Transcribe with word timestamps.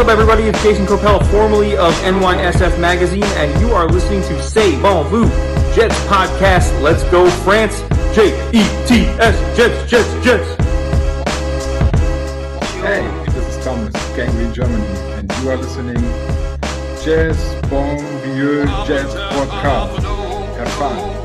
up, 0.00 0.08
everybody? 0.08 0.44
It's 0.44 0.62
Jason 0.62 0.86
Copel, 0.86 1.24
formerly 1.30 1.76
of 1.76 1.92
NYSF 1.96 2.80
Magazine, 2.80 3.22
and 3.22 3.60
you 3.60 3.72
are 3.72 3.86
listening 3.86 4.22
to 4.22 4.42
Say 4.42 4.80
Bon 4.80 5.06
Vous 5.08 5.28
Jets 5.74 5.94
podcast. 6.06 6.80
Let's 6.80 7.02
go, 7.10 7.28
France. 7.28 7.82
J 8.14 8.30
E 8.48 8.62
T 8.86 9.04
S 9.20 9.56
Jets, 9.56 9.90
Jets, 9.90 10.24
Jets. 10.24 10.48
Hey, 12.80 13.06
this 13.26 13.56
is 13.56 13.64
Thomas, 13.64 13.92
Gangly 14.16 14.52
Germany, 14.54 14.86
and 15.18 15.30
you 15.42 15.50
are 15.50 15.58
listening 15.58 15.96
to 15.96 17.04
Jazz 17.04 17.36
Bon 17.68 17.98
Vieux 18.22 18.64
Jazz 18.86 19.14
Podcast. 19.14 20.02
Have 20.56 20.68
fun. 20.72 21.19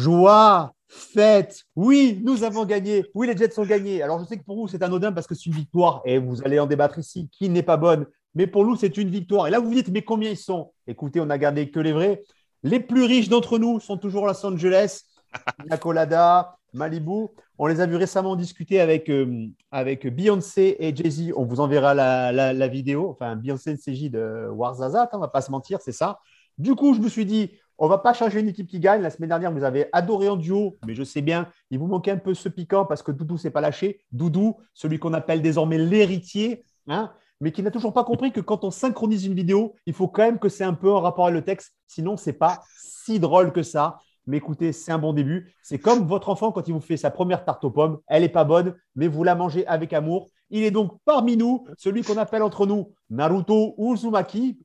Joie, 0.00 0.72
fête, 0.88 1.64
oui, 1.76 2.22
nous 2.24 2.42
avons 2.42 2.64
gagné, 2.64 3.04
oui, 3.14 3.26
les 3.26 3.36
Jets 3.36 3.58
ont 3.58 3.66
gagné. 3.66 4.02
Alors 4.02 4.18
je 4.18 4.24
sais 4.24 4.38
que 4.38 4.44
pour 4.44 4.56
vous 4.56 4.66
c'est 4.66 4.82
anodin 4.82 5.12
parce 5.12 5.26
que 5.26 5.34
c'est 5.34 5.44
une 5.44 5.52
victoire 5.52 6.00
et 6.06 6.16
vous 6.16 6.42
allez 6.42 6.58
en 6.58 6.66
débattre 6.66 6.98
ici, 6.98 7.28
qui 7.30 7.50
n'est 7.50 7.62
pas 7.62 7.76
bonne, 7.76 8.06
mais 8.34 8.46
pour 8.46 8.64
nous 8.64 8.76
c'est 8.76 8.96
une 8.96 9.10
victoire. 9.10 9.46
Et 9.46 9.50
là 9.50 9.60
vous 9.60 9.68
vous 9.68 9.74
dites, 9.74 9.90
mais 9.90 10.00
combien 10.00 10.30
ils 10.30 10.38
sont? 10.38 10.72
Écoutez, 10.86 11.20
on 11.20 11.28
a 11.28 11.36
gardé 11.36 11.70
que 11.70 11.80
les 11.80 11.92
vrais. 11.92 12.22
Les 12.62 12.80
plus 12.80 13.04
riches 13.04 13.28
d'entre 13.28 13.58
nous 13.58 13.78
sont 13.78 13.98
toujours 13.98 14.26
Los 14.26 14.46
Angeles, 14.46 15.02
Colada, 15.82 16.56
Malibu. 16.72 17.26
On 17.58 17.66
les 17.66 17.82
a 17.82 17.86
vus 17.86 17.96
récemment 17.96 18.34
discuter 18.34 18.80
avec, 18.80 19.10
euh, 19.10 19.48
avec 19.70 20.06
Beyoncé 20.06 20.76
et 20.78 20.96
Jay-Z. 20.96 21.34
On 21.36 21.44
vous 21.44 21.60
enverra 21.60 21.92
la, 21.92 22.32
la, 22.32 22.54
la 22.54 22.68
vidéo. 22.68 23.10
Enfin, 23.10 23.36
Beyoncé 23.36 23.76
CJ 23.76 24.10
de 24.10 24.48
Warzazat, 24.50 25.10
on 25.12 25.16
ne 25.18 25.20
va 25.20 25.28
pas 25.28 25.42
se 25.42 25.50
mentir, 25.50 25.78
c'est 25.82 25.92
ça. 25.92 26.20
Du 26.56 26.74
coup, 26.74 26.94
je 26.94 27.00
me 27.00 27.08
suis 27.08 27.26
dit, 27.26 27.50
on 27.80 27.88
va 27.88 27.98
pas 27.98 28.12
changer 28.12 28.40
une 28.40 28.48
équipe 28.48 28.68
qui 28.68 28.78
gagne. 28.78 29.00
La 29.00 29.10
semaine 29.10 29.30
dernière, 29.30 29.50
vous 29.50 29.64
avez 29.64 29.88
adoré 29.92 30.28
en 30.28 30.36
duo, 30.36 30.76
mais 30.86 30.94
je 30.94 31.02
sais 31.02 31.22
bien, 31.22 31.48
il 31.70 31.78
vous 31.78 31.86
manquait 31.86 32.10
un 32.10 32.18
peu 32.18 32.34
ce 32.34 32.48
piquant 32.48 32.84
parce 32.84 33.02
que 33.02 33.10
Doudou 33.10 33.38
s'est 33.38 33.50
pas 33.50 33.62
lâché. 33.62 34.02
Doudou, 34.12 34.58
celui 34.74 34.98
qu'on 34.98 35.14
appelle 35.14 35.40
désormais 35.40 35.78
l'héritier, 35.78 36.64
hein, 36.88 37.10
mais 37.40 37.52
qui 37.52 37.62
n'a 37.62 37.70
toujours 37.70 37.94
pas 37.94 38.04
compris 38.04 38.32
que 38.32 38.40
quand 38.40 38.64
on 38.64 38.70
synchronise 38.70 39.24
une 39.24 39.34
vidéo, 39.34 39.74
il 39.86 39.94
faut 39.94 40.08
quand 40.08 40.22
même 40.22 40.38
que 40.38 40.50
c'est 40.50 40.62
un 40.62 40.74
peu 40.74 40.92
en 40.92 41.00
rapport 41.00 41.26
avec 41.26 41.34
le 41.34 41.44
texte. 41.44 41.72
Sinon, 41.86 42.18
c'est 42.18 42.34
pas 42.34 42.60
si 42.78 43.18
drôle 43.18 43.50
que 43.50 43.62
ça. 43.62 43.98
Mais 44.26 44.36
écoutez, 44.36 44.72
c'est 44.72 44.92
un 44.92 44.98
bon 44.98 45.14
début. 45.14 45.54
C'est 45.62 45.78
comme 45.78 46.06
votre 46.06 46.28
enfant 46.28 46.52
quand 46.52 46.68
il 46.68 46.74
vous 46.74 46.80
fait 46.80 46.98
sa 46.98 47.10
première 47.10 47.46
tarte 47.46 47.64
aux 47.64 47.70
pommes. 47.70 47.98
Elle 48.06 48.22
n'est 48.22 48.28
pas 48.28 48.44
bonne, 48.44 48.74
mais 48.94 49.08
vous 49.08 49.24
la 49.24 49.34
mangez 49.34 49.66
avec 49.66 49.94
amour. 49.94 50.28
Il 50.50 50.62
est 50.64 50.70
donc 50.70 50.98
parmi 51.06 51.38
nous 51.38 51.66
celui 51.78 52.02
qu'on 52.02 52.18
appelle 52.18 52.42
entre 52.42 52.66
nous 52.66 52.92
Naruto 53.08 53.74
Uzumaki. 53.78 54.58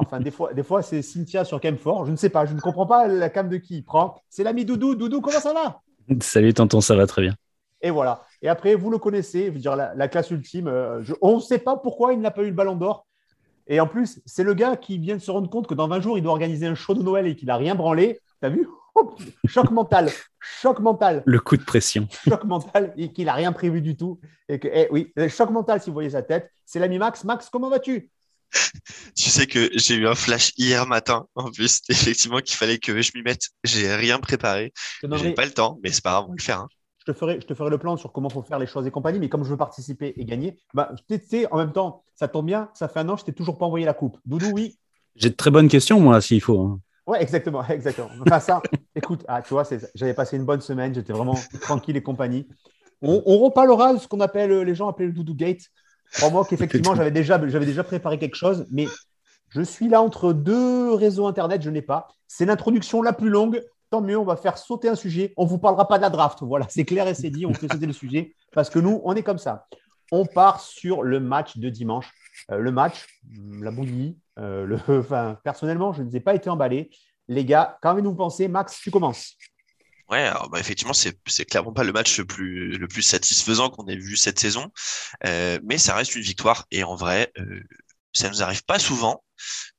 Enfin, 0.00 0.20
des 0.20 0.30
fois, 0.30 0.52
des 0.52 0.62
fois 0.62 0.82
c'est 0.82 1.02
Cynthia 1.02 1.44
sur 1.44 1.60
Camfort. 1.60 2.06
Je 2.06 2.10
ne 2.10 2.16
sais 2.16 2.30
pas, 2.30 2.46
je 2.46 2.54
ne 2.54 2.60
comprends 2.60 2.86
pas 2.86 3.06
la 3.06 3.28
cam 3.30 3.48
de 3.48 3.56
qui 3.56 3.76
il 3.78 3.84
prend. 3.84 4.16
C'est 4.28 4.42
l'ami 4.44 4.64
Doudou. 4.64 4.94
Doudou, 4.94 5.20
comment 5.20 5.38
ça 5.40 5.52
va? 5.52 5.80
Salut 6.20 6.54
tonton, 6.54 6.80
ça 6.80 6.96
va 6.96 7.06
très 7.06 7.22
bien. 7.22 7.34
Et 7.82 7.90
voilà. 7.90 8.22
Et 8.42 8.48
après, 8.48 8.74
vous 8.74 8.90
le 8.90 8.98
connaissez, 8.98 9.48
veux 9.50 9.58
dire, 9.58 9.76
la, 9.76 9.94
la 9.94 10.08
classe 10.08 10.30
ultime. 10.30 10.68
euh, 10.68 11.02
je- 11.02 11.14
on 11.22 11.36
ne 11.36 11.40
sait 11.40 11.58
pas 11.58 11.76
pourquoi 11.76 12.12
il 12.12 12.20
n'a 12.20 12.30
pas 12.30 12.42
eu 12.42 12.46
le 12.48 12.52
ballon 12.52 12.74
d'or. 12.76 13.06
Et 13.66 13.78
en 13.80 13.86
plus, 13.86 14.20
c'est 14.26 14.42
le 14.42 14.54
gars 14.54 14.76
qui 14.76 14.98
vient 14.98 15.16
de 15.16 15.20
se 15.20 15.30
rendre 15.30 15.48
compte 15.48 15.66
que 15.66 15.74
dans 15.74 15.86
20 15.88 16.00
jours, 16.00 16.18
il 16.18 16.22
doit 16.22 16.32
organiser 16.32 16.66
un 16.66 16.74
show 16.74 16.94
de 16.94 17.02
Noël 17.02 17.26
et 17.26 17.36
qu'il 17.36 17.46
n'a 17.46 17.56
rien 17.56 17.74
branlé. 17.74 18.18
T'as 18.40 18.48
vu? 18.48 18.66
Hop 18.96 19.20
Choc 19.46 19.70
mental. 19.70 20.10
Choc 20.40 20.80
mental. 20.80 21.22
Le 21.24 21.38
coup 21.38 21.56
de 21.56 21.62
pression. 21.62 22.08
Choc 22.28 22.42
mental 22.44 22.92
et 22.96 23.12
qu'il 23.12 23.26
n'a 23.26 23.34
rien 23.34 23.52
prévu 23.52 23.80
du 23.80 23.96
tout. 23.96 24.18
Et 24.48 24.58
que, 24.58 24.66
eh 24.72 24.88
oui, 24.90 25.12
choc 25.28 25.50
mental, 25.50 25.80
si 25.80 25.88
vous 25.90 25.94
voyez 25.94 26.10
sa 26.10 26.22
tête. 26.22 26.50
C'est 26.66 26.80
l'ami 26.80 26.98
Max. 26.98 27.22
Max, 27.24 27.48
comment 27.48 27.70
vas-tu? 27.70 28.10
Tu 29.16 29.30
sais 29.30 29.46
que 29.46 29.70
j'ai 29.74 29.94
eu 29.94 30.06
un 30.06 30.14
flash 30.14 30.52
hier 30.56 30.86
matin, 30.86 31.26
en 31.34 31.50
plus, 31.50 31.80
effectivement, 31.88 32.38
qu'il 32.40 32.56
fallait 32.56 32.78
que 32.78 33.00
je 33.02 33.12
m'y 33.14 33.22
mette. 33.22 33.48
J'ai 33.64 33.94
rien 33.94 34.18
préparé. 34.18 34.72
J'ai 35.02 35.32
pas 35.34 35.44
le 35.44 35.52
temps, 35.52 35.78
mais 35.82 35.90
c'est 35.92 36.02
pas 36.02 36.10
grave, 36.12 36.24
on 36.26 36.28
va 36.30 36.34
le 36.36 36.42
faire. 36.42 36.60
hein. 36.60 36.68
je 36.98 37.12
te 37.12 37.16
ferai, 37.16 37.40
je 37.40 37.46
te 37.46 37.54
ferai 37.54 37.70
le 37.70 37.78
plan 37.78 37.96
sur 37.96 38.12
comment 38.12 38.28
faut 38.28 38.42
faire 38.42 38.58
les 38.58 38.66
choses 38.66 38.86
et 38.86 38.90
compagnie, 38.90 39.18
mais 39.18 39.28
comme 39.28 39.44
je 39.44 39.50
veux 39.50 39.56
participer 39.56 40.12
et 40.16 40.24
gagner, 40.24 40.58
bah, 40.74 40.92
tu 41.08 41.20
sais, 41.28 41.50
en 41.52 41.56
même 41.56 41.72
temps, 41.72 42.04
ça 42.14 42.28
tombe 42.28 42.46
bien, 42.46 42.68
ça 42.74 42.88
fait 42.88 43.00
un 43.00 43.08
an, 43.08 43.16
je 43.16 43.24
t'ai 43.24 43.32
toujours 43.32 43.58
pas 43.58 43.66
envoyé 43.66 43.86
la 43.86 43.94
coupe. 43.94 44.18
Doudou, 44.26 44.50
oui. 44.54 44.76
J'ai 45.16 45.30
de 45.30 45.34
très 45.34 45.50
bonnes 45.50 45.68
questions, 45.68 46.00
moi, 46.00 46.20
s'il 46.20 46.40
faut. 46.40 46.60
hein. 46.60 46.80
Ouais, 47.06 47.22
exactement, 47.22 47.64
exactement. 47.68 48.10
Enfin, 48.20 48.40
ça, 48.40 48.62
écoute, 48.94 49.24
ah, 49.28 49.42
tu 49.42 49.50
vois, 49.54 49.64
j'avais 49.94 50.14
passé 50.14 50.36
une 50.36 50.44
bonne 50.44 50.60
semaine, 50.60 50.94
j'étais 50.94 51.12
vraiment 51.12 51.34
tranquille 51.62 51.96
et 51.96 52.02
compagnie. 52.02 52.46
On, 53.02 53.22
on 53.24 53.38
reparlera 53.38 53.94
de 53.94 53.98
ce 53.98 54.06
qu'on 54.06 54.20
appelle, 54.20 54.52
les 54.60 54.74
gens 54.74 54.88
appellent 54.88 55.06
le 55.08 55.12
Doudou 55.12 55.34
Gate. 55.34 55.62
Crois-moi 56.12 56.44
qu'effectivement, 56.48 56.94
j'avais 56.94 57.10
déjà, 57.10 57.40
j'avais 57.48 57.66
déjà 57.66 57.84
préparé 57.84 58.18
quelque 58.18 58.34
chose, 58.34 58.66
mais 58.70 58.86
je 59.48 59.62
suis 59.62 59.88
là 59.88 60.02
entre 60.02 60.32
deux 60.32 60.94
réseaux 60.94 61.26
Internet, 61.26 61.62
je 61.62 61.70
n'ai 61.70 61.82
pas. 61.82 62.08
C'est 62.26 62.46
l'introduction 62.46 63.02
la 63.02 63.12
plus 63.12 63.28
longue. 63.28 63.62
Tant 63.90 64.00
mieux, 64.00 64.16
on 64.16 64.24
va 64.24 64.36
faire 64.36 64.56
sauter 64.56 64.88
un 64.88 64.94
sujet. 64.94 65.32
On 65.36 65.44
ne 65.44 65.48
vous 65.48 65.58
parlera 65.58 65.88
pas 65.88 65.96
de 65.98 66.02
la 66.02 66.10
draft. 66.10 66.38
Voilà, 66.42 66.66
c'est 66.68 66.84
clair 66.84 67.08
et 67.08 67.14
c'est 67.14 67.30
dit. 67.30 67.46
On 67.46 67.54
fait 67.54 67.70
sauter 67.70 67.86
le 67.86 67.92
sujet 67.92 68.34
parce 68.52 68.70
que 68.70 68.78
nous, 68.78 69.00
on 69.04 69.14
est 69.14 69.22
comme 69.22 69.38
ça. 69.38 69.66
On 70.12 70.24
part 70.26 70.60
sur 70.60 71.02
le 71.02 71.18
match 71.18 71.58
de 71.58 71.68
dimanche. 71.68 72.10
Euh, 72.50 72.58
le 72.58 72.70
match, 72.70 73.06
hum, 73.36 73.64
la 73.64 73.70
bouillie. 73.70 74.18
euh, 74.38 74.64
le, 74.64 74.78
enfin, 75.00 75.38
personnellement, 75.42 75.92
je 75.92 76.18
pas 76.18 76.34
été 76.34 76.48
emballé. 76.50 76.90
Les 77.28 77.44
gars, 77.44 77.78
qu'avez-vous 77.82 78.14
pensé? 78.14 78.48
Max, 78.48 78.80
tu 78.80 78.90
commences. 78.90 79.36
Ouais, 80.10 80.18
alors, 80.26 80.48
bah, 80.50 80.58
effectivement, 80.58 80.92
c'est 80.92 81.16
c'est 81.26 81.44
clairement 81.44 81.72
pas 81.72 81.84
le 81.84 81.92
match 81.92 82.18
le 82.18 82.24
plus, 82.24 82.76
le 82.78 82.88
plus 82.88 83.02
satisfaisant 83.02 83.70
qu'on 83.70 83.86
ait 83.86 83.96
vu 83.96 84.16
cette 84.16 84.40
saison, 84.40 84.72
Euh, 85.26 85.58
mais 85.64 85.78
ça 85.78 85.94
reste 85.94 86.14
une 86.16 86.22
victoire. 86.22 86.66
Et 86.72 86.84
en 86.84 86.96
vrai, 86.96 87.32
euh, 87.38 87.62
ça 88.12 88.28
nous 88.30 88.42
arrive 88.42 88.64
pas 88.64 88.78
souvent. 88.80 89.24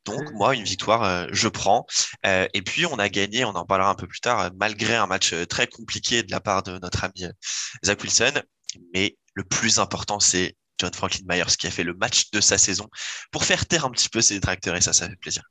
Donc, 0.05 0.21
moi, 0.33 0.55
une 0.55 0.63
victoire, 0.65 1.03
euh, 1.03 1.27
je 1.33 1.47
prends. 1.49 1.85
Euh, 2.25 2.47
et 2.53 2.61
puis, 2.63 2.85
on 2.85 2.99
a 2.99 3.09
gagné, 3.09 3.45
on 3.45 3.49
en 3.55 3.65
parlera 3.65 3.89
un 3.91 3.95
peu 3.95 4.07
plus 4.07 4.21
tard, 4.21 4.41
euh, 4.41 4.49
malgré 4.57 4.95
un 4.95 5.07
match 5.07 5.33
très 5.49 5.67
compliqué 5.67 6.23
de 6.23 6.31
la 6.31 6.41
part 6.41 6.63
de 6.63 6.79
notre 6.79 7.03
ami 7.05 7.25
Zach 7.85 8.01
Wilson. 8.03 8.33
Mais 8.93 9.17
le 9.35 9.43
plus 9.45 9.79
important, 9.79 10.19
c'est 10.19 10.57
John 10.79 10.93
Franklin 10.93 11.25
Myers 11.29 11.55
qui 11.59 11.67
a 11.67 11.71
fait 11.71 11.83
le 11.85 11.93
match 11.95 12.31
de 12.31 12.41
sa 12.41 12.57
saison 12.57 12.89
pour 13.31 13.45
faire 13.45 13.65
taire 13.67 13.85
un 13.85 13.91
petit 13.91 14.09
peu 14.09 14.21
ses 14.21 14.35
détracteurs. 14.35 14.75
Et 14.77 14.81
ça, 14.81 14.93
ça 14.93 15.09
fait 15.09 15.15
plaisir. 15.17 15.43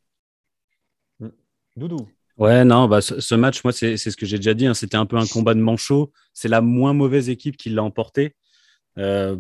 Doudou. 1.76 2.12
Ouais, 2.40 2.64
non, 2.64 2.88
bah, 2.88 3.02
ce, 3.02 3.34
match, 3.34 3.62
moi, 3.64 3.72
c'est 3.72 3.98
ce 3.98 4.16
que 4.16 4.24
j'ai 4.24 4.38
déjà 4.38 4.54
dit. 4.54 4.66
hein, 4.66 4.72
C'était 4.72 4.96
un 4.96 5.04
peu 5.04 5.16
un 5.18 5.26
combat 5.26 5.52
de 5.54 5.60
manchot. 5.60 6.10
C'est 6.32 6.48
la 6.48 6.62
moins 6.62 6.94
mauvaise 6.94 7.28
équipe 7.28 7.58
qui 7.58 7.68
l'a 7.68 7.82
emporté. 7.82 8.34
Euh, 8.98 9.36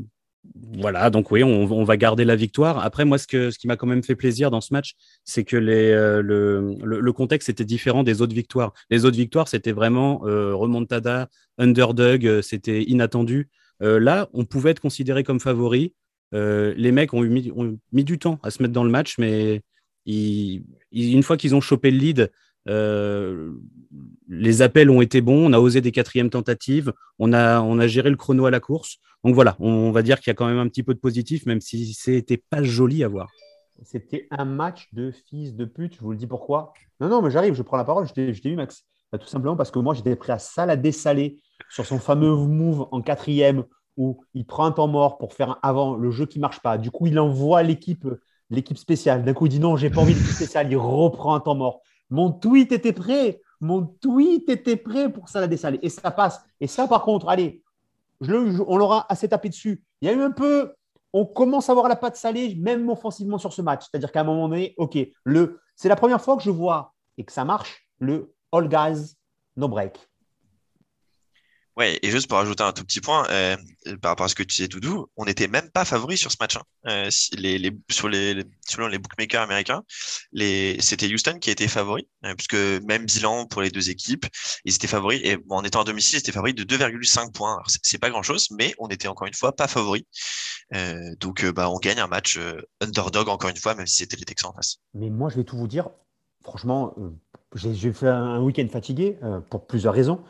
voilà, 0.78 1.10
donc 1.10 1.30
oui, 1.30 1.42
on, 1.42 1.84
va 1.84 1.96
garder 1.96 2.26
la 2.26 2.36
victoire. 2.36 2.78
Après, 2.84 3.06
moi, 3.06 3.16
ce, 3.18 3.26
que, 3.26 3.50
ce 3.50 3.58
qui 3.58 3.68
m'a 3.68 3.76
quand 3.76 3.86
même 3.86 4.02
fait 4.02 4.16
plaisir 4.16 4.50
dans 4.50 4.60
ce 4.60 4.74
match, 4.74 4.96
c'est 5.24 5.44
que 5.44 5.56
les, 5.56 5.90
euh, 5.92 6.20
le, 6.22 6.76
le, 6.82 7.12
contexte 7.14 7.48
était 7.48 7.64
différent 7.64 8.02
des 8.02 8.20
autres 8.22 8.34
victoires. 8.34 8.74
Les 8.90 9.06
autres 9.06 9.16
victoires, 9.16 9.48
c'était 9.48 9.72
vraiment 9.72 10.22
euh, 10.26 10.54
remontada, 10.54 11.28
underdog, 11.58 12.42
c'était 12.42 12.82
inattendu. 12.82 13.48
Là, 13.82 14.28
on 14.34 14.44
pouvait 14.44 14.72
être 14.72 14.80
considéré 14.80 15.24
comme 15.24 15.40
favori. 15.40 15.94
Les 16.32 16.92
mecs 16.92 17.14
ont, 17.14 17.24
eu 17.24 17.30
mis, 17.30 17.50
ont 17.56 17.78
mis 17.92 18.04
du 18.04 18.18
temps 18.18 18.38
à 18.42 18.50
se 18.50 18.62
mettre 18.62 18.74
dans 18.74 18.84
le 18.84 18.90
match, 18.90 19.16
mais 19.18 19.62
ils- 20.04 20.64
une 20.92 21.22
fois 21.22 21.38
qu'ils 21.38 21.54
ont 21.54 21.62
chopé 21.62 21.90
le 21.90 21.96
lead, 21.98 22.30
euh, 22.68 23.52
les 24.28 24.62
appels 24.62 24.90
ont 24.90 25.00
été 25.00 25.20
bons. 25.20 25.50
On 25.50 25.52
a 25.52 25.58
osé 25.58 25.80
des 25.80 25.92
quatrièmes 25.92 26.30
tentatives. 26.30 26.92
On 27.18 27.32
a, 27.32 27.86
géré 27.86 28.10
le 28.10 28.16
chrono 28.16 28.46
à 28.46 28.50
la 28.50 28.60
course. 28.60 28.98
Donc 29.24 29.34
voilà, 29.34 29.56
on 29.58 29.90
va 29.90 30.02
dire 30.02 30.18
qu'il 30.20 30.28
y 30.28 30.32
a 30.32 30.34
quand 30.34 30.46
même 30.46 30.58
un 30.58 30.68
petit 30.68 30.82
peu 30.82 30.94
de 30.94 30.98
positif, 30.98 31.44
même 31.46 31.60
si 31.60 31.92
c'était 31.92 32.38
pas 32.38 32.62
joli 32.62 33.04
à 33.04 33.08
voir. 33.08 33.30
C'était 33.82 34.28
un 34.30 34.44
match 34.44 34.88
de 34.92 35.10
fils 35.10 35.54
de 35.54 35.64
pute, 35.64 35.96
je 35.96 36.00
vous 36.00 36.12
le 36.12 36.16
dis 36.16 36.26
pourquoi. 36.26 36.72
Non, 37.00 37.08
non, 37.08 37.22
mais 37.22 37.30
j'arrive, 37.30 37.54
je 37.54 37.62
prends 37.62 37.76
la 37.76 37.84
parole, 37.84 38.06
je 38.06 38.12
t'ai 38.12 38.48
eu, 38.48 38.56
Max. 38.56 38.84
Bah, 39.12 39.18
tout 39.18 39.26
simplement 39.26 39.56
parce 39.56 39.70
que 39.70 39.78
moi, 39.78 39.94
j'étais 39.94 40.16
prêt 40.16 40.32
à 40.32 40.38
salader 40.38 40.92
salé 40.92 41.38
sur 41.68 41.84
son 41.84 41.98
fameux 41.98 42.34
move 42.34 42.86
en 42.92 43.02
quatrième 43.02 43.64
où 43.96 44.22
il 44.34 44.46
prend 44.46 44.64
un 44.64 44.72
temps 44.72 44.88
mort 44.88 45.18
pour 45.18 45.34
faire 45.34 45.58
avant 45.62 45.96
le 45.96 46.10
jeu 46.10 46.26
qui 46.26 46.38
marche 46.38 46.60
pas. 46.60 46.78
Du 46.78 46.90
coup, 46.90 47.06
il 47.06 47.18
envoie 47.18 47.62
l'équipe 47.62 48.06
l'équipe 48.50 48.78
spéciale. 48.78 49.24
D'un 49.24 49.32
coup, 49.32 49.46
il 49.46 49.50
dit 49.50 49.60
non, 49.60 49.76
j'ai 49.76 49.90
pas 49.90 50.00
envie 50.00 50.14
d'équipe 50.14 50.30
spéciale. 50.30 50.70
Il 50.70 50.76
reprend 50.76 51.34
un 51.34 51.40
temps 51.40 51.54
mort. 51.54 51.80
Mon 52.10 52.32
tweet 52.32 52.72
était 52.72 52.92
prêt. 52.92 53.40
Mon 53.60 53.86
tweet 53.86 54.48
était 54.48 54.76
prêt 54.76 55.12
pour 55.12 55.28
salader 55.28 55.56
salé. 55.56 55.78
Et 55.82 55.88
ça 55.88 56.10
passe. 56.10 56.40
Et 56.60 56.66
ça, 56.66 56.86
par 56.86 57.02
contre, 57.02 57.28
allez, 57.28 57.62
on 58.20 58.76
l'aura 58.76 59.06
assez 59.08 59.28
tapé 59.28 59.48
dessus. 59.48 59.82
Il 60.00 60.08
y 60.08 60.10
a 60.10 60.14
eu 60.14 60.22
un 60.22 60.30
peu 60.30 60.72
on 61.12 61.26
commence 61.26 61.68
à 61.68 61.72
avoir 61.72 61.88
la 61.88 61.96
patte 61.96 62.16
salée, 62.16 62.54
même 62.54 62.88
offensivement 62.88 63.38
sur 63.38 63.52
ce 63.52 63.62
match. 63.62 63.86
C'est-à-dire 63.90 64.12
qu'à 64.12 64.20
un 64.20 64.24
moment 64.24 64.48
donné, 64.48 64.74
OK, 64.76 64.96
c'est 65.74 65.88
la 65.88 65.96
première 65.96 66.20
fois 66.20 66.36
que 66.36 66.42
je 66.42 66.50
vois 66.50 66.94
et 67.18 67.24
que 67.24 67.32
ça 67.32 67.44
marche, 67.44 67.88
le 67.98 68.32
all 68.52 68.68
guys, 68.68 69.16
no 69.56 69.68
break. 69.68 70.09
Ouais, 71.76 71.98
et 72.02 72.10
juste 72.10 72.28
pour 72.28 72.38
ajouter 72.38 72.62
un 72.62 72.72
tout 72.72 72.84
petit 72.84 73.00
point, 73.00 73.26
euh, 73.30 73.56
par 74.02 74.10
rapport 74.10 74.26
à 74.26 74.28
ce 74.28 74.34
que 74.34 74.42
tu 74.42 74.56
disais, 74.56 74.68
Doudou, 74.68 75.06
on 75.16 75.24
n'était 75.24 75.46
même 75.48 75.70
pas 75.70 75.84
favori 75.84 76.18
sur 76.18 76.30
ce 76.30 76.36
match. 76.40 76.56
hein. 76.56 76.62
Euh, 76.88 77.10
sur 77.10 78.08
les, 78.08 78.44
selon 78.68 78.88
les 78.88 78.98
bookmakers 78.98 79.40
américains, 79.42 79.82
c'était 80.34 81.06
Houston 81.06 81.38
qui 81.40 81.50
était 81.50 81.68
favori, 81.68 82.08
euh, 82.24 82.34
puisque 82.34 82.54
même 82.84 83.06
bilan 83.06 83.46
pour 83.46 83.62
les 83.62 83.70
deux 83.70 83.88
équipes, 83.88 84.26
ils 84.64 84.74
étaient 84.74 84.88
favoris. 84.88 85.20
Et 85.24 85.38
en 85.48 85.62
étant 85.62 85.82
à 85.82 85.84
domicile, 85.84 86.16
ils 86.16 86.20
étaient 86.20 86.32
favoris 86.32 86.54
de 86.54 86.64
2,5 86.64 87.32
points. 87.32 87.56
C'est- 87.82 87.98
pas 87.98 88.10
grand-chose, 88.10 88.48
mais 88.50 88.74
on 88.78 88.88
était 88.88 89.08
encore 89.08 89.26
une 89.28 89.34
fois 89.34 89.54
pas 89.54 89.68
favoris. 89.68 90.02
Euh, 90.74 91.14
donc, 91.20 91.44
bah, 91.44 91.70
on 91.70 91.78
gagne 91.78 92.00
un 92.00 92.06
match 92.06 92.38
underdog 92.80 93.28
encore 93.28 93.50
une 93.50 93.56
fois, 93.56 93.74
même 93.74 93.86
si 93.86 93.96
c'était 93.96 94.16
les 94.16 94.24
Texans 94.24 94.50
en 94.50 94.54
face. 94.54 94.78
Mais 94.94 95.10
moi, 95.10 95.28
je 95.30 95.36
vais 95.36 95.44
tout 95.44 95.56
vous 95.58 95.68
dire. 95.68 95.88
Franchement, 96.42 96.94
j'ai 97.54 97.92
fait 97.92 98.08
un 98.08 98.40
week-end 98.40 98.66
fatigué 98.72 99.18
pour 99.50 99.66
plusieurs 99.66 99.92
raisons. 99.94 100.24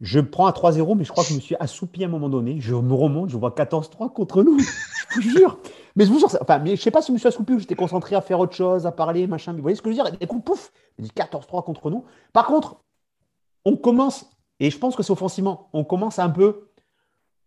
Je 0.00 0.20
prends 0.20 0.46
à 0.46 0.52
3-0, 0.52 0.96
mais 0.96 1.04
je 1.04 1.10
crois 1.10 1.24
que 1.24 1.30
je 1.30 1.34
me 1.34 1.40
suis 1.40 1.56
assoupi 1.60 2.02
à 2.04 2.06
un 2.06 2.10
moment 2.10 2.30
donné. 2.30 2.58
Je 2.60 2.74
me 2.74 2.94
remonte, 2.94 3.28
je 3.28 3.36
vois 3.36 3.50
14-3 3.50 4.12
contre 4.12 4.42
nous. 4.42 4.58
je 4.58 5.14
vous 5.14 5.20
jure. 5.20 5.58
Mais 5.94 6.06
je 6.06 6.10
vous 6.10 6.18
jure, 6.18 6.28
enfin, 6.40 6.58
mais 6.58 6.76
je 6.76 6.80
sais 6.80 6.90
pas 6.90 7.02
si 7.02 7.08
je 7.08 7.12
me 7.12 7.18
suis 7.18 7.28
assoupi 7.28 7.52
ou 7.52 7.58
j'étais 7.58 7.74
concentré 7.74 8.16
à 8.16 8.22
faire 8.22 8.40
autre 8.40 8.54
chose, 8.54 8.86
à 8.86 8.92
parler, 8.92 9.26
machin. 9.26 9.52
Vous 9.52 9.60
voyez 9.60 9.76
ce 9.76 9.82
que 9.82 9.90
je 9.92 9.96
veux 9.96 10.02
dire? 10.02 10.16
Et 10.20 10.26
coup, 10.26 10.40
pouf, 10.40 10.72
je 10.98 11.04
dis 11.04 11.10
14-3 11.10 11.64
contre 11.64 11.90
nous. 11.90 12.04
Par 12.32 12.46
contre, 12.46 12.76
on 13.66 13.76
commence, 13.76 14.30
et 14.58 14.70
je 14.70 14.78
pense 14.78 14.96
que 14.96 15.02
c'est 15.02 15.12
offensivement, 15.12 15.68
on 15.74 15.84
commence 15.84 16.18
à 16.18 16.24
un 16.24 16.30
peu 16.30 16.68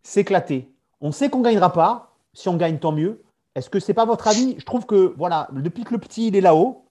s'éclater. 0.04 0.76
On 1.02 1.12
sait 1.12 1.30
qu'on 1.30 1.40
ne 1.40 1.46
gagnera 1.46 1.74
pas. 1.74 2.16
Si 2.34 2.50
on 2.50 2.58
gagne, 2.58 2.80
tant 2.80 2.92
mieux. 2.92 3.24
Est-ce 3.56 3.70
que 3.70 3.80
c'est 3.80 3.94
pas 3.94 4.06
votre 4.06 4.28
avis? 4.28 4.56
Je 4.60 4.66
trouve 4.66 4.86
que, 4.86 5.14
voilà, 5.18 5.48
depuis 5.54 5.84
que 5.84 5.94
le 5.94 6.00
petit, 6.00 6.28
il 6.28 6.36
est 6.36 6.42
là-haut, 6.42 6.86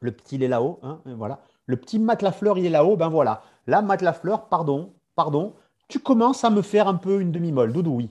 le 0.00 0.12
petit, 0.12 0.36
il 0.36 0.42
est 0.42 0.48
là-haut, 0.48 0.80
hein, 0.82 1.00
voilà. 1.16 1.40
Le 1.66 1.76
petit 1.76 1.98
Matt 1.98 2.22
Lafleur, 2.22 2.58
il 2.58 2.66
est 2.66 2.70
là-haut, 2.70 2.96
ben 2.96 3.08
voilà. 3.08 3.42
Là, 3.66 3.82
Matt 3.82 4.02
Lafleur, 4.02 4.48
pardon, 4.48 4.92
pardon, 5.14 5.54
tu 5.88 5.98
commences 5.98 6.44
à 6.44 6.50
me 6.50 6.62
faire 6.62 6.88
un 6.88 6.94
peu 6.94 7.20
une 7.20 7.32
demi-molle. 7.32 7.72
Doudou, 7.72 7.96
oui. 7.96 8.10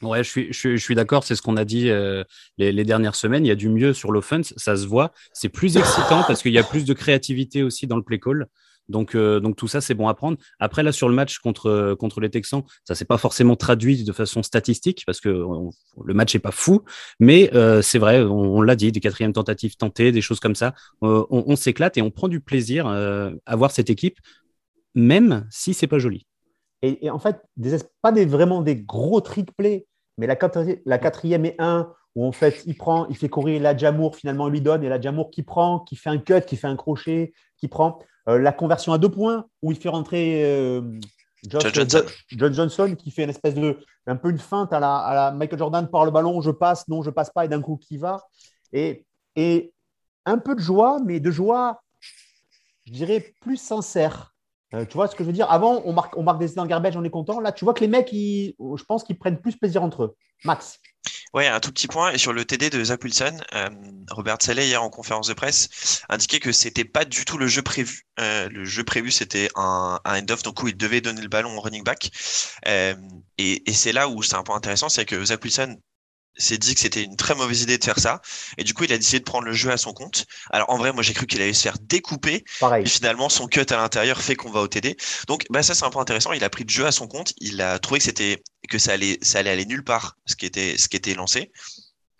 Ouais, 0.00 0.24
je 0.24 0.28
suis, 0.28 0.52
je, 0.52 0.76
suis 0.76 0.94
d'accord, 0.94 1.22
c'est 1.22 1.36
ce 1.36 1.42
qu'on 1.42 1.56
a 1.56 1.64
dit 1.64 1.88
euh, 1.90 2.24
les, 2.58 2.84
dernières 2.84 3.14
semaines. 3.14 3.44
Il 3.44 3.48
y 3.48 3.52
a 3.52 3.56
du 3.56 3.68
mieux 3.68 3.92
sur 3.92 4.10
l'offense, 4.10 4.52
ça 4.56 4.76
se 4.76 4.86
voit. 4.86 5.12
C'est 5.32 5.48
plus 5.48 5.76
excitant 5.76 6.24
parce 6.26 6.42
qu'il 6.42 6.52
y 6.52 6.58
a 6.58 6.64
plus 6.64 6.84
de 6.84 6.92
créativité 6.92 7.62
aussi 7.62 7.86
dans 7.86 7.96
le 7.96 8.02
play 8.02 8.18
call. 8.18 8.46
Donc, 8.88 9.14
euh, 9.14 9.38
donc 9.38 9.54
tout 9.54 9.68
ça, 9.68 9.80
c'est 9.80 9.94
bon 9.94 10.08
à 10.08 10.14
prendre. 10.14 10.38
Après, 10.58 10.82
là, 10.82 10.90
sur 10.90 11.08
le 11.08 11.14
match 11.14 11.38
contre, 11.38 11.94
contre 11.94 12.20
les 12.20 12.30
Texans, 12.30 12.64
ça 12.84 12.96
s'est 12.96 13.04
pas 13.04 13.16
forcément 13.16 13.54
traduit 13.54 14.02
de 14.02 14.12
façon 14.12 14.42
statistique 14.42 15.04
parce 15.06 15.20
que 15.20 15.28
le 15.28 16.14
match 16.14 16.34
est 16.34 16.40
pas 16.40 16.50
fou. 16.50 16.82
Mais 17.20 17.54
euh, 17.54 17.80
c'est 17.80 18.00
vrai, 18.00 18.22
on, 18.22 18.60
l'a 18.60 18.74
dit, 18.74 18.90
des 18.90 18.98
quatrièmes 18.98 19.32
tentatives 19.32 19.76
tentées, 19.76 20.10
des 20.10 20.20
choses 20.20 20.40
comme 20.40 20.56
ça. 20.56 20.74
on, 21.00 21.26
on 21.30 21.54
s'éclate 21.54 21.96
et 21.96 22.02
on 22.02 22.10
prend 22.10 22.26
du 22.26 22.40
plaisir 22.40 22.88
à 22.88 23.56
voir 23.56 23.70
cette 23.70 23.88
équipe, 23.88 24.18
même 24.94 25.46
si 25.50 25.74
c'est 25.74 25.86
pas 25.86 25.98
joli. 25.98 26.26
Et, 26.82 27.10
en 27.10 27.18
fait, 27.20 27.40
des, 27.56 27.78
pas 28.02 28.10
des, 28.10 28.24
vraiment 28.24 28.60
des 28.60 28.76
gros 28.76 29.20
trick 29.20 29.56
plays, 29.56 29.86
mais 30.18 30.26
la, 30.26 30.36
la 30.84 30.98
quatrième 30.98 31.44
et 31.44 31.54
un, 31.58 31.92
où 32.16 32.26
en 32.26 32.32
fait, 32.32 32.62
il 32.66 32.76
prend, 32.76 33.06
il 33.08 33.16
fait 33.16 33.28
courir 33.28 33.62
la 33.62 33.76
Jamour, 33.76 34.16
finalement, 34.16 34.48
il 34.48 34.52
lui 34.52 34.60
donne, 34.60 34.82
et 34.82 34.88
la 34.88 35.00
Jamour 35.00 35.30
qui 35.30 35.42
prend, 35.42 35.80
qui 35.80 35.96
fait 35.96 36.10
un 36.10 36.18
cut, 36.18 36.42
qui 36.46 36.56
fait 36.56 36.66
un 36.66 36.76
crochet, 36.76 37.32
qui 37.56 37.68
prend. 37.68 38.00
Euh, 38.28 38.38
la 38.38 38.52
conversion 38.52 38.92
à 38.92 38.98
deux 38.98 39.08
points, 39.08 39.46
où 39.62 39.72
il 39.72 39.78
fait 39.78 39.88
rentrer 39.88 40.44
euh, 40.44 40.82
John 41.44 42.52
Johnson. 42.52 42.94
qui 42.96 43.10
fait 43.10 43.24
une 43.24 43.30
espèce 43.30 43.54
de, 43.54 43.78
un 44.06 44.16
peu 44.16 44.30
une 44.30 44.38
feinte 44.38 44.72
à 44.72 44.80
la, 44.80 44.96
à 44.96 45.14
la, 45.14 45.32
Michael 45.32 45.58
Jordan 45.58 45.88
par 45.88 46.04
le 46.04 46.10
ballon, 46.10 46.40
je 46.40 46.50
passe, 46.50 46.86
non, 46.88 47.02
je 47.02 47.10
passe 47.10 47.30
pas, 47.30 47.44
et 47.44 47.48
d'un 47.48 47.60
coup, 47.60 47.76
qui 47.76 47.96
va. 47.96 48.22
Et, 48.72 49.06
et 49.36 49.72
un 50.26 50.38
peu 50.38 50.54
de 50.54 50.60
joie, 50.60 50.98
mais 51.04 51.20
de 51.20 51.30
joie, 51.30 51.82
je 52.86 52.92
dirais, 52.92 53.34
plus 53.40 53.56
sincère. 53.56 54.31
Euh, 54.74 54.86
tu 54.86 54.94
vois 54.94 55.06
ce 55.06 55.14
que 55.14 55.22
je 55.22 55.28
veux 55.28 55.34
dire? 55.34 55.50
Avant, 55.50 55.82
on 55.84 55.92
marque, 55.92 56.16
on 56.16 56.22
marque 56.22 56.38
des 56.38 56.46
essais 56.46 56.54
dans 56.54 56.66
garbage, 56.66 56.96
on 56.96 57.04
est 57.04 57.10
content. 57.10 57.40
Là, 57.40 57.52
tu 57.52 57.64
vois 57.64 57.74
que 57.74 57.80
les 57.80 57.88
mecs, 57.88 58.10
je 58.12 58.84
pense 58.84 59.04
qu'ils 59.04 59.18
prennent 59.18 59.40
plus 59.40 59.56
plaisir 59.56 59.82
entre 59.82 60.04
eux. 60.04 60.16
Max 60.44 60.80
Ouais, 61.34 61.46
un 61.46 61.60
tout 61.60 61.70
petit 61.72 61.88
point. 61.88 62.12
Et 62.12 62.18
sur 62.18 62.32
le 62.32 62.44
TD 62.44 62.70
de 62.70 62.82
Zach 62.84 63.02
Wilson, 63.02 63.38
euh, 63.54 63.68
Robert 64.10 64.36
Saleh, 64.40 64.66
hier 64.66 64.82
en 64.82 64.90
conférence 64.90 65.28
de 65.28 65.34
presse, 65.34 66.02
indiquait 66.08 66.40
que 66.40 66.52
c'était 66.52 66.84
pas 66.84 67.04
du 67.04 67.24
tout 67.24 67.38
le 67.38 67.46
jeu 67.46 67.62
prévu. 67.62 68.06
Euh, 68.20 68.48
le 68.48 68.64
jeu 68.64 68.84
prévu, 68.84 69.10
c'était 69.10 69.48
un, 69.56 69.98
un 70.04 70.20
end-off, 70.20 70.42
donc 70.42 70.62
où 70.62 70.68
il 70.68 70.76
devait 70.76 71.00
donner 71.00 71.22
le 71.22 71.28
ballon 71.28 71.56
au 71.56 71.60
running 71.60 71.84
back. 71.84 72.10
et, 72.66 72.94
et 73.38 73.72
c'est 73.72 73.92
là 73.92 74.08
où 74.08 74.22
c'est 74.22 74.36
un 74.36 74.42
point 74.42 74.56
intéressant, 74.56 74.88
c'est 74.88 75.04
que 75.04 75.24
Zach 75.24 75.42
Wilson 75.42 75.78
s'est 76.36 76.58
dit 76.58 76.74
que 76.74 76.80
c'était 76.80 77.02
une 77.02 77.16
très 77.16 77.34
mauvaise 77.34 77.62
idée 77.62 77.78
de 77.78 77.84
faire 77.84 77.98
ça. 77.98 78.20
Et 78.58 78.64
du 78.64 78.74
coup, 78.74 78.84
il 78.84 78.92
a 78.92 78.98
décidé 78.98 79.18
de 79.20 79.24
prendre 79.24 79.44
le 79.44 79.52
jeu 79.52 79.70
à 79.70 79.76
son 79.76 79.92
compte. 79.92 80.26
Alors, 80.50 80.70
en 80.70 80.78
vrai, 80.78 80.92
moi, 80.92 81.02
j'ai 81.02 81.12
cru 81.12 81.26
qu'il 81.26 81.40
allait 81.40 81.52
se 81.52 81.62
faire 81.62 81.78
découper. 81.80 82.44
Pareil. 82.60 82.84
Et 82.84 82.88
finalement, 82.88 83.28
son 83.28 83.46
cut 83.46 83.66
à 83.70 83.76
l'intérieur 83.76 84.20
fait 84.20 84.34
qu'on 84.34 84.50
va 84.50 84.60
au 84.60 84.68
TD. 84.68 84.96
Donc, 85.28 85.46
bah, 85.50 85.62
ça, 85.62 85.74
c'est 85.74 85.84
un 85.84 85.90
point 85.90 86.02
intéressant. 86.02 86.32
Il 86.32 86.44
a 86.44 86.50
pris 86.50 86.64
le 86.64 86.70
jeu 86.70 86.86
à 86.86 86.92
son 86.92 87.06
compte. 87.06 87.32
Il 87.38 87.60
a 87.60 87.78
trouvé 87.78 87.98
que 87.98 88.04
c'était, 88.04 88.42
que 88.68 88.78
ça 88.78 88.92
allait, 88.92 89.18
ça 89.22 89.38
allait 89.38 89.50
aller 89.50 89.66
nulle 89.66 89.84
part, 89.84 90.16
ce 90.26 90.36
qui 90.36 90.46
était, 90.46 90.78
ce 90.78 90.88
qui 90.88 90.96
était 90.96 91.14
lancé. 91.14 91.52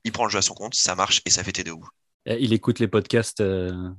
Il 0.04 0.12
prend 0.12 0.24
le 0.24 0.30
jeu 0.30 0.38
à 0.38 0.42
son 0.42 0.54
compte, 0.54 0.74
ça 0.74 0.94
marche 0.94 1.22
et 1.26 1.30
ça 1.30 1.44
fait 1.44 1.52
TD 1.52 1.70
au 1.70 1.78
bout. 1.78 1.88
Euh, 2.28 2.36
il 2.38 2.52
écoute 2.52 2.78
les 2.78 2.88
podcasts. 2.88 3.40
Euh, 3.40 3.90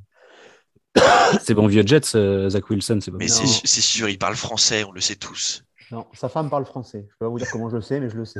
c'est 1.41 1.53
bon, 1.53 1.67
vieux 1.67 1.85
Jets, 1.85 2.15
euh, 2.15 2.49
Zach 2.49 2.69
Wilson, 2.69 2.99
c'est 3.01 3.11
bon. 3.11 3.17
Mais 3.17 3.27
c'est 3.27 3.81
sûr, 3.81 4.09
il 4.09 4.17
parle 4.17 4.35
français, 4.35 4.83
on 4.83 4.91
le 4.91 5.01
sait 5.01 5.15
tous. 5.15 5.63
Non, 5.91 6.07
sa 6.13 6.29
femme 6.29 6.49
parle 6.49 6.65
français. 6.65 7.05
Je 7.09 7.13
peux 7.19 7.25
pas 7.25 7.29
vous 7.29 7.37
dire 7.37 7.49
comment 7.51 7.69
je 7.69 7.75
le 7.75 7.81
sais, 7.81 7.99
mais 7.99 8.09
je 8.09 8.15
le 8.15 8.25
sais. 8.25 8.39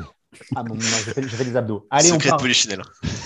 Ah 0.55 0.63
bon, 0.63 0.79
je 0.79 0.87
fais, 0.87 1.45
des 1.45 1.55
abdos. 1.55 1.87
Allez, 1.89 2.11
on 2.11 2.17
part. 2.17 2.37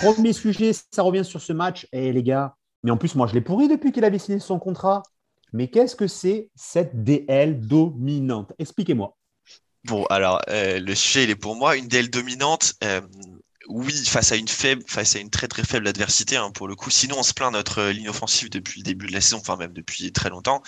Premier 0.01 0.33
sujet, 0.33 0.71
ça 0.91 1.01
revient 1.01 1.25
sur 1.25 1.41
ce 1.41 1.53
match. 1.53 1.87
Eh, 1.91 2.11
les 2.11 2.23
gars, 2.23 2.55
mais 2.83 2.91
en 2.91 2.97
plus, 2.97 3.15
moi, 3.15 3.27
je 3.27 3.33
l'ai 3.33 3.41
pourri 3.41 3.67
depuis 3.67 3.91
qu'il 3.91 4.03
avait 4.03 4.19
signé 4.19 4.39
son 4.39 4.59
contrat. 4.59 5.03
Mais 5.53 5.69
qu'est-ce 5.69 5.95
que 5.95 6.07
c'est 6.07 6.49
cette 6.55 7.03
DL 7.03 7.59
dominante? 7.59 8.53
Expliquez-moi. 8.59 9.17
Bon, 9.85 10.05
alors, 10.05 10.41
euh, 10.49 10.79
le 10.79 10.95
sujet, 10.95 11.23
il 11.23 11.29
est 11.29 11.35
pour 11.35 11.55
moi. 11.55 11.77
Une 11.77 11.87
DL 11.87 12.09
dominante, 12.09 12.73
euh, 12.83 13.01
oui, 13.69 13.93
face 14.05 14.31
à 14.31 14.35
une 14.35 14.47
faible, 14.47 14.83
face 14.87 15.15
à 15.15 15.19
une 15.19 15.29
très 15.29 15.47
très 15.47 15.63
faible 15.63 15.87
adversité, 15.87 16.35
hein, 16.35 16.51
pour 16.51 16.67
le 16.67 16.75
coup. 16.75 16.89
Sinon, 16.89 17.19
on 17.19 17.23
se 17.23 17.33
plaint 17.33 17.51
notre 17.51 17.83
ligne 17.83 18.09
offensive 18.09 18.49
depuis 18.49 18.81
le 18.81 18.83
début 18.83 19.07
de 19.07 19.13
la 19.13 19.21
saison, 19.21 19.37
enfin 19.37 19.55
même 19.55 19.73
depuis 19.73 20.11
très 20.11 20.29
longtemps. 20.29 20.61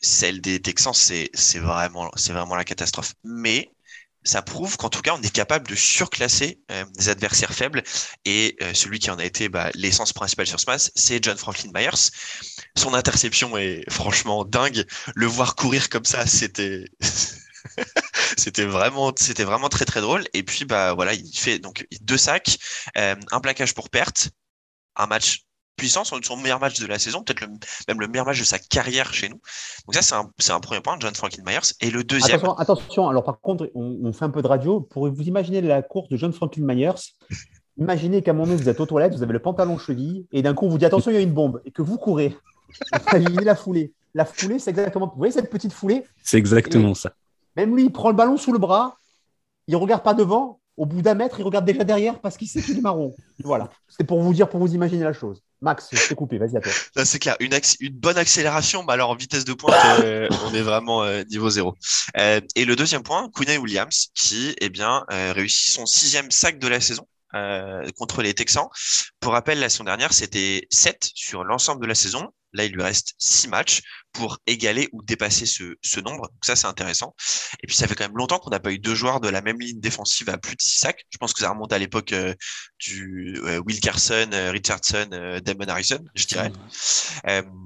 Celle 0.00 0.40
des 0.40 0.60
Texans, 0.60 0.94
c'est 0.94 1.30
vraiment, 1.58 2.10
c'est 2.16 2.32
vraiment 2.32 2.56
la 2.56 2.64
catastrophe. 2.64 3.14
Mais 3.24 3.70
ça 4.24 4.42
prouve 4.42 4.76
qu'en 4.76 4.88
tout 4.88 5.00
cas, 5.00 5.14
on 5.14 5.22
est 5.22 5.32
capable 5.32 5.68
de 5.68 5.74
surclasser 5.74 6.60
euh, 6.70 6.84
des 6.96 7.08
adversaires 7.08 7.52
faibles. 7.52 7.82
Et 8.24 8.56
euh, 8.62 8.74
celui 8.74 8.98
qui 8.98 9.10
en 9.10 9.18
a 9.18 9.24
été 9.24 9.48
bah, 9.48 9.70
l'essence 9.74 10.12
principale 10.12 10.46
sur 10.46 10.60
ce 10.60 10.66
match, 10.66 10.90
c'est 10.94 11.22
John 11.22 11.36
Franklin 11.36 11.70
Myers. 11.74 12.10
Son 12.76 12.94
interception 12.94 13.56
est 13.56 13.88
franchement 13.90 14.44
dingue. 14.44 14.84
Le 15.14 15.26
voir 15.26 15.54
courir 15.56 15.88
comme 15.88 16.04
ça, 16.04 16.26
c'était 16.26 16.84
c'était 18.36 18.64
vraiment 18.64 19.12
c'était 19.16 19.44
vraiment 19.44 19.68
très 19.68 19.84
très 19.84 20.00
drôle. 20.00 20.24
Et 20.34 20.42
puis 20.42 20.64
bah 20.64 20.94
voilà, 20.94 21.14
il 21.14 21.38
fait 21.38 21.58
donc 21.58 21.86
deux 22.00 22.18
sacs, 22.18 22.58
euh, 22.96 23.16
un 23.30 23.40
plaquage 23.40 23.74
pour 23.74 23.90
perte, 23.90 24.30
un 24.96 25.06
match 25.06 25.44
puissant, 25.78 26.04
son, 26.04 26.18
son 26.22 26.36
meilleur 26.36 26.60
match 26.60 26.78
de 26.78 26.86
la 26.86 26.98
saison, 26.98 27.22
peut-être 27.22 27.48
même 27.88 28.00
le 28.00 28.08
meilleur 28.08 28.26
match 28.26 28.38
de 28.38 28.44
sa 28.44 28.58
carrière 28.58 29.14
chez 29.14 29.30
nous. 29.30 29.40
Donc 29.86 29.94
ça, 29.94 30.02
c'est 30.02 30.14
un, 30.52 30.56
un, 30.56 30.60
premier 30.60 30.82
point, 30.82 30.98
John 31.00 31.14
Franklin 31.14 31.42
Myers. 31.46 31.72
Et 31.80 31.90
le 31.90 32.04
deuxième... 32.04 32.36
Attention, 32.36 32.58
attention 32.58 33.08
alors 33.08 33.24
par 33.24 33.40
contre, 33.40 33.70
on, 33.74 34.12
fait 34.12 34.26
un 34.26 34.30
peu 34.30 34.42
de 34.42 34.48
radio. 34.48 34.80
Pour 34.80 35.08
vous 35.08 35.22
imaginer 35.22 35.62
la 35.62 35.80
course 35.80 36.10
de 36.10 36.18
John 36.18 36.32
Franklin 36.32 36.64
Myers, 36.66 37.00
imaginez 37.78 38.20
qu'à 38.20 38.32
un 38.32 38.34
moment 38.34 38.48
donné, 38.48 38.60
vous 38.60 38.68
êtes 38.68 38.80
aux 38.80 38.86
toilettes, 38.86 39.14
vous 39.14 39.22
avez 39.22 39.32
le 39.32 39.40
pantalon 39.40 39.78
cheville, 39.78 40.26
et 40.32 40.42
d'un 40.42 40.52
coup, 40.52 40.66
on 40.66 40.68
vous 40.68 40.78
dit 40.78 40.84
attention, 40.84 41.10
il 41.10 41.14
y 41.14 41.18
a 41.18 41.22
une 41.22 41.32
bombe, 41.32 41.62
et 41.64 41.70
que 41.70 41.80
vous 41.80 41.96
courez. 41.96 42.36
Imaginez 43.12 43.44
la 43.44 43.56
foulée. 43.56 43.92
La 44.14 44.24
foulée, 44.24 44.58
c'est 44.58 44.70
exactement... 44.70 45.06
Vous 45.06 45.16
voyez 45.16 45.32
cette 45.32 45.50
petite 45.50 45.72
foulée? 45.72 46.04
C'est 46.22 46.38
exactement 46.38 46.94
ça. 46.94 47.12
Même 47.56 47.74
lui, 47.74 47.84
il 47.84 47.92
prend 47.92 48.10
le 48.10 48.16
ballon 48.16 48.36
sous 48.36 48.52
le 48.52 48.58
bras, 48.58 48.96
il 49.68 49.76
regarde 49.76 50.02
pas 50.02 50.14
devant, 50.14 50.57
au 50.78 50.86
bout 50.86 51.02
d'un 51.02 51.14
mètre, 51.14 51.38
il 51.40 51.42
regarde 51.42 51.64
déjà 51.64 51.84
derrière 51.84 52.20
parce 52.20 52.36
qu'il 52.36 52.48
sait 52.48 52.62
qu'il 52.62 52.78
est 52.78 52.80
marron. 52.80 53.14
Voilà. 53.42 53.68
C'est 53.88 54.04
pour 54.04 54.22
vous 54.22 54.32
dire, 54.32 54.48
pour 54.48 54.60
vous 54.60 54.74
imaginer 54.74 55.04
la 55.04 55.12
chose. 55.12 55.42
Max, 55.60 55.88
je 55.90 56.08
t'ai 56.08 56.14
coupé, 56.14 56.38
vas-y 56.38 56.56
à 56.56 56.60
toi. 56.60 56.72
C'est 57.04 57.18
clair, 57.18 57.36
une, 57.40 57.52
une, 57.80 57.94
bonne 57.94 58.16
accélération, 58.16 58.84
mais 58.86 58.92
alors 58.92 59.10
en 59.10 59.16
vitesse 59.16 59.44
de 59.44 59.54
pointe, 59.54 59.74
euh, 60.00 60.28
on 60.46 60.54
est 60.54 60.62
vraiment 60.62 61.02
euh, 61.02 61.24
niveau 61.24 61.50
zéro. 61.50 61.74
Euh, 62.16 62.40
et 62.54 62.64
le 62.64 62.76
deuxième 62.76 63.02
point, 63.02 63.28
Quinn 63.34 63.58
Williams, 63.58 64.08
qui 64.14 64.54
eh 64.60 64.68
bien, 64.68 65.04
réussit 65.08 65.74
son 65.74 65.84
sixième 65.84 66.30
sac 66.30 66.58
de 66.60 66.68
la 66.68 66.80
saison. 66.80 67.06
contre 67.98 68.22
les 68.22 68.34
Texans. 68.34 68.68
Pour 69.18 69.32
rappel, 69.32 69.58
la 69.58 69.68
saison 69.68 69.84
dernière, 69.84 70.12
c'était 70.12 70.66
7 70.70 71.10
sur 71.14 71.42
l'ensemble 71.42 71.82
de 71.82 71.86
la 71.86 71.96
saison. 71.96 72.32
Là, 72.52 72.64
il 72.64 72.72
lui 72.72 72.82
reste 72.82 73.14
six 73.18 73.48
matchs 73.48 73.82
pour 74.12 74.38
égaler 74.46 74.88
ou 74.92 75.02
dépasser 75.02 75.46
ce, 75.46 75.76
ce 75.82 76.00
nombre. 76.00 76.22
Donc 76.22 76.44
ça, 76.44 76.56
c'est 76.56 76.66
intéressant. 76.66 77.14
Et 77.62 77.66
puis, 77.66 77.76
ça 77.76 77.86
fait 77.86 77.94
quand 77.94 78.04
même 78.04 78.16
longtemps 78.16 78.38
qu'on 78.38 78.50
n'a 78.50 78.60
pas 78.60 78.72
eu 78.72 78.78
deux 78.78 78.94
joueurs 78.94 79.20
de 79.20 79.28
la 79.28 79.42
même 79.42 79.60
ligne 79.60 79.80
défensive 79.80 80.28
à 80.30 80.38
plus 80.38 80.56
de 80.56 80.62
six 80.62 80.80
sacs. 80.80 81.04
Je 81.10 81.18
pense 81.18 81.32
que 81.32 81.40
ça 81.40 81.50
remonte 81.50 81.72
à 81.72 81.78
l'époque 81.78 82.12
euh, 82.12 82.34
du 82.78 83.38
euh, 83.44 83.60
Will 83.66 83.80
Carson, 83.80 84.30
euh, 84.32 84.50
Richardson, 84.50 85.08
Damon 85.44 85.68
Harrison, 85.68 86.00
je 86.14 86.26
dirais. 86.26 86.52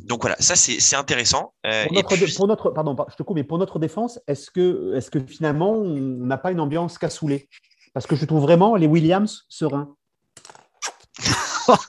donc 0.05 0.23
voilà, 0.23 0.37
ça, 0.41 0.57
c'est 0.57 0.97
intéressant. 0.97 1.55
Pour 1.62 1.93
notre, 1.93 2.37
pour, 2.37 2.49
notre, 2.49 2.71
pardon, 2.71 2.97
je 3.11 3.17
te 3.17 3.23
coupe, 3.23 3.37
mais 3.37 3.45
pour 3.45 3.59
notre 3.59 3.79
défense, 3.79 4.19
est-ce 4.27 4.51
que, 4.51 4.95
est 4.97 5.11
que 5.11 5.21
finalement, 5.21 5.73
on 5.73 5.95
n'a 5.95 6.39
pas 6.39 6.51
une 6.51 6.61
ambiance 6.61 6.99
cassoulée 6.99 7.49
Parce 7.95 8.07
que 8.07 8.17
je 8.17 8.25
trouve 8.25 8.43
vraiment 8.43 8.77
les 8.77 8.87
Williams 8.87 9.45
sereins. 9.49 9.95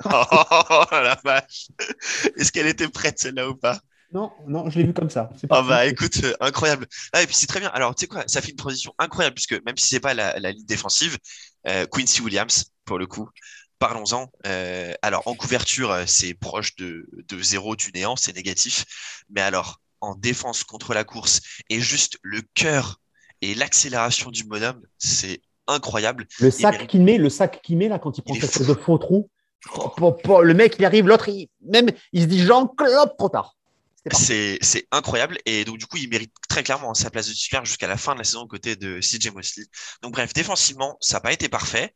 Oh 0.06 0.86
la 0.92 1.18
vache 1.24 1.68
Est-ce 2.38 2.52
qu'elle 2.52 2.68
était 2.68 2.88
prête 2.88 3.20
celle-là 3.20 3.50
ou 3.50 3.56
pas? 3.56 3.80
Non, 4.13 4.32
non, 4.48 4.70
je 4.70 4.78
l'ai 4.78 4.86
vu 4.86 4.94
comme 4.94 5.10
ça. 5.10 5.32
Ah 5.50 5.63
bah 5.63 5.88
écoute, 5.88 6.24
euh, 6.24 6.36
incroyable. 6.40 6.86
Ah, 7.13 7.24
et 7.24 7.25
puis 7.25 7.36
c'est 7.36 7.48
très 7.48 7.60
bien. 7.60 7.70
Alors 7.70 7.96
tu 7.96 8.02
sais 8.02 8.08
quoi, 8.08 8.24
ça 8.28 8.42
fait 8.42 8.52
une 8.52 8.58
transition 8.58 8.94
incroyable 9.00 9.34
puisque 9.34 9.60
même 9.66 9.75
si 9.75 9.88
c'est 9.88 10.00
pas 10.00 10.13
la, 10.13 10.38
ligne 10.38 10.66
défensive, 10.66 11.18
euh, 11.68 11.88
Quincy 11.88 12.22
Williams 12.22 12.72
pour 12.86 13.00
le 13.00 13.08
coup. 13.08 13.28
Parlons-en. 13.80 14.32
Euh, 14.46 14.94
alors 15.02 15.28
en 15.28 15.34
couverture, 15.34 16.04
c'est 16.06 16.36
proche 16.36 16.75
de, 16.75 17.10
de 17.28 17.42
zéro 17.42 17.75
du 17.75 17.92
néant, 17.92 18.16
c'est 18.16 18.36
négatif. 18.36 18.86
Mais 19.30 19.42
alors 19.42 19.82
en 20.00 20.16
défense 20.16 20.63
contre 20.63 20.94
la 20.94 21.04
course 21.04 21.42
et 21.70 21.80
juste 21.80 22.18
le 22.22 22.42
cœur 22.54 23.02
et 23.42 23.56
l'accélération 23.56 24.30
du 24.30 24.44
bonhomme, 24.44 24.82
c'est 25.00 25.42
incroyable. 25.68 26.28
Le 26.40 26.52
sac 26.52 26.88
qu'il 26.88 27.04
met, 27.04 27.18
le 27.18 27.30
sac 27.30 27.62
qu'il 27.63 27.78
met 27.78 27.88
là 27.88 28.00
quand 28.00 28.18
il 28.18 28.22
prend 28.22 28.36
cette 28.36 28.68
de 28.68 28.74
faux 28.74 28.98
trou. 28.98 29.30
Le 30.41 30.53
mec 30.53 30.75
il 30.79 30.86
arrive, 30.86 31.08
l'autre 31.08 31.29
même 31.65 31.89
il 32.12 32.22
se 32.22 32.27
dit 32.27 32.39
Jean-Claude 32.39 33.15
trop 33.17 33.29
tard. 33.29 33.55
C'est 34.12 34.60
incroyable. 34.91 35.38
Et 35.46 35.63
donc, 35.63 35.77
du 35.77 35.86
coup, 35.86 35.98
il 35.98 36.10
mérite 36.10 36.34
très 36.50 36.63
clairement 36.63 36.93
sa 36.93 37.10
place 37.10 37.27
de 37.27 37.34
titulaire 37.34 37.63
jusqu'à 37.63 37.88
la 37.88 37.98
fin 37.98 38.13
de 38.13 38.17
la 38.17 38.24
saison 38.24 38.41
aux 38.41 38.48
côtés 38.48 38.75
de 38.75 39.00
CJ 39.00 39.32
Mosley. 39.34 39.65
Donc, 40.01 40.13
bref, 40.13 40.34
défensivement, 40.34 40.98
ça 41.00 41.17
n'a 41.17 41.22
pas 41.22 41.32
été 41.32 41.48
parfait. 41.48 41.96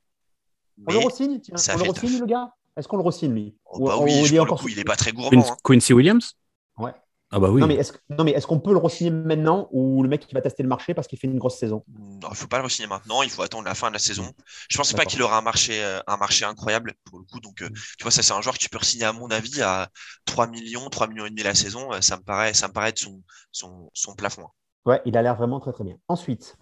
On 0.87 0.93
le 0.93 0.99
re-signe, 0.99 1.39
On 1.51 1.77
le 1.77 1.89
re 1.89 2.19
le 2.19 2.25
gars? 2.25 2.53
Est-ce 2.77 2.87
qu'on 2.87 2.97
le 2.97 3.03
re 3.03 3.11
lui? 3.23 3.55
Oh, 3.65 3.87
bah 3.87 3.97
oui, 3.99 4.13
il, 4.23 4.35
est 4.35 4.39
encore... 4.39 4.63
il 4.69 4.79
est 4.79 4.83
pas 4.83 4.95
très 4.95 5.11
gourmand. 5.11 5.51
Hein. 5.51 5.57
Quincy 5.63 5.93
Williams? 5.93 6.35
Ouais. 6.77 6.93
Ah 7.29 7.39
bah 7.39 7.49
oui. 7.49 7.61
Non 7.61 7.67
mais 7.67 8.31
est-ce 8.31 8.47
qu'on 8.47 8.59
peut 8.59 8.71
le 8.71 8.77
re-signer 8.77 9.11
maintenant 9.11 9.67
ou 9.71 10.01
le 10.01 10.09
mec 10.09 10.25
qui 10.25 10.33
va 10.33 10.41
tester 10.41 10.63
le 10.63 10.69
marché 10.69 10.93
parce 10.93 11.07
qu'il 11.07 11.19
fait 11.19 11.27
une 11.27 11.37
grosse 11.37 11.57
saison? 11.57 11.83
Non, 11.87 12.29
il 12.31 12.35
faut 12.35 12.47
pas 12.47 12.59
le 12.59 12.65
re-signer 12.65 12.87
maintenant. 12.87 13.21
Il 13.21 13.29
faut 13.29 13.41
attendre 13.41 13.65
la 13.65 13.75
fin 13.75 13.89
de 13.89 13.93
la 13.93 13.99
saison. 13.99 14.31
Je 14.69 14.77
pense 14.77 14.93
pas 14.93 15.05
qu'il 15.05 15.21
aura 15.21 15.37
un 15.37 15.41
marché, 15.41 15.83
euh, 15.83 15.99
un 16.07 16.17
marché 16.17 16.45
incroyable 16.45 16.93
pour 17.05 17.19
le 17.19 17.25
coup. 17.25 17.39
Donc, 17.39 17.61
euh, 17.61 17.69
tu 17.97 18.03
vois, 18.03 18.11
ça 18.11 18.23
c'est 18.23 18.33
un 18.33 18.41
joueur 18.41 18.55
que 18.55 18.59
tu 18.59 18.69
peux 18.69 18.77
re-signer 18.77 19.05
à 19.05 19.13
mon 19.13 19.29
avis 19.29 19.61
à 19.61 19.89
3 20.25 20.47
millions, 20.47 20.89
3 20.89 21.07
millions 21.07 21.25
et 21.25 21.29
demi 21.29 21.43
la 21.43 21.55
saison. 21.55 21.91
Euh, 21.93 22.01
ça 22.01 22.17
me 22.17 22.23
paraît, 22.23 22.53
ça 22.53 22.67
me 22.67 22.73
paraît 22.73 22.89
être 22.89 22.99
son, 22.99 23.21
son, 23.51 23.89
son 23.93 24.15
plafond. 24.15 24.47
Ouais, 24.85 25.01
il 25.05 25.17
a 25.17 25.21
l'air 25.21 25.35
vraiment 25.35 25.59
très 25.59 25.73
très 25.73 25.83
bien. 25.83 25.97
Ensuite, 26.07 26.57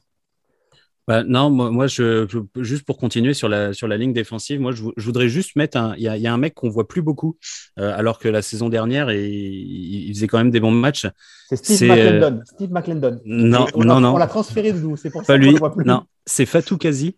bah, 1.08 1.24
non, 1.24 1.52
moi, 1.52 1.86
je, 1.86 2.26
juste 2.58 2.84
pour 2.84 2.98
continuer 2.98 3.36
sur 3.36 3.48
la, 3.48 3.74
sur 3.74 3.88
la 3.88 3.96
ligne 3.96 4.12
défensive, 4.12 4.60
moi, 4.60 4.72
je, 4.72 4.84
voudrais 4.98 5.30
juste 5.30 5.56
mettre 5.56 5.78
un. 5.78 5.96
Il 5.98 6.04
y 6.04 6.08
a, 6.08 6.18
y 6.18 6.26
a, 6.26 6.34
un 6.34 6.38
mec 6.38 6.56
qu'on 6.56 6.70
voit 6.70 6.88
plus 6.88 7.04
beaucoup, 7.04 7.38
euh, 7.78 7.96
alors 7.96 8.18
que 8.18 8.28
la 8.28 8.42
saison 8.42 8.70
dernière, 8.70 9.12
et, 9.12 9.30
il, 9.30 10.12
faisait 10.16 10.28
quand 10.28 10.40
même 10.40 10.50
des 10.50 10.60
bons 10.60 10.72
matchs. 10.72 11.06
C'est 11.50 11.58
Steve 11.58 11.90
McClendon. 11.90 12.42
Steve 12.46 12.72
McClendon. 12.72 13.22
Non, 13.26 13.68
non, 13.76 14.00
non. 14.00 14.16
On 14.16 14.18
l'a 14.18 14.28
transféré 14.28 14.74
de 14.74 14.80
nous, 14.80 14.98
c'est 14.98 15.12
pour 15.12 15.22
Pas 15.22 15.28
ça 15.28 15.38
lui. 15.38 15.52
Le 15.52 15.60
voit 15.60 15.74
plus. 15.74 15.86
Non, 15.86 16.06
c'est 16.26 16.48
Fatou 16.48 16.78
Kazi. 16.78 17.18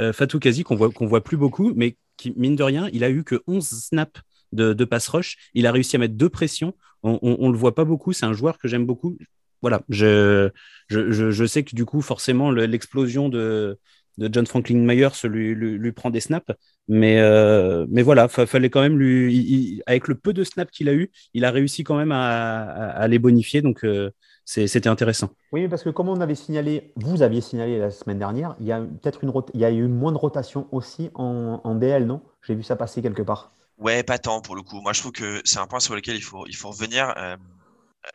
Euh, 0.00 0.12
Fatou 0.12 0.40
Kazi 0.40 0.64
qu'on 0.64 0.74
voit, 0.74 0.90
qu'on 0.90 1.06
voit 1.06 1.22
plus 1.22 1.36
beaucoup, 1.36 1.72
mais 1.76 1.96
qui, 2.16 2.32
mine 2.36 2.56
de 2.56 2.64
rien, 2.64 2.88
il 2.92 3.04
a 3.04 3.10
eu 3.10 3.22
que 3.22 3.42
11 3.46 3.64
snaps 3.64 4.22
de, 4.50 4.72
de 4.72 4.84
pass 4.84 5.06
rush. 5.06 5.36
Il 5.54 5.68
a 5.68 5.72
réussi 5.72 5.94
à 5.94 6.00
mettre 6.00 6.14
deux 6.14 6.30
pressions. 6.30 6.74
On, 7.04 7.20
on, 7.22 7.36
on 7.38 7.48
le 7.48 7.56
voit 7.56 7.76
pas 7.76 7.84
beaucoup. 7.84 8.12
C'est 8.12 8.26
un 8.26 8.32
joueur 8.32 8.58
que 8.58 8.66
j'aime 8.66 8.86
beaucoup 8.86 9.16
voilà, 9.62 9.82
je, 9.88 10.50
je, 10.88 11.30
je, 11.30 11.44
sais 11.46 11.62
que 11.64 11.74
du 11.74 11.84
coup, 11.84 12.00
forcément, 12.00 12.50
l'explosion 12.50 13.28
de, 13.28 13.78
de 14.18 14.28
John 14.32 14.46
Franklin 14.46 14.78
Myers 14.78 15.08
lui, 15.24 15.54
lui, 15.54 15.92
prend 15.92 16.10
des 16.10 16.20
snaps. 16.20 16.50
Mais, 16.88 17.20
euh, 17.20 17.86
mais 17.88 18.02
voilà, 18.02 18.28
il 18.38 18.46
fallait 18.46 18.70
quand 18.70 18.80
même 18.80 18.98
lui. 18.98 19.82
avec 19.86 20.08
le 20.08 20.14
peu 20.14 20.32
de 20.32 20.44
snaps 20.44 20.70
qu'il 20.70 20.88
a 20.88 20.94
eu, 20.94 21.10
il 21.34 21.44
a 21.44 21.50
réussi 21.50 21.84
quand 21.84 21.96
même 21.96 22.12
à, 22.12 22.62
à, 22.62 23.08
les 23.08 23.18
bonifier. 23.18 23.62
Donc, 23.62 23.84
euh, 23.84 24.10
c'était 24.44 24.88
intéressant. 24.88 25.30
Oui, 25.52 25.68
parce 25.68 25.84
que 25.84 25.90
comme 25.90 26.08
on 26.08 26.20
avait 26.20 26.34
signalé, 26.34 26.92
vous 26.96 27.22
aviez 27.22 27.40
signalé 27.40 27.78
la 27.78 27.90
semaine 27.90 28.18
dernière, 28.18 28.56
il 28.60 28.66
y 28.66 28.72
a 28.72 28.80
peut-être 28.80 29.22
une 29.22 29.32
il 29.54 29.60
y 29.60 29.64
a 29.64 29.70
eu 29.70 29.86
moins 29.86 30.12
de 30.12 30.18
rotation 30.18 30.66
aussi 30.72 31.10
en, 31.14 31.60
en 31.62 31.74
DL, 31.74 32.06
non? 32.06 32.20
J'ai 32.42 32.54
vu 32.54 32.62
ça 32.62 32.76
passer 32.76 33.00
quelque 33.02 33.22
part. 33.22 33.52
Ouais, 33.78 34.02
pas 34.02 34.18
tant 34.18 34.40
pour 34.40 34.56
le 34.56 34.62
coup. 34.62 34.80
Moi, 34.80 34.92
je 34.92 35.00
trouve 35.00 35.12
que 35.12 35.40
c'est 35.44 35.58
un 35.58 35.66
point 35.66 35.80
sur 35.80 35.94
lequel 35.94 36.16
il 36.16 36.22
faut, 36.22 36.46
il 36.46 36.56
faut 36.56 36.70
revenir. 36.70 37.14
Euh, 37.16 37.36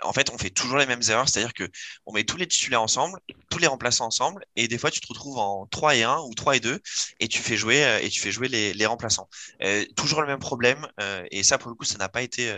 en 0.04 0.13
fait, 0.13 0.32
on 0.34 0.38
fait 0.38 0.50
toujours 0.50 0.77
les 0.77 0.86
mêmes 0.86 1.01
erreurs, 1.10 1.30
c'est-à-dire 1.30 1.54
que 1.54 1.63
on 2.06 2.13
met 2.13 2.24
tous 2.24 2.38
les 2.38 2.48
titulaires 2.48 2.82
ensemble, 2.82 3.20
tous 3.50 3.60
les 3.60 3.68
remplaçants 3.68 4.06
ensemble, 4.06 4.44
et 4.56 4.68
des 4.68 4.77
fois 4.77 4.92
tu 4.92 5.00
te 5.00 5.08
retrouves 5.08 5.38
en 5.38 5.68
3 5.68 5.96
et 5.96 6.04
1 6.04 6.18
ou 6.27 6.34
3 6.34 6.58
et 6.58 6.60
2, 6.60 6.80
et 7.20 7.27
tu 7.27 7.39
fais 7.42 7.56
jouer, 7.56 7.84
euh, 7.86 8.00
et 8.01 8.10
tu 8.10 8.20
fais 8.20 8.32
jouer 8.32 8.48
les, 8.48 8.74
les 8.74 8.86
remplaçants. 8.86 9.30
Euh, 9.63 9.86
toujours 9.96 10.22
le 10.22 10.27
même 10.27 10.39
problème, 10.39 10.88
euh, 11.01 11.24
et 11.32 11.44
ça 11.44 11.58
pour 11.58 11.70
le 11.70 11.75
coup, 11.75 11.86
ça 11.86 11.98
n'a 11.98 12.10
pas 12.10 12.22
été, 12.22 12.51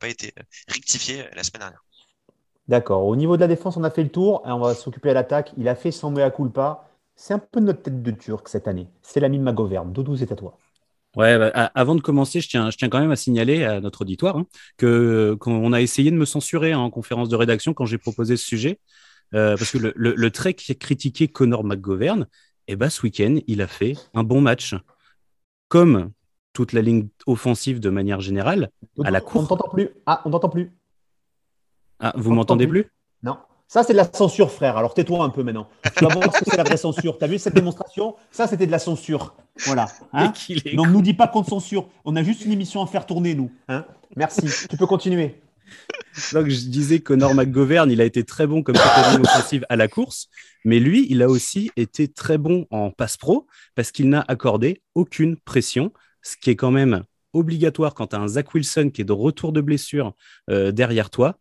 pas 0.00 0.08
été 0.08 0.32
rectifié 0.68 1.24
la 1.34 1.42
semaine 1.44 1.60
dernière. 1.60 1.84
D'accord. 2.68 3.04
Au 3.04 3.16
niveau 3.16 3.36
de 3.36 3.40
la 3.40 3.48
défense, 3.48 3.76
on 3.76 3.84
a 3.84 3.90
fait 3.90 4.04
le 4.04 4.10
tour, 4.10 4.42
et 4.46 4.50
on 4.50 4.60
va 4.60 4.74
s'occuper 4.74 5.10
à 5.10 5.14
l'attaque. 5.14 5.52
Il 5.56 5.68
a 5.68 5.74
fait 5.74 5.90
son 5.90 6.10
mea 6.12 6.30
culpa. 6.30 6.88
C'est 7.16 7.34
un 7.34 7.38
peu 7.40 7.60
notre 7.60 7.82
tête 7.82 8.02
de 8.02 8.10
turc 8.12 8.48
cette 8.48 8.68
année. 8.68 8.88
C'est 9.02 9.20
l'ami 9.20 9.38
de 9.38 9.42
Magoverne. 9.42 9.92
Doudou, 9.92 10.16
c'est 10.16 10.30
à 10.30 10.36
toi. 10.36 10.56
Ouais, 11.16 11.38
bah, 11.38 11.50
avant 11.74 11.96
de 11.96 12.00
commencer, 12.00 12.40
je 12.40 12.48
tiens, 12.48 12.70
je 12.70 12.76
tiens 12.76 12.88
quand 12.88 13.00
même 13.00 13.10
à 13.10 13.16
signaler 13.16 13.64
à 13.64 13.80
notre 13.80 14.02
auditoire 14.02 14.36
hein, 14.36 14.46
que 14.76 15.36
qu'on 15.40 15.72
a 15.72 15.80
essayé 15.80 16.10
de 16.12 16.16
me 16.16 16.24
censurer 16.24 16.72
hein, 16.72 16.78
en 16.78 16.90
conférence 16.90 17.28
de 17.28 17.36
rédaction 17.36 17.74
quand 17.74 17.84
j'ai 17.84 17.98
proposé 17.98 18.36
ce 18.36 18.46
sujet, 18.46 18.78
euh, 19.34 19.56
parce 19.56 19.72
que 19.72 19.78
le, 19.78 19.92
le, 19.96 20.14
le, 20.14 20.30
trait 20.30 20.54
qui 20.54 20.70
a 20.70 20.74
critiqué 20.76 21.26
Connor 21.26 21.64
McGovern, 21.64 22.26
eh 22.68 22.76
ben, 22.76 22.88
ce 22.90 23.02
week-end, 23.02 23.38
il 23.48 23.60
a 23.60 23.66
fait 23.66 23.94
un 24.14 24.22
bon 24.22 24.40
match, 24.40 24.76
comme 25.66 26.12
toute 26.52 26.72
la 26.72 26.82
ligne 26.82 27.08
offensive 27.26 27.80
de 27.80 27.90
manière 27.90 28.20
générale, 28.20 28.70
à 29.02 29.10
la 29.10 29.20
course. 29.20 29.44
On 29.44 29.48
t'entend 29.48 29.68
plus. 29.68 29.90
Ah, 30.06 30.22
on 30.24 30.30
t'entend 30.30 30.48
plus. 30.48 30.72
Ah, 31.98 32.12
vous 32.16 32.32
m'entendez 32.32 32.66
plus? 32.66 32.86
Ça, 33.72 33.84
c'est 33.84 33.92
de 33.92 33.98
la 33.98 34.12
censure, 34.12 34.50
frère. 34.50 34.76
Alors 34.76 34.94
tais-toi 34.94 35.22
un 35.22 35.28
peu 35.28 35.44
maintenant. 35.44 35.68
Tu 35.96 36.04
vas 36.04 36.12
voir 36.12 36.34
ce 36.34 36.40
que 36.40 36.50
c'est 36.50 36.56
la 36.56 36.64
vraie 36.64 36.76
censure. 36.76 37.16
Tu 37.16 37.24
as 37.24 37.28
vu 37.28 37.38
cette 37.38 37.54
démonstration? 37.54 38.16
Ça, 38.32 38.48
c'était 38.48 38.66
de 38.66 38.72
la 38.72 38.80
censure. 38.80 39.36
Voilà. 39.64 39.86
Hein 40.12 40.32
Donc, 40.74 40.88
nous 40.88 41.00
dis 41.00 41.14
pas 41.14 41.28
qu'on 41.28 41.44
censure. 41.44 41.88
On 42.04 42.16
a 42.16 42.24
juste 42.24 42.44
une 42.44 42.50
émission 42.50 42.82
à 42.82 42.88
faire 42.88 43.06
tourner, 43.06 43.36
nous. 43.36 43.52
Hein 43.68 43.84
Merci. 44.16 44.42
tu 44.68 44.76
peux 44.76 44.88
continuer. 44.88 45.40
Donc, 46.32 46.48
je 46.48 46.66
disais 46.66 46.98
que 46.98 47.14
Norm 47.14 47.36
McGovern, 47.36 47.88
il 47.92 48.00
a 48.00 48.04
été 48.04 48.24
très 48.24 48.48
bon 48.48 48.64
comme 48.64 48.74
capitaine 48.74 49.20
offensive 49.20 49.64
à 49.68 49.76
la 49.76 49.86
course, 49.86 50.26
mais 50.64 50.80
lui, 50.80 51.06
il 51.08 51.22
a 51.22 51.28
aussi 51.28 51.70
été 51.76 52.08
très 52.08 52.38
bon 52.38 52.66
en 52.72 52.90
passe 52.90 53.16
pro 53.16 53.46
parce 53.76 53.92
qu'il 53.92 54.08
n'a 54.08 54.24
accordé 54.26 54.82
aucune 54.96 55.36
pression, 55.36 55.92
ce 56.22 56.36
qui 56.36 56.50
est 56.50 56.56
quand 56.56 56.72
même 56.72 57.04
obligatoire 57.34 57.94
quand 57.94 58.08
tu 58.08 58.16
as 58.16 58.18
un 58.18 58.26
Zach 58.26 58.52
Wilson 58.52 58.90
qui 58.92 59.02
est 59.02 59.04
de 59.04 59.12
retour 59.12 59.52
de 59.52 59.60
blessure 59.60 60.14
euh, 60.50 60.72
derrière 60.72 61.08
toi. 61.08 61.36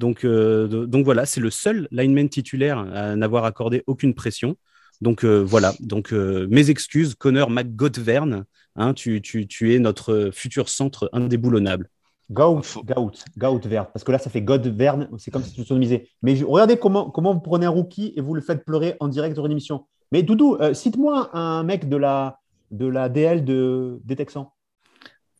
Donc, 0.00 0.24
euh, 0.24 0.86
donc 0.86 1.04
voilà, 1.04 1.26
c'est 1.26 1.42
le 1.42 1.50
seul 1.50 1.86
lineman 1.90 2.26
titulaire 2.26 2.78
à 2.78 3.14
n'avoir 3.16 3.44
accordé 3.44 3.84
aucune 3.86 4.14
pression. 4.14 4.56
Donc 5.02 5.24
euh, 5.24 5.40
voilà, 5.40 5.74
donc 5.80 6.14
euh, 6.14 6.46
mes 6.50 6.70
excuses, 6.70 7.14
Connor 7.14 7.50
McGotvern, 7.50 8.44
hein, 8.76 8.94
tu, 8.94 9.20
tu, 9.20 9.46
tu, 9.46 9.74
es 9.74 9.78
notre 9.78 10.30
futur 10.32 10.70
centre 10.70 11.10
indéboulonnable. 11.12 11.90
Gout, 12.30 12.62
Gout, 12.86 13.12
Gout 13.36 13.60
vert, 13.66 13.92
parce 13.92 14.02
que 14.02 14.12
là 14.12 14.18
ça 14.18 14.30
fait 14.30 14.40
God 14.40 14.66
Verne, 14.68 15.10
c'est 15.18 15.30
comme 15.30 15.42
si 15.42 15.52
tu 15.52 15.64
sonomisais. 15.64 16.08
Mais 16.22 16.34
regardez 16.42 16.78
comment, 16.78 17.10
comment 17.10 17.34
vous 17.34 17.40
prenez 17.40 17.66
un 17.66 17.70
rookie 17.70 18.14
et 18.16 18.22
vous 18.22 18.32
le 18.32 18.40
faites 18.40 18.64
pleurer 18.64 18.96
en 19.00 19.08
direct 19.08 19.34
sur 19.34 19.44
une 19.44 19.52
émission. 19.52 19.84
Mais 20.12 20.22
Doudou, 20.22 20.56
cite-moi 20.72 21.28
un 21.36 21.62
mec 21.62 21.90
de 21.90 21.96
la, 21.98 22.38
de 22.70 22.86
la 22.86 23.10
DL 23.10 23.44
de, 23.44 24.00
des 24.04 24.16
Texans. 24.16 24.46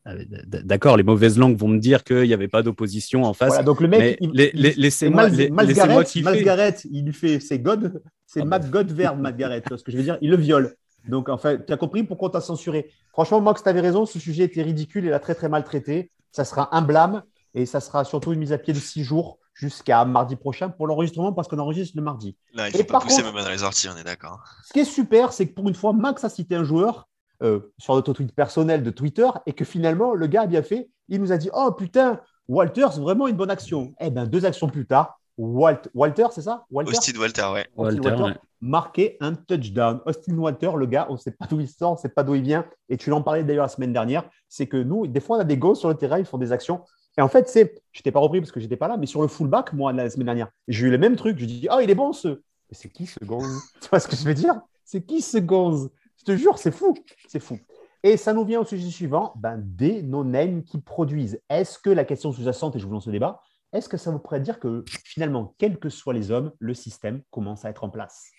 Ah, 0.06 0.14
d'accord, 0.44 0.96
les 0.96 1.02
mauvaises 1.02 1.38
langues 1.38 1.58
vont 1.58 1.68
me 1.68 1.78
dire 1.78 2.04
qu'il 2.04 2.22
n'y 2.22 2.32
avait 2.32 2.48
pas 2.48 2.62
d'opposition 2.62 3.24
en 3.24 3.34
face. 3.34 3.62
donc 3.64 3.80
le 3.80 3.88
mec, 3.88 4.18
laissez-moi 4.54 5.28
Malgaret, 5.50 6.76
il 6.90 7.04
lui 7.04 7.12
fait, 7.12 7.38
c'est 7.38 7.58
God, 7.58 8.02
c'est 8.26 8.40
ah 8.40 8.44
Matt 8.46 8.62
bah. 8.62 8.68
God 8.82 8.92
vert, 8.92 9.16
Malgaret. 9.16 9.62
ce 9.70 9.82
que 9.82 9.92
je 9.92 9.96
veux 9.96 10.02
dire, 10.02 10.16
il 10.22 10.30
le 10.30 10.36
viole. 10.36 10.74
Donc 11.08 11.28
en 11.28 11.36
fait, 11.36 11.66
tu 11.66 11.72
as 11.72 11.76
compris 11.76 12.02
pourquoi 12.02 12.30
tu 12.30 12.36
as 12.36 12.40
censuré? 12.40 12.90
Franchement, 13.12 13.40
Max, 13.40 13.62
tu 13.62 13.68
avais 13.68 13.80
raison, 13.80 14.06
ce 14.06 14.18
sujet 14.18 14.44
était 14.44 14.62
ridicule, 14.62 15.04
il 15.04 15.12
a 15.12 15.18
très 15.18 15.34
très 15.34 15.48
mal 15.48 15.64
traité. 15.64 16.10
Ça 16.32 16.44
sera 16.44 16.74
un 16.74 16.82
blâme 16.82 17.22
et 17.54 17.66
ça 17.66 17.80
sera 17.80 18.04
surtout 18.04 18.32
une 18.32 18.40
mise 18.40 18.52
à 18.52 18.58
pied 18.58 18.72
de 18.72 18.78
six 18.78 19.02
jours 19.02 19.38
jusqu'à 19.54 20.04
mardi 20.04 20.36
prochain 20.36 20.70
pour 20.70 20.86
l'enregistrement 20.86 21.32
parce 21.32 21.48
qu'on 21.48 21.58
enregistre 21.58 21.96
le 21.96 22.02
mardi. 22.02 22.36
Là, 22.54 22.68
il 22.68 22.76
faut 22.76 22.84
pas 22.84 23.00
pousser 23.00 23.22
même 23.22 23.34
dans 23.34 23.50
les 23.50 23.62
orties, 23.62 23.88
on 23.94 23.96
est 23.98 24.04
d'accord. 24.04 24.44
Ce 24.64 24.72
qui 24.72 24.80
est 24.80 24.84
super, 24.84 25.32
c'est 25.32 25.46
que 25.46 25.54
pour 25.54 25.68
une 25.68 25.74
fois, 25.74 25.92
Max 25.92 26.24
a 26.24 26.28
cité 26.28 26.54
un 26.54 26.64
joueur 26.64 27.08
euh, 27.42 27.72
sur 27.78 27.94
notre 27.94 28.12
tweet 28.12 28.34
personnel 28.34 28.82
de 28.82 28.90
Twitter 28.90 29.28
et 29.46 29.52
que 29.52 29.64
finalement, 29.64 30.14
le 30.14 30.26
gars 30.26 30.42
a 30.42 30.46
bien 30.46 30.62
fait. 30.62 30.90
Il 31.08 31.20
nous 31.20 31.32
a 31.32 31.36
dit 31.36 31.50
Oh 31.52 31.72
putain, 31.72 32.20
Walter, 32.48 32.86
c'est 32.92 33.00
vraiment 33.00 33.28
une 33.28 33.36
bonne 33.36 33.50
action. 33.50 33.92
Eh 34.00 34.10
bien, 34.10 34.26
deux 34.26 34.44
actions 34.44 34.68
plus 34.68 34.86
tard, 34.86 35.20
Walt, 35.40 35.82
Walter, 35.94 36.26
c'est 36.32 36.42
ça? 36.42 36.66
Walter? 36.70 36.90
Austin 36.90 37.18
Walter, 37.18 37.46
ouais. 37.52 37.66
Walter, 37.74 38.16
marqué 38.60 39.16
un 39.20 39.34
touchdown. 39.34 40.00
Austin 40.04 40.36
Walter, 40.36 40.70
le 40.76 40.86
gars, 40.86 41.06
on 41.08 41.14
ne 41.14 41.18
sait 41.18 41.30
pas 41.30 41.46
d'où 41.46 41.60
il 41.60 41.68
sort, 41.68 41.92
on 41.92 41.94
ne 41.94 41.98
sait 41.98 42.10
pas 42.10 42.22
d'où 42.22 42.34
il 42.34 42.42
vient. 42.42 42.66
Et 42.88 42.96
tu 42.96 43.08
l'en 43.08 43.22
parlais 43.22 43.42
d'ailleurs 43.42 43.64
la 43.64 43.68
semaine 43.68 43.92
dernière. 43.92 44.28
C'est 44.48 44.66
que 44.66 44.76
nous, 44.76 45.06
des 45.06 45.20
fois, 45.20 45.38
on 45.38 45.40
a 45.40 45.44
des 45.44 45.56
gosses 45.56 45.80
sur 45.80 45.88
le 45.88 45.94
terrain, 45.94 46.18
ils 46.18 46.26
font 46.26 46.38
des 46.38 46.52
actions. 46.52 46.82
Et 47.16 47.22
en 47.22 47.28
fait, 47.28 47.48
c'est, 47.48 47.82
je 47.92 48.02
t'ai 48.02 48.12
pas 48.12 48.20
repris 48.20 48.40
parce 48.40 48.52
que 48.52 48.60
j'étais 48.60 48.76
pas 48.76 48.88
là, 48.88 48.96
mais 48.96 49.06
sur 49.06 49.22
le 49.22 49.28
fullback, 49.28 49.72
moi, 49.72 49.92
la 49.92 50.10
semaine 50.10 50.26
dernière, 50.26 50.48
j'ai 50.68 50.86
eu 50.86 50.90
le 50.90 50.98
même 50.98 51.16
truc. 51.16 51.38
Je 51.38 51.46
dis, 51.46 51.68
oh, 51.70 51.78
il 51.82 51.90
est 51.90 51.94
bon 51.94 52.12
ce. 52.12 52.28
Mais 52.28 52.72
c'est 52.72 52.90
qui 52.90 53.06
ce 53.06 53.24
gonze? 53.24 53.62
Tu 53.80 53.88
vois 53.88 54.00
ce 54.00 54.08
que 54.08 54.16
je 54.16 54.24
veux 54.24 54.34
dire? 54.34 54.60
C'est 54.84 55.02
qui 55.02 55.22
ce 55.22 55.38
gonze? 55.38 55.90
Je 56.20 56.24
te 56.24 56.36
jure, 56.36 56.58
c'est 56.58 56.70
fou. 56.70 56.94
C'est 57.28 57.40
fou. 57.40 57.58
Et 58.02 58.18
ça 58.18 58.34
nous 58.34 58.44
vient 58.44 58.60
au 58.60 58.64
sujet 58.64 58.88
suivant, 58.90 59.32
ben, 59.36 59.58
des 59.58 60.02
no-names 60.02 60.64
qui 60.64 60.78
produisent. 60.80 61.40
Est-ce 61.48 61.78
que 61.78 61.88
la 61.88 62.04
question 62.04 62.30
sous-jacente, 62.30 62.76
et 62.76 62.78
je 62.78 62.86
vous 62.86 62.92
lance 62.92 63.06
le 63.06 63.12
débat, 63.12 63.40
est-ce 63.72 63.88
que 63.88 63.96
ça 63.96 64.10
vous 64.10 64.18
pourrait 64.18 64.40
dire 64.40 64.58
que 64.58 64.84
finalement, 65.04 65.54
quels 65.58 65.78
que 65.78 65.88
soient 65.88 66.12
les 66.12 66.30
hommes, 66.30 66.52
le 66.58 66.74
système 66.74 67.22
commence 67.30 67.64
à 67.64 67.70
être 67.70 67.84
en 67.84 67.90
place? 67.90 68.30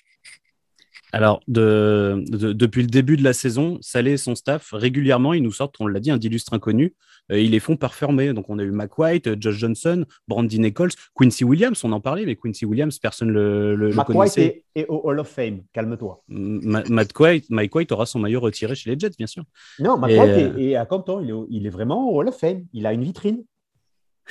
Alors, 1.11 1.41
depuis 1.47 2.81
le 2.81 2.87
début 2.87 3.17
de 3.17 3.23
la 3.23 3.33
saison, 3.33 3.77
Salé 3.81 4.11
et 4.11 4.17
son 4.17 4.35
staff, 4.35 4.69
régulièrement, 4.71 5.33
ils 5.33 5.43
nous 5.43 5.51
sortent, 5.51 5.75
on 5.79 5.87
l'a 5.87 5.99
dit, 5.99 6.11
un 6.11 6.17
d'illustres 6.17 6.53
inconnus. 6.53 6.91
Euh, 7.31 7.39
ils 7.39 7.51
les 7.51 7.59
font 7.59 7.77
performer. 7.77 8.33
Donc, 8.33 8.49
on 8.49 8.59
a 8.59 8.63
eu 8.63 8.71
Mac 8.71 8.97
White, 8.97 9.27
euh, 9.27 9.35
Josh 9.39 9.55
Johnson, 9.55 10.05
Brandy 10.27 10.59
Nichols, 10.59 10.91
Quincy 11.15 11.43
Williams, 11.43 11.83
on 11.83 11.91
en 11.91 11.99
parlait, 11.99 12.25
mais 12.25 12.35
Quincy 12.35 12.65
Williams, 12.65 12.97
personne 12.99 13.29
ne 13.29 13.33
le, 13.33 13.75
le, 13.75 13.93
Mac 13.93 14.09
White 14.09 14.37
est, 14.37 14.85
au 14.87 15.01
Hall 15.03 15.19
of 15.19 15.27
Fame, 15.27 15.61
calme-toi. 15.73 16.23
Matt 16.27 17.17
White, 17.17 17.45
Mike 17.49 17.75
White 17.75 17.91
aura 17.91 18.05
son 18.05 18.19
maillot 18.19 18.39
retiré 18.39 18.75
chez 18.75 18.89
les 18.89 18.99
Jets, 18.99 19.11
bien 19.17 19.27
sûr. 19.27 19.43
Non, 19.79 19.97
Mac 19.97 20.11
White 20.11 20.21
euh, 20.21 20.57
est, 20.57 20.75
à 20.75 20.85
Compton, 20.85 21.21
il 21.21 21.29
est, 21.29 21.33
il 21.49 21.67
est 21.67 21.69
vraiment 21.69 22.09
au 22.09 22.19
Hall 22.19 22.29
of 22.29 22.37
Fame. 22.37 22.65
Il 22.73 22.85
a 22.85 22.93
une 22.93 23.03
vitrine. 23.03 23.43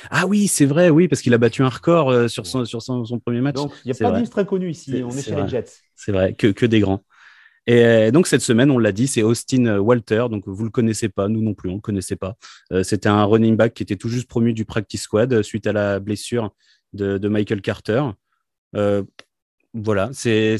Ah 0.09 0.25
oui, 0.27 0.47
c'est 0.47 0.65
vrai, 0.65 0.89
oui, 0.89 1.07
parce 1.07 1.21
qu'il 1.21 1.33
a 1.33 1.37
battu 1.37 1.63
un 1.63 1.69
record 1.69 2.29
sur, 2.29 2.45
son, 2.45 2.65
sur 2.65 2.81
son, 2.81 3.19
premier 3.19 3.41
match. 3.41 3.55
Donc, 3.55 3.71
il 3.85 3.91
n'y 3.91 3.97
a 3.97 4.09
pas 4.09 4.11
d'illustre 4.13 4.39
inconnu 4.39 4.69
ici, 4.69 5.01
on 5.05 5.09
est, 5.11 5.21
chez 5.21 5.35
les 5.35 5.47
Jets. 5.47 5.65
C'est 5.95 6.11
vrai, 6.11 6.33
que, 6.33 6.47
que 6.47 6.65
des 6.65 6.79
grands. 6.79 7.03
Et 7.67 8.11
donc 8.11 8.25
cette 8.25 8.41
semaine, 8.41 8.71
on 8.71 8.79
l'a 8.79 8.91
dit, 8.91 9.05
c'est 9.05 9.21
Austin 9.21 9.77
Walter. 9.77 10.25
Donc 10.31 10.47
vous 10.47 10.63
le 10.63 10.71
connaissez 10.71 11.09
pas, 11.09 11.27
nous 11.27 11.41
non 11.41 11.53
plus, 11.53 11.69
on 11.69 11.75
le 11.75 11.79
connaissait 11.79 12.15
pas. 12.15 12.35
C'était 12.81 13.09
un 13.09 13.23
running 13.23 13.55
back 13.55 13.75
qui 13.75 13.83
était 13.83 13.97
tout 13.97 14.09
juste 14.09 14.27
promu 14.27 14.53
du 14.53 14.65
practice 14.65 15.03
squad 15.03 15.43
suite 15.43 15.67
à 15.67 15.73
la 15.73 15.99
blessure 15.99 16.55
de, 16.93 17.19
de 17.19 17.27
Michael 17.27 17.61
Carter 17.61 18.03
voilà, 19.73 20.09
c'est 20.13 20.57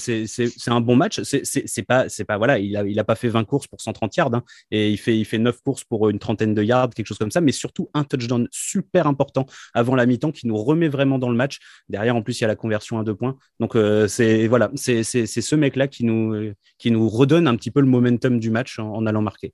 un 0.67 0.81
bon 0.81 0.95
match. 0.95 1.21
C'est 1.23 1.83
pas, 1.83 2.05
pas 2.27 2.37
voilà, 2.37 2.59
il 2.59 2.75
a, 2.77 2.85
il 2.85 2.97
a 2.99 3.03
pas 3.03 3.15
fait 3.15 3.27
20 3.27 3.43
courses 3.43 3.67
pour 3.67 3.81
130 3.81 4.15
yards 4.15 4.33
hein, 4.33 4.43
et 4.71 4.89
il 4.89 4.97
fait, 4.97 5.17
il 5.17 5.25
fait 5.25 5.37
9 5.37 5.61
courses 5.61 5.83
pour 5.83 6.09
une 6.09 6.19
trentaine 6.19 6.53
de 6.53 6.63
yards, 6.63 6.91
quelque 6.91 7.07
chose 7.07 7.17
comme 7.17 7.31
ça, 7.31 7.41
mais 7.41 7.51
surtout 7.51 7.89
un 7.93 8.03
touchdown 8.03 8.47
super 8.51 9.07
important 9.07 9.45
avant 9.73 9.95
la 9.95 10.05
mi-temps 10.05 10.31
qui 10.31 10.47
nous 10.47 10.57
remet 10.57 10.87
vraiment 10.87 11.19
dans 11.19 11.29
le 11.29 11.35
match. 11.35 11.59
Derrière, 11.89 12.15
en 12.15 12.21
plus, 12.21 12.39
il 12.39 12.43
y 12.43 12.45
a 12.45 12.47
la 12.47 12.55
conversion 12.55 12.99
à 12.99 13.03
deux 13.03 13.15
points. 13.15 13.37
Donc, 13.59 13.75
euh, 13.75 14.07
c'est 14.07 14.47
voilà, 14.47 14.71
c'est 14.75 15.03
ce 15.03 15.55
mec-là 15.55 15.87
qui 15.87 16.05
nous, 16.05 16.53
qui 16.77 16.91
nous 16.91 17.09
redonne 17.09 17.47
un 17.47 17.55
petit 17.55 17.71
peu 17.71 17.81
le 17.81 17.87
momentum 17.87 18.39
du 18.39 18.49
match 18.49 18.79
en 18.79 19.05
allant 19.05 19.21
marquer. 19.21 19.53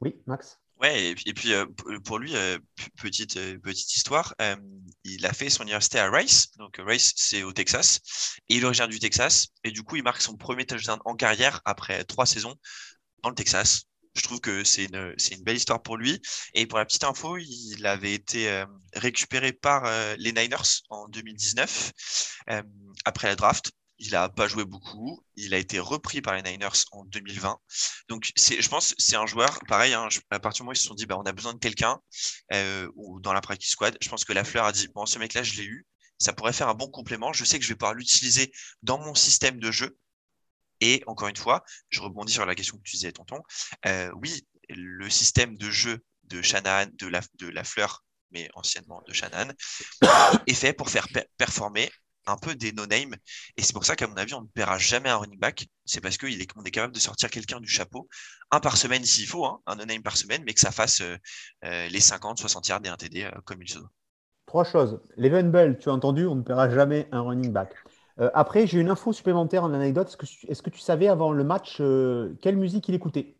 Oui, 0.00 0.14
Max? 0.26 0.58
Ouais, 0.84 1.14
et 1.24 1.32
puis, 1.32 1.54
euh, 1.54 1.64
pour 2.04 2.18
lui, 2.18 2.36
euh, 2.36 2.58
petite, 3.00 3.38
euh, 3.38 3.58
petite 3.58 3.96
histoire, 3.96 4.34
il 5.04 5.24
a 5.24 5.32
fait 5.32 5.48
son 5.48 5.62
université 5.62 5.98
à 5.98 6.10
Rice. 6.10 6.48
Donc 6.58 6.76
Rice, 6.78 7.14
c'est 7.16 7.42
au 7.42 7.54
Texas. 7.54 8.00
Et 8.50 8.56
il 8.56 8.66
originaire 8.66 8.88
du 8.88 8.98
Texas. 8.98 9.46
Et 9.64 9.70
du 9.70 9.82
coup, 9.82 9.96
il 9.96 10.02
marque 10.02 10.20
son 10.20 10.36
premier 10.36 10.66
touchdown 10.66 10.98
en 11.06 11.16
carrière 11.16 11.62
après 11.64 12.04
trois 12.04 12.26
saisons 12.26 12.54
dans 13.22 13.30
le 13.30 13.34
Texas. 13.34 13.84
Je 14.14 14.22
trouve 14.24 14.40
que 14.40 14.62
c'est 14.62 14.84
une, 14.84 15.14
une, 15.30 15.42
belle 15.42 15.56
histoire 15.56 15.82
pour 15.82 15.96
lui. 15.96 16.20
Et 16.52 16.66
pour 16.66 16.78
la 16.78 16.84
petite 16.84 17.04
info, 17.04 17.38
il 17.38 17.86
avait 17.86 18.12
été 18.12 18.64
récupéré 18.92 19.54
par 19.54 19.84
les 20.18 20.32
Niners 20.32 20.82
en 20.90 21.08
2019 21.08 21.92
après 23.06 23.28
la 23.28 23.36
draft 23.36 23.72
il 23.98 24.10
n'a 24.12 24.28
pas 24.28 24.48
joué 24.48 24.64
beaucoup. 24.64 25.24
Il 25.36 25.54
a 25.54 25.58
été 25.58 25.78
repris 25.78 26.20
par 26.20 26.34
les 26.34 26.42
Niners 26.42 26.84
en 26.92 27.04
2020. 27.04 27.58
Donc, 28.08 28.30
je 28.36 28.68
pense 28.68 28.94
c'est 28.98 29.16
un 29.16 29.26
joueur, 29.26 29.60
pareil, 29.68 29.94
hein, 29.94 30.08
à 30.30 30.40
partir 30.40 30.58
du 30.58 30.62
moment 30.64 30.70
où 30.70 30.74
ils 30.74 30.78
se 30.78 30.84
sont 30.84 30.94
dit, 30.94 31.06
bah, 31.06 31.16
on 31.18 31.22
a 31.22 31.32
besoin 31.32 31.54
de 31.54 31.58
quelqu'un, 31.58 32.00
euh, 32.52 32.90
ou 32.96 33.20
dans 33.20 33.32
la 33.32 33.40
practice 33.40 33.70
squad, 33.70 33.96
je 34.00 34.08
pense 34.08 34.24
que 34.24 34.32
la 34.32 34.44
fleur 34.44 34.64
a 34.64 34.72
dit, 34.72 34.88
bon, 34.94 35.06
ce 35.06 35.18
mec-là, 35.18 35.42
je 35.42 35.54
l'ai 35.54 35.64
eu, 35.64 35.86
ça 36.18 36.32
pourrait 36.32 36.52
faire 36.52 36.68
un 36.68 36.74
bon 36.74 36.90
complément. 36.90 37.32
Je 37.32 37.44
sais 37.44 37.58
que 37.58 37.64
je 37.64 37.70
vais 37.70 37.76
pouvoir 37.76 37.94
l'utiliser 37.94 38.52
dans 38.82 38.98
mon 38.98 39.14
système 39.14 39.58
de 39.58 39.70
jeu. 39.70 39.96
Et 40.80 41.02
encore 41.06 41.28
une 41.28 41.36
fois, 41.36 41.64
je 41.88 42.00
rebondis 42.00 42.32
sur 42.32 42.46
la 42.46 42.54
question 42.54 42.76
que 42.76 42.82
tu 42.82 42.96
disais, 42.96 43.12
tonton. 43.12 43.42
Euh, 43.86 44.10
oui, 44.16 44.46
le 44.68 45.08
système 45.08 45.56
de 45.56 45.70
jeu 45.70 46.04
de 46.24 46.42
Shannon, 46.42 46.90
de 46.94 47.06
la, 47.06 47.20
de 47.34 47.48
la 47.48 47.64
fleur, 47.64 48.04
mais 48.30 48.50
anciennement 48.54 49.02
de 49.06 49.12
Shannon, 49.12 49.52
est 50.46 50.54
fait 50.54 50.72
pour 50.72 50.90
faire 50.90 51.06
performer 51.36 51.90
un 52.26 52.36
peu 52.36 52.54
des 52.54 52.72
no-name. 52.72 53.14
Et 53.56 53.62
c'est 53.62 53.72
pour 53.72 53.84
ça 53.84 53.96
qu'à 53.96 54.06
mon 54.06 54.16
avis, 54.16 54.34
on 54.34 54.42
ne 54.42 54.46
paiera 54.46 54.78
jamais 54.78 55.08
un 55.08 55.16
running 55.16 55.38
back. 55.38 55.66
C'est 55.84 56.00
parce 56.00 56.18
qu'on 56.18 56.26
est, 56.26 56.40
est 56.40 56.70
capable 56.70 56.94
de 56.94 57.00
sortir 57.00 57.30
quelqu'un 57.30 57.60
du 57.60 57.68
chapeau, 57.68 58.08
un 58.50 58.60
par 58.60 58.76
semaine 58.76 59.04
s'il 59.04 59.26
faut, 59.26 59.44
hein, 59.44 59.60
un 59.66 59.76
no-name 59.76 60.02
par 60.02 60.16
semaine, 60.16 60.42
mais 60.46 60.54
que 60.54 60.60
ça 60.60 60.70
fasse 60.70 61.00
euh, 61.00 61.16
euh, 61.64 61.88
les 61.88 62.00
50, 62.00 62.38
60 62.38 62.68
yards 62.68 62.80
et 62.84 62.88
un 62.88 62.96
TD 62.96 63.24
euh, 63.24 63.30
comme 63.44 63.62
il 63.62 63.68
se 63.68 63.78
doit. 63.78 63.90
Trois 64.46 64.64
choses. 64.64 65.00
Leven 65.16 65.50
Bell, 65.50 65.78
tu 65.78 65.88
as 65.88 65.92
entendu, 65.92 66.26
on 66.26 66.36
ne 66.36 66.42
paiera 66.42 66.70
jamais 66.70 67.08
un 67.12 67.22
running 67.22 67.52
back. 67.52 67.74
après, 68.34 68.66
j'ai 68.66 68.78
une 68.78 68.90
info 68.90 69.12
supplémentaire 69.12 69.64
en 69.64 69.72
anecdote. 69.72 70.08
Est-ce 70.08 70.16
que, 70.16 70.52
est 70.52 70.62
que, 70.62 70.70
tu 70.70 70.80
savais 70.80 71.08
avant 71.08 71.32
le 71.32 71.44
match 71.44 71.78
quelle 72.40 72.56
musique 72.56 72.88
il 72.88 72.94
écoutait? 72.94 73.36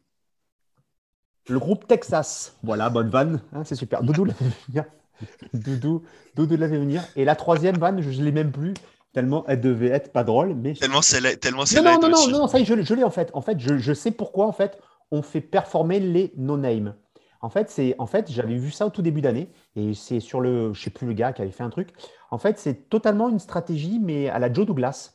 Le 1.48 1.58
groupe 1.58 1.86
Texas. 1.86 2.56
Voilà, 2.62 2.88
bonne 2.88 3.10
vanne. 3.10 3.42
Hein, 3.52 3.64
c'est 3.64 3.74
super. 3.74 4.02
Doudou 4.02 4.26
Doudou, 5.54 6.02
Doudou 6.34 6.56
l'avait 6.56 6.78
venir. 6.78 7.04
Et 7.16 7.24
la 7.24 7.36
troisième 7.36 7.76
vanne, 7.76 8.00
je 8.00 8.10
ne 8.10 8.24
l'ai 8.24 8.32
même 8.32 8.52
plus, 8.52 8.74
tellement 9.12 9.44
elle 9.48 9.60
devait 9.60 9.88
être 9.88 10.12
pas 10.12 10.24
drôle. 10.24 10.54
Mais... 10.54 10.74
Tellement 10.74 11.02
c'est 11.02 11.38
tellement 11.38 11.64
non, 11.74 11.82
non, 11.82 12.08
non, 12.08 12.28
non, 12.28 12.38
non, 12.40 12.48
ça 12.48 12.58
y 12.58 12.62
est, 12.62 12.64
je, 12.64 12.94
l'ai 12.94 13.04
en 13.04 13.10
fait. 13.10 13.30
En 13.32 13.40
fait, 13.40 13.58
je, 13.58 13.78
je, 13.78 13.92
sais 13.92 14.10
pourquoi 14.10 14.46
en 14.46 14.52
fait 14.52 14.78
on 15.10 15.22
fait 15.22 15.40
performer 15.40 16.00
les 16.00 16.32
no-name. 16.36 16.94
En 17.40 17.50
fait, 17.50 17.70
c'est 17.70 17.94
en 17.98 18.06
fait, 18.06 18.30
j'avais 18.30 18.56
vu 18.56 18.70
ça 18.70 18.86
au 18.86 18.90
tout 18.90 19.02
début 19.02 19.20
d'année 19.20 19.50
et 19.76 19.92
c'est 19.94 20.20
sur 20.20 20.40
le, 20.40 20.72
je 20.72 20.80
sais 20.82 20.90
plus 20.90 21.06
le 21.06 21.12
gars 21.12 21.32
qui 21.32 21.42
avait 21.42 21.50
fait 21.50 21.62
un 21.62 21.70
truc. 21.70 21.90
En 22.30 22.38
fait, 22.38 22.58
c'est 22.58 22.88
totalement 22.88 23.28
une 23.28 23.38
stratégie, 23.38 24.00
mais 24.02 24.28
à 24.30 24.38
la 24.38 24.50
Joe 24.52 24.66
Douglas, 24.66 25.12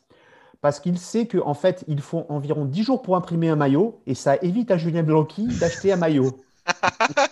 parce 0.61 0.79
qu'il 0.79 0.99
sait 0.99 1.27
qu'en 1.27 1.47
en 1.47 1.53
fait, 1.53 1.83
il 1.87 2.01
faut 2.01 2.25
environ 2.29 2.65
10 2.65 2.83
jours 2.83 3.01
pour 3.01 3.15
imprimer 3.15 3.49
un 3.49 3.55
maillot 3.55 4.01
et 4.05 4.13
ça 4.13 4.35
évite 4.41 4.71
à 4.71 4.77
Julien 4.77 5.03
Blanqui 5.03 5.47
d'acheter 5.59 5.91
un 5.91 5.97
maillot. 5.97 6.37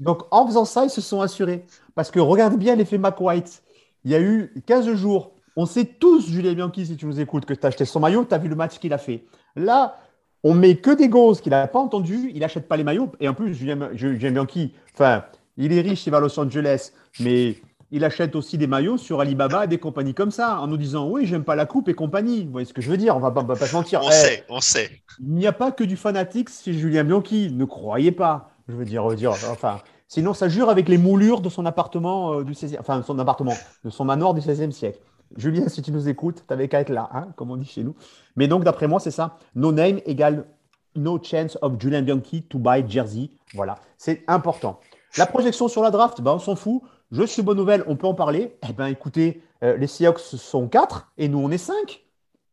Donc, 0.00 0.22
en 0.30 0.46
faisant 0.46 0.64
ça, 0.64 0.84
ils 0.84 0.90
se 0.90 1.00
sont 1.00 1.20
assurés. 1.20 1.64
Parce 1.94 2.10
que 2.10 2.18
regarde 2.18 2.56
bien 2.56 2.74
l'effet 2.74 2.98
White. 3.20 3.62
Il 4.04 4.10
y 4.10 4.14
a 4.14 4.20
eu 4.20 4.52
15 4.66 4.94
jours. 4.94 5.32
On 5.56 5.66
sait 5.66 5.84
tous, 5.84 6.30
Julien 6.30 6.54
Bianchi, 6.54 6.86
si 6.86 6.96
tu 6.96 7.06
nous 7.06 7.20
écoutes, 7.20 7.44
que 7.44 7.52
tu 7.52 7.60
as 7.64 7.68
acheté 7.68 7.84
son 7.84 8.00
maillot, 8.00 8.24
tu 8.24 8.34
as 8.34 8.38
vu 8.38 8.48
le 8.48 8.56
match 8.56 8.78
qu'il 8.78 8.92
a 8.92 8.98
fait. 8.98 9.24
Là, 9.56 9.98
on 10.42 10.54
met 10.54 10.76
que 10.76 10.90
des 10.90 11.08
gosses 11.08 11.40
qu'il 11.40 11.50
n'a 11.50 11.66
pas 11.66 11.80
entendu, 11.80 12.30
il 12.32 12.40
n'achète 12.40 12.66
pas 12.66 12.76
les 12.76 12.84
maillots. 12.84 13.12
Et 13.20 13.28
en 13.28 13.34
plus, 13.34 13.54
Julien, 13.54 13.90
Julien 13.92 14.30
Bianchi, 14.30 14.72
enfin, 14.94 15.24
il 15.56 15.72
est 15.72 15.82
riche, 15.82 16.06
il 16.06 16.10
va 16.10 16.16
à 16.16 16.20
Los 16.20 16.38
Angeles, 16.40 16.92
mais 17.18 17.56
il 17.90 18.04
achète 18.04 18.36
aussi 18.36 18.56
des 18.56 18.66
maillots 18.66 18.96
sur 18.96 19.20
Alibaba 19.20 19.64
et 19.64 19.68
des 19.68 19.78
compagnies 19.78 20.14
comme 20.14 20.30
ça, 20.30 20.60
en 20.60 20.66
nous 20.66 20.76
disant 20.76 21.08
oui, 21.08 21.26
j'aime 21.26 21.44
pas 21.44 21.56
la 21.56 21.66
coupe 21.66 21.88
et 21.88 21.94
compagnie. 21.94 22.44
Vous 22.44 22.52
voyez 22.52 22.64
ce 22.66 22.72
que 22.72 22.80
je 22.80 22.90
veux 22.90 22.96
dire? 22.96 23.16
On 23.16 23.20
va, 23.20 23.30
va 23.30 23.42
pas 23.42 23.66
se 23.66 23.74
mentir. 23.74 24.00
On 24.02 24.08
eh, 24.08 24.12
sait, 24.12 24.44
on 24.48 24.60
sait. 24.60 24.90
Il 25.20 25.34
n'y 25.34 25.46
a 25.46 25.52
pas 25.52 25.72
que 25.72 25.84
du 25.84 25.96
fanatique 25.96 26.48
chez 26.48 26.72
Julien 26.72 27.04
Bianchi, 27.04 27.50
ne 27.52 27.64
croyez 27.64 28.12
pas. 28.12 28.52
Je 28.70 28.76
veux 28.76 28.84
dire, 28.84 29.06
dire 29.14 29.32
enfin, 29.50 29.80
sinon 30.08 30.32
ça 30.32 30.48
jure 30.48 30.70
avec 30.70 30.88
les 30.88 30.98
moulures 30.98 31.40
de 31.40 31.48
son 31.48 31.66
appartement 31.66 32.34
euh, 32.34 32.44
du 32.44 32.54
16 32.54 32.76
enfin 32.80 33.02
son 33.02 33.18
appartement, 33.18 33.54
de 33.84 33.90
son 33.90 34.04
manoir 34.04 34.34
du 34.34 34.40
16e 34.40 34.70
siècle. 34.70 35.00
Julien, 35.36 35.68
si 35.68 35.82
tu 35.82 35.92
nous 35.92 36.08
écoutes, 36.08 36.36
tu 36.36 36.44
n'avais 36.50 36.68
qu'à 36.68 36.80
être 36.80 36.90
là, 36.90 37.08
hein, 37.12 37.28
comme 37.36 37.50
on 37.50 37.56
dit 37.56 37.66
chez 37.66 37.84
nous. 37.84 37.94
Mais 38.36 38.48
donc, 38.48 38.64
d'après 38.64 38.88
moi, 38.88 38.98
c'est 38.98 39.12
ça. 39.12 39.36
No 39.54 39.70
name 39.70 40.00
égale 40.04 40.46
no 40.96 41.18
chance 41.22 41.56
of 41.62 41.78
Julian 41.78 42.02
Bianchi 42.02 42.42
to 42.42 42.58
buy 42.58 42.84
jersey. 42.88 43.30
Voilà, 43.54 43.78
c'est 43.96 44.24
important. 44.26 44.80
La 45.16 45.26
projection 45.26 45.68
sur 45.68 45.82
la 45.82 45.90
draft, 45.90 46.20
ben, 46.20 46.32
on 46.32 46.38
s'en 46.38 46.56
fout. 46.56 46.82
Je 47.12 47.24
suis 47.24 47.42
bonne 47.42 47.56
nouvelle, 47.56 47.84
on 47.86 47.96
peut 47.96 48.06
en 48.06 48.14
parler. 48.14 48.56
Eh 48.68 48.72
ben, 48.72 48.86
écoutez, 48.86 49.42
euh, 49.64 49.76
les 49.76 49.86
Seahawks 49.86 50.20
sont 50.20 50.68
4 50.68 51.12
et 51.18 51.28
nous, 51.28 51.38
on 51.38 51.50
est 51.50 51.58
5. 51.58 52.04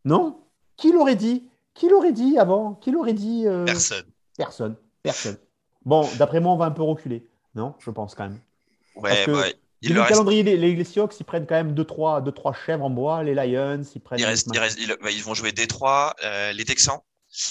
Non? 0.06 0.40
Qui 0.76 0.92
l'aurait 0.92 1.16
dit? 1.16 1.50
Qui 1.74 1.90
l'aurait 1.90 2.14
dit 2.14 2.38
avant? 2.40 2.74
Qui 2.74 2.92
l'aurait 2.92 3.14
dit 3.14 3.44
euh, 3.46 3.66
Personne. 3.66 4.06
Personne. 4.36 4.76
Personne. 5.04 5.38
Bon, 5.88 6.06
d'après 6.18 6.42
moi, 6.42 6.52
on 6.52 6.58
va 6.58 6.66
un 6.66 6.72
peu 6.72 6.84
reculer. 6.84 7.26
Non, 7.56 7.74
je 7.80 7.90
pense 7.92 8.14
quand 8.14 8.24
même. 8.24 8.42
Ouais, 8.98 9.30
ouais. 9.30 9.56
Il 9.82 9.94
le 9.94 10.04
calendrier, 10.04 10.44
les, 10.44 10.58
les, 10.58 10.84
Seahawks, 10.84 11.18
ils 11.18 11.24
prennent 11.24 11.48
quand 11.48 11.56
même 11.56 11.74
2-3 11.74 12.22
deux, 12.24 12.34
trois, 12.34 12.54
chèvres 12.54 12.84
en 12.84 12.90
bois. 12.90 13.24
Les 13.24 13.34
Lions, 13.34 13.82
ils 13.96 14.02
prennent. 14.02 14.20
Bah, 14.22 15.12
ils, 15.12 15.24
vont 15.24 15.34
jouer 15.34 15.54
Détroit, 15.54 16.14
euh, 16.26 16.52
les 16.52 16.66
Texans, 16.66 17.00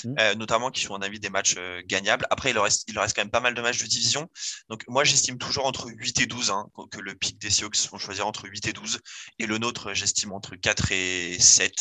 hmm. 0.05 0.15
euh, 0.21 0.35
notamment, 0.35 0.71
qui 0.71 0.83
sont, 0.83 0.95
à 0.95 0.99
mon 0.99 1.05
avis, 1.05 1.19
des 1.19 1.31
matchs 1.31 1.55
euh, 1.57 1.81
gagnables. 1.87 2.27
Après, 2.29 2.51
il 2.51 2.55
leur, 2.55 2.65
reste, 2.65 2.85
il 2.89 2.95
leur 2.95 3.05
reste 3.05 3.17
quand 3.17 3.23
même 3.23 3.31
pas 3.31 3.41
mal 3.41 3.55
de 3.55 3.63
matchs 3.63 3.83
de 3.83 3.87
division. 3.87 4.29
Donc, 4.69 4.85
moi, 4.87 5.03
j'estime 5.03 5.39
toujours 5.39 5.65
entre 5.65 5.89
8 5.89 6.21
et 6.21 6.27
12, 6.27 6.51
hein, 6.51 6.67
que 6.91 7.01
le 7.01 7.15
pic 7.15 7.39
des 7.39 7.49
Seahawks 7.49 7.89
vont 7.91 7.99
choisir 7.99 8.27
entre 8.27 8.47
8 8.49 8.67
et 8.69 8.75
12. 8.75 9.01
Et 9.39 9.47
le 9.47 9.57
nôtre, 9.57 9.95
j'estime 9.95 10.33
entre 10.33 10.57
4 10.57 10.93
et 10.93 11.39
7. 11.41 11.73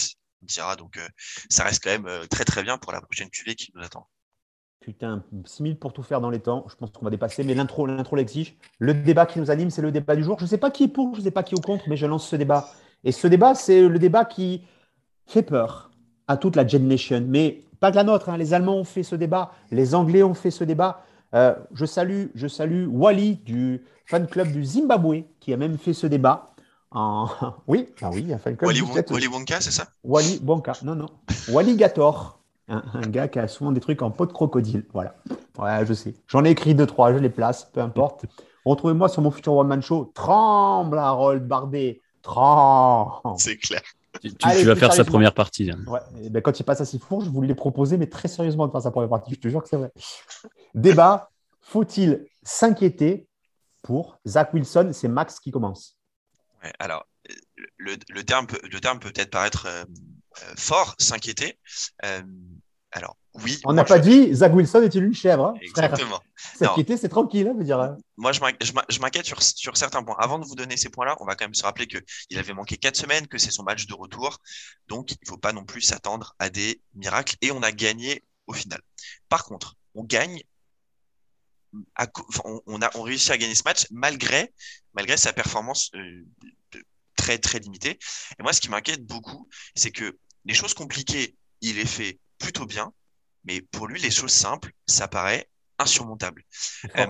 On 0.42 0.46
dira. 0.46 0.78
Donc, 0.78 1.02
ça 1.50 1.66
reste 1.66 1.84
quand 1.84 1.90
même 1.90 2.28
très, 2.30 2.46
très 2.46 2.64
bien 2.64 2.78
pour 2.78 2.94
la 2.94 3.02
prochaine 3.02 3.30
cuvée 3.30 3.56
qui 3.56 3.74
nous 3.76 3.84
attend. 3.84 4.08
Putain, 4.80 5.24
6000 5.46 5.78
pour 5.78 5.94
tout 5.94 6.04
faire 6.04 6.22
dans 6.22 6.30
les 6.30 6.40
temps. 6.40 6.66
Je 6.70 6.76
pense 6.76 6.92
qu'on 6.92 7.06
va 7.06 7.12
dépasser, 7.12 7.44
mais 7.44 7.56
l'intro, 7.56 7.88
l'intro 7.88 8.16
l'exige. 8.16 8.56
Le 8.78 8.94
débat 8.94 9.26
qui 9.26 9.40
nous 9.40 9.50
anime, 9.50 9.72
c'est 9.72 9.82
le 9.82 9.92
débat 9.92 10.16
du 10.16 10.24
jour. 10.24 10.38
Je 10.38 10.44
ne 10.44 10.50
sais 10.50 10.60
pas 10.60 10.70
qui 10.70 10.84
est 10.84 10.88
pour, 10.88 11.16
je 11.16 11.20
ne 11.20 11.24
sais 11.24 11.32
pas 11.32 11.44
qui 11.44 11.56
est 11.56 11.64
contre, 11.64 11.86
mais 11.88 11.98
je 11.98 12.06
lance 12.06 12.28
ce 12.28 12.36
débat. 12.36 12.70
Et 13.04 13.12
ce 13.12 13.28
débat, 13.28 13.56
c'est 13.56 13.88
le 13.88 13.98
débat 13.98 14.26
qui 14.26 14.64
fait 15.26 15.42
peur 15.42 15.92
à 16.28 16.38
toute 16.38 16.56
la 16.56 16.68
Gen 16.68 16.88
Nation. 16.88 17.24
Mais 17.28 17.64
pas 17.80 17.92
que 17.92 17.96
la 17.96 18.04
nôtre. 18.04 18.30
Hein. 18.30 18.38
Les 18.38 18.54
Allemands 18.54 18.78
ont 18.78 18.84
fait 18.84 19.04
ce 19.04 19.16
débat, 19.16 19.52
les 19.72 19.96
Anglais 19.96 20.24
ont 20.24 20.34
fait 20.34 20.52
ce 20.52 20.64
débat. 20.64 21.04
Euh, 21.34 21.56
je 21.74 21.86
salue, 21.86 22.28
je 22.34 22.48
salue 22.48 22.88
Wally 22.88 23.36
du 23.38 23.84
fan 24.06 24.28
club 24.28 24.52
du 24.52 24.64
Zimbabwe 24.64 25.24
qui 25.40 25.54
a 25.54 25.58
même 25.58 25.78
fait 25.78 25.94
ce 25.94 26.08
débat. 26.08 26.54
En... 26.92 27.28
Oui, 27.68 27.90
ah 28.02 28.10
oui, 28.14 28.32
un 28.32 28.38
fan 28.38 28.56
club. 28.56 28.68
Wally, 28.68 28.82
Wally 29.10 29.28
Wonka, 29.28 29.62
c'est 29.62 29.72
ça? 29.72 29.88
Wally 30.04 30.40
Wonka, 30.44 30.74
non, 30.84 30.96
non. 30.96 31.10
Wally 31.50 31.76
Gator 31.76 32.40
un, 32.68 33.02
gars 33.02 33.28
qui 33.28 33.40
a 33.40 33.48
souvent 33.48 33.72
des 33.72 33.80
trucs 33.80 34.02
en 34.02 34.12
peau 34.12 34.26
de 34.26 34.34
crocodile. 34.34 34.86
Voilà. 34.94 35.16
Ouais, 35.58 35.86
je 35.86 35.94
sais. 35.94 36.16
J'en 36.28 36.44
ai 36.46 36.52
écrit 36.52 36.76
deux, 36.76 36.86
trois, 36.86 37.14
je 37.14 37.20
les 37.20 37.30
place, 37.30 37.66
peu 37.66 37.82
importe. 37.82 38.26
Retrouvez-moi 38.66 39.10
sur 39.10 39.22
mon 39.22 39.32
futur 39.32 39.54
One 39.54 39.68
Man 39.68 39.82
Show. 39.82 40.12
Tremble, 40.16 40.98
Harold 40.98 41.48
Barbet. 41.48 42.02
Tremble. 42.22 43.40
C'est 43.40 43.58
clair. 43.58 43.82
Tu, 44.22 44.66
vas 44.66 44.76
faire 44.76 44.94
sa 44.94 45.04
première 45.04 45.34
partie. 45.34 45.72
Ouais. 45.88 46.00
ben, 46.30 46.42
quand 46.42 46.60
il 46.60 46.64
passe 46.64 46.82
à 46.82 46.86
Sifour, 46.86 47.22
je 47.22 47.30
voulais 47.30 47.54
proposer, 47.54 47.98
mais 47.98 48.08
très 48.08 48.28
sérieusement, 48.28 48.66
de 48.66 48.72
faire 48.72 48.82
sa 48.82 48.92
première 48.92 49.10
partie. 49.10 49.34
Je 49.36 49.40
te 49.40 49.48
jure 49.50 49.62
que 49.62 49.70
c'est 49.70 49.78
vrai. 49.78 49.92
Débat 50.74 51.30
faut-il 51.62 52.26
s'inquiéter 52.44 53.28
pour 53.82 54.20
Zach 54.26 54.54
Wilson? 54.54 54.92
C'est 54.94 55.08
Max 55.08 55.40
qui 55.40 55.52
commence. 55.52 55.98
Ouais, 56.64 56.72
alors, 56.80 57.06
le, 57.78 57.96
le, 58.10 58.24
terme 58.24 58.48
peut, 58.48 58.60
le 58.64 58.80
terme 58.80 59.00
peut 59.00 59.12
peut-être 59.12 59.32
paraître 59.32 59.66
euh, 59.68 59.84
euh, 59.84 59.86
fort, 60.58 60.96
s'inquiéter. 61.00 61.60
Euh, 62.04 62.22
Alors, 62.92 63.18
oui. 63.44 63.60
On 63.66 63.74
n'a 63.74 63.84
pas 63.84 64.00
dit 64.00 64.34
Zach 64.34 64.54
Wilson 64.54 64.82
est-il 64.84 65.04
une 65.04 65.14
chèvre. 65.14 65.48
Hein, 65.48 65.54
Exactement. 65.62 66.22
S'inquiéter, 66.58 66.96
c'est 66.98 67.10
tranquille, 67.10 67.48
hein, 67.48 67.64
dire. 67.64 67.80
Hein. 67.80 67.98
Moi, 68.18 68.32
je 68.32 69.00
m'inquiète 69.00 69.26
sur, 69.26 69.42
sur, 69.42 69.76
certains 69.76 70.04
points. 70.04 70.16
Avant 70.20 70.40
de 70.40 70.46
vous 70.46 70.56
donner 70.56 70.78
ces 70.78 70.90
points-là, 70.90 71.18
on 71.20 71.26
va 71.26 71.36
quand 71.36 71.46
même 71.46 71.54
se 71.54 71.64
rappeler 71.64 71.88
qu'il 71.88 72.40
avait 72.40 72.54
manqué 72.54 72.78
quatre 72.78 72.96
semaines, 72.96 73.28
que 73.28 73.38
c'est 73.38 73.52
son 73.52 73.64
match 73.64 73.88
de 73.88 73.94
retour. 73.94 74.40
Donc, 74.88 75.12
il 75.12 75.18
ne 75.24 75.28
faut 75.28 75.38
pas 75.38 75.52
non 75.52 75.66
plus 75.66 75.82
s'attendre 75.82 76.36
à 76.40 76.50
des 76.50 76.82
miracles. 76.94 77.36
Et 77.42 77.52
on 77.52 77.62
a 77.62 77.72
gagné 77.72 78.24
au 78.48 78.54
final. 78.54 78.80
Par 79.28 79.44
contre, 79.44 79.76
on 79.96 80.04
gagne. 80.04 80.42
on, 82.66 82.82
a 82.82 82.90
on 82.96 83.02
réussit 83.02 83.32
à 83.32 83.38
gagner 83.38 83.56
ce 83.56 83.64
match 83.66 83.88
malgré, 83.92 84.54
malgré 84.94 85.18
sa 85.18 85.34
performance 85.34 85.92
euh, 85.96 86.26
très, 87.16 87.38
très 87.38 87.60
limitée. 87.60 87.98
Et 88.40 88.44
moi, 88.44 88.54
ce 88.54 88.62
qui 88.62 88.70
m'inquiète 88.70 89.06
beaucoup, 89.06 89.48
c'est 89.76 89.92
que 89.92 90.18
les 90.46 90.54
choses 90.54 90.74
compliquées, 90.74 91.36
il 91.62 91.76
les 91.76 91.86
fait 91.86 92.20
plutôt 92.38 92.66
bien 92.66 92.94
mais 93.46 93.62
pour 93.62 93.88
lui, 93.88 94.02
les 94.02 94.12
choses 94.12 94.32
simples, 94.32 94.72
ça 94.88 95.08
paraît 95.08 95.50
insurmontable. 95.80 96.44
Euh, 96.98 97.08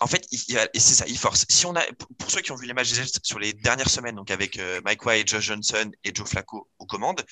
en 0.00 0.06
fait, 0.06 0.26
et 0.32 0.80
c'est 0.80 0.94
ça, 0.94 1.04
il 1.06 1.18
force. 1.18 1.44
Si 1.50 1.66
on 1.66 1.76
a, 1.76 1.82
pour 2.18 2.30
ceux 2.30 2.40
qui 2.40 2.52
ont 2.52 2.56
vu 2.56 2.66
les 2.66 2.72
matchs 2.72 2.94
sur 3.22 3.38
les 3.38 3.52
dernières 3.52 3.90
semaines, 3.90 4.16
donc 4.16 4.30
avec 4.30 4.58
euh, 4.58 4.80
Mike 4.82 5.04
White, 5.04 5.28
Josh 5.28 5.44
Johnson 5.44 5.90
et 6.04 6.12
Joe 6.14 6.26
Flacco 6.26 6.70
aux 6.78 6.86
commandes, 6.86 7.22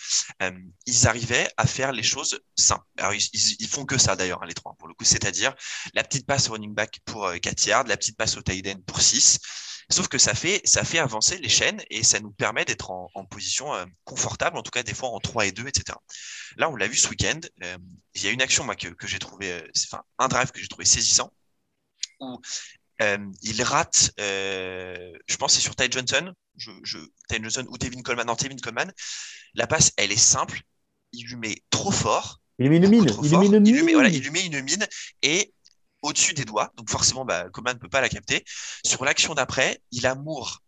euh, 0.42 0.50
ils 0.84 1.08
arrivaient 1.08 1.48
à 1.56 1.66
faire 1.66 1.92
les 1.92 2.02
choses 2.02 2.40
simples. 2.56 2.84
Alors 2.98 3.14
ils, 3.14 3.22
ils, 3.32 3.68
font 3.68 3.86
que 3.86 3.96
ça 3.96 4.16
d'ailleurs, 4.16 4.42
hein, 4.42 4.46
les 4.46 4.54
trois 4.54 4.74
pour 4.78 4.86
le 4.86 4.94
coup, 4.94 5.04
c'est-à-dire 5.04 5.54
la 5.94 6.04
petite 6.04 6.26
passe 6.26 6.50
au 6.50 6.52
running 6.52 6.74
back 6.74 7.00
pour 7.06 7.32
4 7.40 7.66
yards, 7.66 7.84
la 7.84 7.96
petite 7.96 8.18
passe 8.18 8.36
au 8.36 8.42
tight 8.42 8.66
end 8.66 8.80
pour 8.86 9.00
6. 9.00 9.38
Sauf 9.90 10.08
que 10.08 10.18
ça 10.18 10.34
fait, 10.34 10.60
ça 10.64 10.84
fait 10.84 10.98
avancer 10.98 11.38
les 11.38 11.48
chaînes 11.48 11.82
et 11.88 12.02
ça 12.02 12.20
nous 12.20 12.30
permet 12.30 12.66
d'être 12.66 12.90
en, 12.90 13.10
en, 13.14 13.24
position 13.24 13.74
euh, 13.74 13.86
confortable, 14.04 14.58
en 14.58 14.62
tout 14.62 14.70
cas 14.70 14.82
des 14.82 14.92
fois 14.92 15.08
en 15.08 15.18
3 15.18 15.46
et 15.46 15.52
2, 15.52 15.66
etc. 15.66 15.96
Là, 16.56 16.68
on 16.68 16.76
l'a 16.76 16.88
vu 16.88 16.96
ce 16.96 17.08
week-end. 17.08 17.40
Euh, 17.62 17.78
il 18.14 18.22
y 18.22 18.28
a 18.28 18.30
une 18.30 18.42
action 18.42 18.64
moi, 18.64 18.76
que, 18.76 18.88
que 18.88 19.06
j'ai 19.06 19.18
trouvé, 19.18 19.50
euh, 19.50 19.66
enfin 19.86 20.02
un 20.18 20.28
drive 20.28 20.50
que 20.50 20.60
j'ai 20.60 20.68
trouvé 20.68 20.84
saisissant, 20.84 21.32
où 22.20 22.38
il 23.00 23.62
rate, 23.62 24.12
je 24.18 25.36
pense 25.38 25.54
c'est 25.54 25.60
sur 25.60 25.76
Ty 25.76 25.86
Johnson, 25.90 26.34
je, 26.56 26.72
je, 26.82 26.98
Ty 27.28 27.36
Johnson 27.40 27.64
ou 27.68 27.78
Tevin 27.78 28.02
Coleman, 28.02 28.26
non 28.26 28.36
Tevin 28.36 28.56
Coleman. 28.56 28.92
La 29.54 29.66
passe, 29.66 29.92
elle 29.96 30.12
est 30.12 30.16
simple, 30.16 30.60
il 31.12 31.26
lui 31.26 31.36
met 31.36 31.62
trop 31.70 31.92
fort. 31.92 32.40
Il 32.58 32.68
lui 32.68 32.80
met 32.80 32.84
une 32.84 32.90
mine. 32.90 33.06
Il 33.22 33.30
lui 33.30 33.38
met 33.38 33.46
une 33.46 33.60
mine. 33.60 33.66
Il 33.66 33.74
lui 33.74 33.82
met, 33.84 33.92
voilà, 33.94 34.08
il 34.08 34.22
lui 34.22 34.30
met 34.30 34.44
une 34.44 34.60
mine 34.62 34.86
et 35.22 35.54
au-dessus 36.08 36.34
des 36.34 36.44
doigts. 36.44 36.72
Donc 36.76 36.90
forcément, 36.90 37.24
bah, 37.24 37.48
Coman 37.50 37.74
ne 37.74 37.78
peut 37.78 37.88
pas 37.88 38.00
la 38.00 38.08
capter. 38.08 38.44
Sur 38.84 39.04
l'action 39.04 39.34
d'après, 39.34 39.80
il 39.92 40.06
a 40.06 40.14
Moore. 40.14 40.62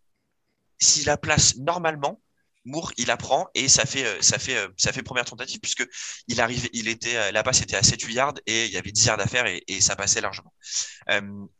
S'il 0.79 1.07
la 1.07 1.17
place 1.17 1.57
normalement, 1.57 2.21
Moore, 2.65 2.93
il 2.99 3.11
apprend 3.11 3.49
et 3.55 3.69
ça 3.69 3.87
fait, 3.87 4.05
euh, 4.05 4.21
ça 4.21 4.39
fait, 4.39 4.57
euh, 4.57 4.69
ça 4.77 4.93
fait 4.93 5.03
première 5.03 5.25
tentative 5.25 5.61
puisque 5.61 5.87
il 6.29 6.41
arrive, 6.41 6.69
il 6.73 6.89
était, 6.89 7.17
euh, 7.17 7.33
la 7.33 7.43
passe 7.43 7.63
était 7.63 7.77
à 7.77 7.83
7-8 7.83 8.13
yards 8.13 8.35
et 8.47 8.67
il 8.67 8.73
y 8.73 8.77
avait 8.77 8.93
10 8.93 9.07
yards 9.07 9.21
à 9.21 9.27
faire 9.27 9.47
et, 9.47 9.81
ça 9.81 9.97
passait 9.97 10.21
largement. 10.21 10.53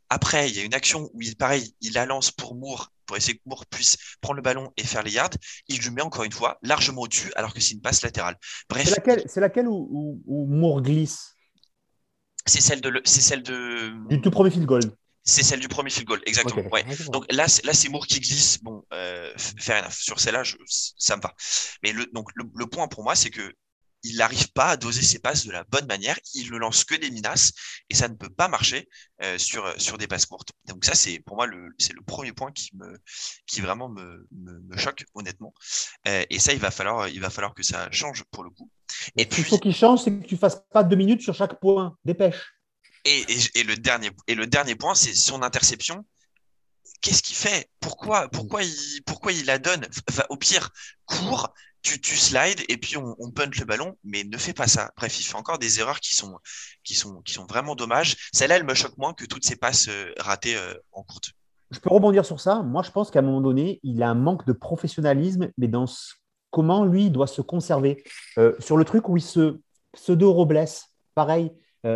après, 0.09 0.49
il 0.49 0.55
y 0.55 0.59
a 0.59 0.63
une 0.63 0.75
action 0.75 1.09
où 1.13 1.21
il, 1.21 1.35
pareil, 1.35 1.73
il 1.81 1.93
la 1.93 2.05
lance 2.05 2.29
pour 2.31 2.55
Moore 2.55 2.91
pour 3.07 3.17
essayer 3.17 3.35
que 3.35 3.41
Moore 3.45 3.65
puisse 3.65 3.97
prendre 4.21 4.35
le 4.35 4.41
ballon 4.41 4.71
et 4.77 4.83
faire 4.83 5.01
les 5.01 5.11
yards. 5.11 5.31
Il 5.67 5.79
lui 5.79 5.89
met 5.89 6.01
encore 6.01 6.23
une 6.23 6.31
fois 6.31 6.59
largement 6.61 7.01
au-dessus 7.01 7.31
alors 7.35 7.53
que 7.53 7.59
c'est 7.59 7.73
une 7.73 7.81
passe 7.81 8.03
latérale. 8.03 8.37
Bref. 8.69 8.85
C'est 8.85 8.95
laquelle, 8.95 9.25
laquelle 9.37 9.67
où, 9.67 10.21
où 10.25 10.45
Moore 10.45 10.81
glisse? 10.81 11.33
C'est 12.51 12.61
celle 12.61 12.81
de, 12.81 13.01
c'est 13.05 13.21
celle 13.21 13.43
de. 13.43 14.07
Du 14.09 14.21
tout 14.21 14.31
premier 14.31 14.51
field 14.51 14.65
goal. 14.65 14.81
C'est 15.23 15.43
celle 15.43 15.59
du 15.59 15.67
premier 15.67 15.91
field 15.91 16.07
goal, 16.07 16.21
exactement. 16.25 16.67
ouais. 16.71 16.83
Donc 17.11 17.31
là, 17.31 17.45
là, 17.63 17.73
c'est 17.73 17.89
Moore 17.89 18.07
qui 18.07 18.19
glisse. 18.19 18.61
Bon, 18.63 18.83
euh, 18.91 19.31
fair 19.37 19.83
enough. 19.83 19.93
Sur 19.93 20.19
celle-là, 20.19 20.43
ça 20.97 21.15
me 21.15 21.21
va. 21.21 21.33
Mais 21.83 21.91
le, 21.93 22.07
donc 22.13 22.29
le 22.35 22.65
point 22.65 22.87
pour 22.87 23.03
moi, 23.03 23.15
c'est 23.15 23.29
que 23.29 23.53
il 24.03 24.17
n'arrive 24.17 24.51
pas 24.51 24.69
à 24.69 24.77
doser 24.77 25.01
ses 25.01 25.19
passes 25.19 25.45
de 25.45 25.51
la 25.51 25.63
bonne 25.65 25.85
manière. 25.85 26.17
Il 26.33 26.51
ne 26.51 26.57
lance 26.57 26.83
que 26.83 26.95
des 26.95 27.11
menaces 27.11 27.51
et 27.89 27.95
ça 27.95 28.07
ne 28.07 28.15
peut 28.15 28.29
pas 28.29 28.47
marcher 28.47 28.89
euh, 29.21 29.37
sur, 29.37 29.79
sur 29.79 29.97
des 29.97 30.07
passes 30.07 30.25
courtes. 30.25 30.51
Donc 30.65 30.85
ça, 30.85 30.95
c'est 30.95 31.19
pour 31.19 31.35
moi 31.35 31.45
le, 31.45 31.69
c'est 31.77 31.93
le 31.93 32.01
premier 32.01 32.33
point 32.33 32.51
qui 32.51 32.69
me, 32.75 32.99
qui 33.45 33.61
vraiment 33.61 33.89
me, 33.89 34.27
me, 34.31 34.77
choque 34.77 35.05
honnêtement. 35.13 35.53
Euh, 36.07 36.25
et 36.29 36.39
ça, 36.39 36.53
il 36.53 36.59
va 36.59 36.71
falloir, 36.71 37.07
il 37.07 37.19
va 37.19 37.29
falloir 37.29 37.53
que 37.53 37.63
ça 37.63 37.89
change 37.91 38.23
pour 38.31 38.43
le 38.43 38.49
coup. 38.49 38.69
Et 39.15 39.25
puis, 39.25 39.41
il 39.41 39.45
faut 39.45 39.59
qu'il 39.59 39.75
change, 39.75 40.03
c'est 40.03 40.11
que 40.11 40.25
tu 40.25 40.37
fasses 40.37 40.61
pas 40.71 40.83
deux 40.83 40.95
minutes 40.95 41.21
sur 41.21 41.35
chaque 41.35 41.59
point. 41.59 41.97
Dépêche. 42.05 42.53
Et, 43.05 43.25
et, 43.55 43.63
le 43.63 43.77
dernier, 43.77 44.11
et 44.27 44.35
le 44.35 44.45
dernier 44.45 44.75
point, 44.75 44.93
c'est 44.93 45.15
son 45.15 45.41
interception 45.41 46.05
qu'est-ce 47.01 47.23
qu'il 47.23 47.35
fait? 47.35 47.69
Pourquoi, 47.79 48.29
pourquoi, 48.29 48.63
il, 48.63 49.01
pourquoi 49.05 49.31
il 49.31 49.45
la 49.45 49.59
donne? 49.59 49.85
Au 50.29 50.37
pire, 50.37 50.69
court, 51.05 51.53
tu, 51.81 51.99
tu 51.99 52.15
slides 52.15 52.61
et 52.69 52.77
puis 52.77 52.97
on, 52.97 53.15
on 53.19 53.27
le 53.27 53.65
ballon, 53.65 53.97
mais 54.03 54.23
ne 54.23 54.37
fais 54.37 54.53
pas 54.53 54.67
ça. 54.67 54.91
Bref, 54.97 55.19
il 55.19 55.23
fait 55.23 55.35
encore 55.35 55.59
des 55.59 55.79
erreurs 55.79 55.99
qui 55.99 56.15
sont, 56.15 56.37
qui 56.83 56.93
sont, 56.93 57.21
qui 57.21 57.33
sont 57.33 57.45
vraiment 57.45 57.75
dommages. 57.75 58.15
Celle-là, 58.33 58.57
elle 58.57 58.65
me 58.65 58.73
choque 58.73 58.97
moins 58.97 59.13
que 59.13 59.25
toutes 59.25 59.45
ces 59.45 59.55
passes 59.55 59.87
euh, 59.87 60.13
ratées 60.17 60.55
euh, 60.55 60.73
en 60.91 61.03
courte. 61.03 61.31
Je 61.71 61.79
peux 61.79 61.89
rebondir 61.89 62.25
sur 62.25 62.39
ça. 62.39 62.61
Moi, 62.61 62.83
je 62.83 62.91
pense 62.91 63.11
qu'à 63.11 63.19
un 63.19 63.23
moment 63.23 63.41
donné, 63.41 63.79
il 63.83 64.03
a 64.03 64.09
un 64.09 64.15
manque 64.15 64.45
de 64.45 64.53
professionnalisme, 64.53 65.49
mais 65.57 65.67
dans 65.67 65.85
comment 66.49 66.85
lui 66.85 67.09
doit 67.09 67.27
se 67.27 67.41
conserver. 67.41 68.03
Euh, 68.37 68.53
sur 68.59 68.77
le 68.77 68.85
truc 68.85 69.07
où 69.07 69.17
il 69.17 69.21
se 69.21 69.59
pseudo-robles, 69.93 70.65
pareil, 71.15 71.51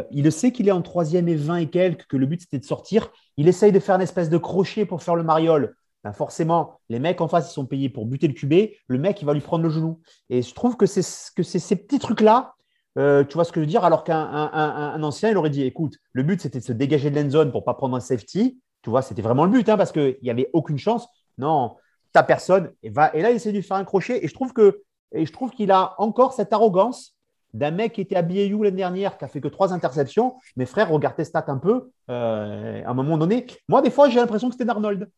il 0.09 0.31
sait 0.31 0.51
qu'il 0.51 0.67
est 0.67 0.71
en 0.71 0.81
troisième 0.81 1.27
et 1.27 1.35
20 1.35 1.57
et 1.57 1.69
quelques, 1.69 2.07
que 2.07 2.17
le 2.17 2.25
but 2.25 2.41
c'était 2.41 2.57
de 2.57 2.65
sortir. 2.65 3.11
Il 3.37 3.47
essaye 3.47 3.71
de 3.71 3.79
faire 3.79 3.95
une 3.95 4.01
espèce 4.01 4.29
de 4.29 4.37
crochet 4.37 4.85
pour 4.85 5.03
faire 5.03 5.15
le 5.15 5.21
mariole. 5.21 5.75
Ben, 6.05 6.13
forcément, 6.13 6.79
les 6.89 6.99
mecs 6.99 7.19
en 7.19 7.27
face, 7.27 7.49
ils 7.49 7.53
sont 7.53 7.65
payés 7.65 7.89
pour 7.89 8.05
buter 8.05 8.27
le 8.27 8.33
QB. 8.33 8.75
Le 8.87 8.99
mec, 8.99 9.19
il 9.23 9.25
va 9.25 9.33
lui 9.33 9.41
prendre 9.41 9.63
le 9.63 9.71
genou. 9.71 10.01
Et 10.29 10.43
je 10.43 10.53
trouve 10.53 10.77
que 10.77 10.85
c'est 10.85 11.01
que 11.35 11.41
ces 11.41 11.75
petits 11.75 11.97
trucs-là, 11.97 12.53
euh, 12.99 13.23
tu 13.23 13.33
vois 13.33 13.43
ce 13.43 13.51
que 13.51 13.59
je 13.59 13.65
veux 13.65 13.69
dire 13.69 13.83
Alors 13.83 14.03
qu'un 14.03 15.01
ancien, 15.01 15.31
il 15.31 15.37
aurait 15.37 15.49
dit 15.49 15.63
écoute, 15.63 15.97
le 16.13 16.21
but, 16.21 16.39
c'était 16.39 16.59
de 16.59 16.63
se 16.63 16.73
dégager 16.73 17.09
de 17.09 17.19
l'end 17.19 17.49
pour 17.49 17.63
pas 17.63 17.73
prendre 17.73 17.97
un 17.97 17.99
safety. 17.99 18.59
Tu 18.83 18.91
vois, 18.91 19.01
c'était 19.01 19.23
vraiment 19.23 19.45
le 19.45 19.51
but, 19.51 19.67
hein, 19.67 19.77
parce 19.77 19.91
qu'il 19.91 20.19
n'y 20.21 20.29
avait 20.29 20.51
aucune 20.53 20.77
chance. 20.77 21.07
Non, 21.39 21.75
ta 22.13 22.21
personne. 22.21 22.71
Et, 22.83 22.91
va, 22.91 23.11
et 23.15 23.23
là, 23.23 23.31
il 23.31 23.37
essaie 23.37 23.51
de 23.51 23.59
faire 23.61 23.77
un 23.77 23.83
crochet. 23.83 24.23
Et 24.23 24.27
je 24.27 24.33
trouve 24.35 24.53
que 24.53 24.83
et 25.11 25.25
je 25.25 25.33
trouve 25.33 25.49
qu'il 25.49 25.71
a 25.71 25.95
encore 25.97 26.33
cette 26.33 26.53
arrogance 26.53 27.15
d'un 27.55 27.71
mec 27.71 27.93
qui 27.93 28.01
était 28.01 28.15
à 28.15 28.21
BAU 28.21 28.61
l'année 28.61 28.77
dernière, 28.77 29.17
qui 29.17 29.25
a 29.25 29.27
fait 29.27 29.41
que 29.41 29.47
trois 29.47 29.73
interceptions. 29.73 30.35
Mes 30.55 30.67
frères, 30.67 30.91
regarde 30.91 31.15
tes 31.15 31.23
stats 31.23 31.45
un 31.47 31.57
peu. 31.57 31.89
Euh, 32.11 32.83
à 32.85 32.91
un 32.91 32.93
moment 32.93 33.17
donné, 33.17 33.47
moi, 33.67 33.81
des 33.81 33.89
fois, 33.89 34.07
j'ai 34.07 34.19
l'impression 34.19 34.49
que 34.49 34.53
c'était 34.53 34.65
Darnold 34.65 35.09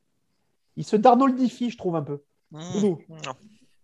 il 0.77 0.85
se 0.85 0.95
Darnoldifie, 0.95 1.69
je 1.69 1.77
trouve 1.77 1.95
un 1.95 2.03
peu. 2.03 2.19
Mmh. 2.51 2.95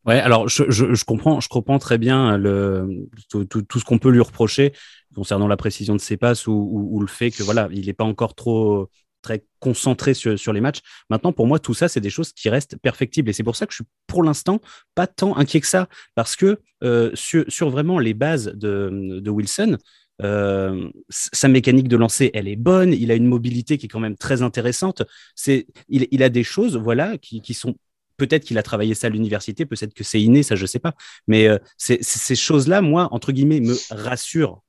Ouais, 0.06 0.20
alors 0.20 0.48
je, 0.48 0.70
je, 0.70 0.94
je, 0.94 1.06
comprends, 1.06 1.40
je 1.40 1.50
comprends 1.50 1.80
très 1.80 1.98
bien 1.98 2.38
le, 2.38 3.08
tout, 3.30 3.46
tout, 3.46 3.80
ce 3.80 3.86
qu'on 3.86 4.00
peut 4.00 4.10
lui 4.10 4.22
reprocher 4.22 4.74
concernant 5.16 5.48
la 5.48 5.58
précision 5.58 5.96
de 5.96 6.02
ses 6.02 6.18
passes 6.18 6.48
ou, 6.48 6.90
ou, 6.92 7.00
le 7.00 7.08
fait 7.08 7.32
que 7.32 7.44
voilà, 7.44 7.70
il 7.72 7.86
n'est 7.86 7.94
pas 7.94 8.04
encore 8.04 8.36
trop 8.36 8.90
très 9.22 9.46
concentré 9.60 10.14
sur, 10.14 10.38
sur, 10.38 10.54
les 10.54 10.62
matchs. 10.62 10.82
Maintenant, 11.10 11.32
pour 11.32 11.48
moi, 11.48 11.58
tout 11.58 11.74
ça, 11.74 11.88
c'est 11.88 12.02
des 12.02 12.10
choses 12.10 12.34
qui 12.34 12.50
restent 12.50 12.78
perfectibles. 12.78 13.30
Et 13.30 13.34
c'est 13.34 13.44
pour 13.44 13.56
ça 13.56 13.66
que 13.66 13.72
je 13.72 13.78
suis 13.78 13.86
pour 14.06 14.22
l'instant 14.22 14.60
pas 14.96 15.08
tant 15.08 15.38
inquiet 15.38 15.62
que 15.62 15.68
ça. 15.68 15.88
Parce 16.14 16.36
que 16.36 16.60
euh, 16.84 17.10
sur, 17.14 17.46
sur, 17.48 17.70
vraiment 17.70 17.98
les 18.00 18.14
bases 18.14 18.52
de, 18.54 19.20
de 19.22 19.30
Wilson, 19.32 19.78
euh, 20.22 20.90
sa 21.10 21.48
mécanique 21.48 21.88
de 21.88 21.98
lancer, 21.98 22.32
elle 22.34 22.48
est 22.48 22.56
bonne. 22.56 22.94
Il 22.94 23.12
a 23.12 23.16
une 23.16 23.28
mobilité 23.28 23.78
qui 23.78 23.88
est 23.88 23.90
quand 23.90 24.00
même 24.00 24.18
très 24.18 24.42
intéressante. 24.42 25.04
C'est, 25.36 25.68
il, 25.90 26.24
a 26.24 26.30
des 26.30 26.44
choses, 26.44 26.78
voilà, 26.78 27.18
qui, 27.18 27.54
sont 27.54 27.76
peut-être 28.18 28.46
qu'il 28.46 28.58
a 28.58 28.64
travaillé 28.64 28.94
ça 28.94 29.08
à 29.08 29.10
l'université, 29.10 29.66
peut-être 29.66 29.94
que 29.94 30.04
c'est 30.04 30.22
inné, 30.22 30.44
ça 30.44 30.56
je 30.56 30.66
sais 30.66 30.80
pas. 30.80 30.94
Mais 31.28 31.48
euh, 31.48 31.58
ces 31.78 32.36
choses-là, 32.36 32.82
moi, 32.82 33.08
entre 33.12 33.32
guillemets, 33.32 33.62
me 33.62 33.76
rassurent. 33.92 34.62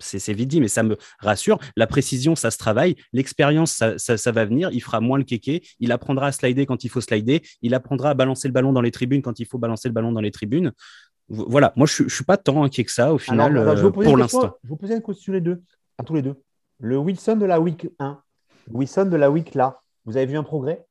C'est 0.00 0.34
vite 0.34 0.48
dit, 0.48 0.60
mais 0.60 0.68
ça 0.68 0.82
me 0.82 0.98
rassure. 1.18 1.58
La 1.76 1.86
précision, 1.86 2.36
ça 2.36 2.50
se 2.50 2.58
travaille. 2.58 2.94
L'expérience, 3.14 3.72
ça, 3.72 3.96
ça, 3.96 4.18
ça, 4.18 4.30
va 4.30 4.44
venir. 4.44 4.70
Il 4.72 4.82
fera 4.82 5.00
moins 5.00 5.16
le 5.16 5.24
kéké. 5.24 5.62
Il 5.80 5.92
apprendra 5.92 6.26
à 6.26 6.32
slider 6.32 6.66
quand 6.66 6.84
il 6.84 6.90
faut 6.90 7.00
slider. 7.00 7.42
Il 7.62 7.74
apprendra 7.74 8.10
à 8.10 8.14
balancer 8.14 8.48
le 8.48 8.52
ballon 8.52 8.72
dans 8.72 8.82
les 8.82 8.90
tribunes 8.90 9.22
quand 9.22 9.40
il 9.40 9.46
faut 9.46 9.58
balancer 9.58 9.88
le 9.88 9.94
ballon 9.94 10.12
dans 10.12 10.20
les 10.20 10.30
tribunes 10.30 10.72
voilà, 11.28 11.72
moi 11.76 11.86
je 11.86 12.02
ne 12.02 12.08
suis 12.08 12.24
pas 12.24 12.36
tant 12.36 12.62
inquiet 12.62 12.84
que 12.84 12.92
ça 12.92 13.12
au 13.12 13.18
final 13.18 13.56
euh, 13.56 13.90
pour 13.90 14.16
l'instant. 14.16 14.56
Je 14.62 14.68
vous 14.68 14.76
poser 14.76 14.94
une 14.94 15.02
question 15.02 15.32
les 15.32 15.40
deux, 15.40 15.62
à 15.98 16.04
tous 16.04 16.14
les 16.14 16.22
deux. 16.22 16.42
Le 16.78 16.98
Wilson 16.98 17.36
de 17.36 17.46
la 17.46 17.60
week 17.60 17.86
1, 17.98 18.20
Wilson 18.70 19.06
de 19.06 19.16
la 19.16 19.30
week 19.30 19.54
là, 19.54 19.80
vous 20.04 20.16
avez 20.16 20.26
vu 20.26 20.36
un 20.36 20.42
progrès? 20.42 20.84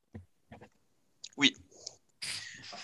Oui. 1.36 1.54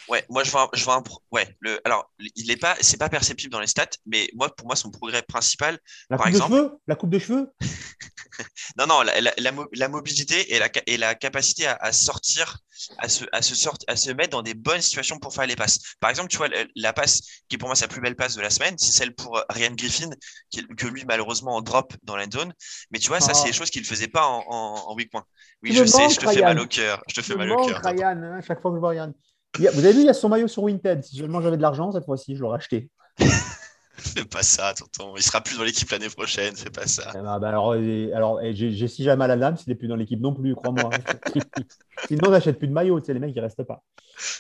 Ouais, 0.09 0.25
moi 0.31 0.43
je 0.43 0.51
vois, 0.51 0.71
je 0.73 0.85
vois 0.85 0.97
un 0.97 1.03
ouais, 1.33 1.55
le 1.61 1.81
alors 1.85 2.11
il 2.35 2.51
est 2.51 2.57
pas 2.57 2.75
c'est 2.81 2.97
pas 2.97 3.11
perceptible 3.11 3.53
dans 3.53 3.61
les 3.61 3.67
stats, 3.67 3.91
mais 4.07 4.29
moi 4.35 4.55
pour 4.55 4.67
moi 4.67 4.75
son 4.75 4.91
progrès 4.91 5.23
principal 5.23 5.79
la 6.09 6.17
par 6.17 6.27
coupe 6.27 6.35
exemple 6.35 6.53
de 6.53 6.57
cheveux, 6.57 6.79
la 6.87 6.97
coupe 6.97 7.11
de 7.11 7.19
cheveux? 7.19 7.53
Non 8.79 8.87
non, 8.87 9.03
la, 9.03 9.21
la, 9.21 9.53
la, 9.73 9.89
mobilité 9.89 10.55
et 10.55 10.59
la, 10.59 10.69
et 10.87 10.97
la 10.97 11.15
capacité 11.15 11.67
à, 11.67 11.77
à, 11.81 11.93
sortir 11.93 12.59
à 12.99 13.09
se 13.09 13.25
à 13.33 13.43
se 13.43 13.55
sortir 13.55 13.85
à 13.89 13.97
se 13.97 14.11
mettre 14.11 14.31
dans 14.31 14.43
des 14.43 14.55
bonnes 14.55 14.81
situations 14.81 15.19
pour 15.19 15.35
faire 15.35 15.47
les 15.47 15.57
passes. 15.57 15.79
Par 16.01 16.11
exemple, 16.11 16.29
tu 16.29 16.37
vois 16.37 16.49
la, 16.75 16.93
passe 16.93 17.21
qui 17.49 17.57
est 17.57 17.59
pour 17.59 17.69
moi 17.69 17.77
sa 17.77 17.89
plus 17.89 18.01
belle 18.01 18.17
passe 18.17 18.37
de 18.37 18.41
la 18.41 18.51
semaine, 18.51 18.77
c'est 18.79 18.93
celle 18.93 19.15
pour 19.15 19.43
Ryan 19.51 19.73
Griffin 19.73 20.11
qui, 20.51 20.67
que 20.67 20.87
lui 20.87 21.05
malheureusement 21.07 21.57
en 21.57 21.63
drop 21.63 21.95
dans 22.03 22.17
l'end 22.17 22.31
zone, 22.31 22.53
mais 22.91 22.99
tu 22.99 23.09
vois 23.09 23.21
ça 23.21 23.35
c'est 23.35 23.45
des 23.45 23.51
ah. 23.51 23.53
choses 23.53 23.71
qu'il 23.71 23.85
faisait 23.85 24.09
pas 24.09 24.27
en, 24.27 24.45
en, 24.49 24.91
en 24.91 24.95
week 24.95 25.11
point. 25.11 25.25
Oui, 25.63 25.73
je 25.73 25.85
sais, 25.85 26.09
je 26.09 26.21
te 26.21 26.29
fais 26.29 26.43
mal 26.43 26.59
au 26.61 26.67
cœur, 26.67 27.03
je 27.09 27.15
te 27.15 27.23
fais 27.23 27.35
mal 27.35 27.51
au 27.51 27.67
cœur. 27.67 27.81
Ryan, 27.85 28.23
hein, 28.23 28.41
chaque 28.47 28.61
fois 28.61 28.71
que 28.71 28.77
je 28.77 28.81
vois 28.81 28.91
Ryan 28.91 29.13
vous 29.57 29.85
avez 29.85 29.93
vu, 29.93 30.01
il 30.01 30.07
y 30.07 30.11
a 30.11 30.15
son 30.15 30.29
maillot 30.29 30.49
sur 30.49 30.63
Winted. 30.63 31.03
Si 31.05 31.17
seulement 31.17 31.41
j'avais 31.41 31.57
de 31.57 31.63
l'argent, 31.63 31.91
cette 31.93 32.05
fois-ci, 32.05 32.37
je 32.37 32.41
l'aurais 32.41 32.59
acheté. 32.59 32.91
Fais 34.15 34.25
pas 34.25 34.43
ça, 34.43 34.75
tonton. 34.75 35.15
Il 35.17 35.23
sera 35.23 35.41
plus 35.41 35.59
dans 35.59 35.65
l'équipe 35.65 35.91
l'année 35.91 36.09
prochaine. 36.09 36.55
Fais 36.55 36.71
pas 36.71 36.87
ça. 36.87 37.11
Eh 37.15 37.19
ben, 37.19 37.39
bah, 37.39 37.49
alors, 37.49 37.73
alors 37.73 38.41
j'ai 38.53 38.89
si 38.89 39.03
jamais 39.03 39.19
mal 39.19 39.31
à 39.33 39.37
l'âme 39.37 39.57
s'il 39.57 39.71
n'est 39.71 39.77
plus 39.77 39.89
dans 39.89 39.97
l'équipe 39.97 40.21
non 40.21 40.35
plus, 40.35 40.55
crois-moi. 40.55 40.91
Sinon, 42.07 42.29
on 42.29 42.31
n'achète 42.31 42.59
plus 42.59 42.69
de 42.69 42.73
maillot, 42.73 43.01
tu 43.01 43.07
sais, 43.07 43.15
les 43.15 43.21
mecs, 43.21 43.35
ils 43.35 43.41
restent 43.41 43.65
pas. 43.65 43.83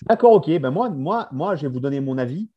D'accord, 0.03 0.33
ok. 0.33 0.49
Ben, 0.59 0.71
moi, 0.71 0.91
moi, 0.91 1.29
moi, 1.33 1.57
je 1.57 1.63
vais 1.63 1.69
vous 1.69 1.81
donner 1.81 2.01
mon 2.01 2.19
avis. 2.19 2.49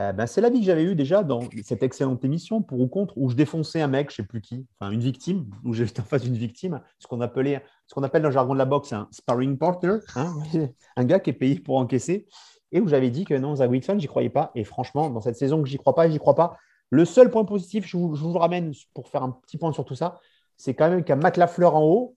Euh, 0.00 0.12
ben, 0.12 0.26
c'est 0.26 0.40
l'avis 0.40 0.60
que 0.60 0.66
j'avais 0.66 0.84
eu 0.84 0.94
déjà 0.94 1.22
dans 1.22 1.40
cette 1.62 1.82
excellente 1.82 2.24
émission 2.24 2.62
pour 2.62 2.80
ou 2.80 2.88
contre, 2.88 3.16
où 3.18 3.28
je 3.28 3.34
défonçais 3.34 3.82
un 3.82 3.86
mec, 3.86 4.08
je 4.10 4.14
ne 4.14 4.24
sais 4.24 4.28
plus 4.28 4.40
qui, 4.40 4.66
enfin 4.78 4.90
une 4.90 5.00
victime, 5.00 5.50
où 5.62 5.74
j'étais 5.74 6.00
en 6.00 6.04
face 6.04 6.22
d'une 6.22 6.36
victime, 6.36 6.80
ce 6.98 7.06
qu'on 7.06 7.20
appelait, 7.20 7.62
ce 7.86 7.94
qu'on 7.94 8.02
appelle 8.02 8.22
dans 8.22 8.28
le 8.28 8.34
jargon 8.34 8.54
de 8.54 8.58
la 8.58 8.64
boxe 8.64 8.94
un 8.94 9.08
sparring 9.10 9.58
partner, 9.58 9.96
hein, 10.16 10.32
un 10.96 11.04
gars 11.04 11.20
qui 11.20 11.30
est 11.30 11.34
payé 11.34 11.56
pour 11.60 11.76
encaisser, 11.76 12.26
et 12.72 12.80
où 12.80 12.88
j'avais 12.88 13.10
dit 13.10 13.24
que 13.24 13.34
non, 13.34 13.56
Zach 13.56 13.70
Wilson, 13.70 13.98
j'y 13.98 14.06
croyais 14.06 14.30
pas. 14.30 14.50
Et 14.54 14.64
franchement, 14.64 15.10
dans 15.10 15.20
cette 15.20 15.36
saison 15.36 15.62
que 15.62 15.68
j'y 15.68 15.78
crois 15.78 15.94
pas, 15.94 16.08
j'y 16.08 16.18
crois 16.18 16.34
pas. 16.34 16.56
Le 16.90 17.04
seul 17.04 17.30
point 17.30 17.44
positif, 17.44 17.86
je 17.86 17.96
vous, 17.96 18.38
ramène 18.38 18.72
pour 18.94 19.08
faire 19.08 19.22
un 19.22 19.30
petit 19.30 19.58
point 19.58 19.72
sur 19.72 19.84
tout 19.84 19.94
ça, 19.94 20.20
c'est 20.56 20.74
quand 20.74 20.90
même 20.90 21.04
qu'à 21.04 21.16
Matt 21.16 21.36
Lafleur 21.36 21.76
en 21.76 21.84
haut, 21.84 22.16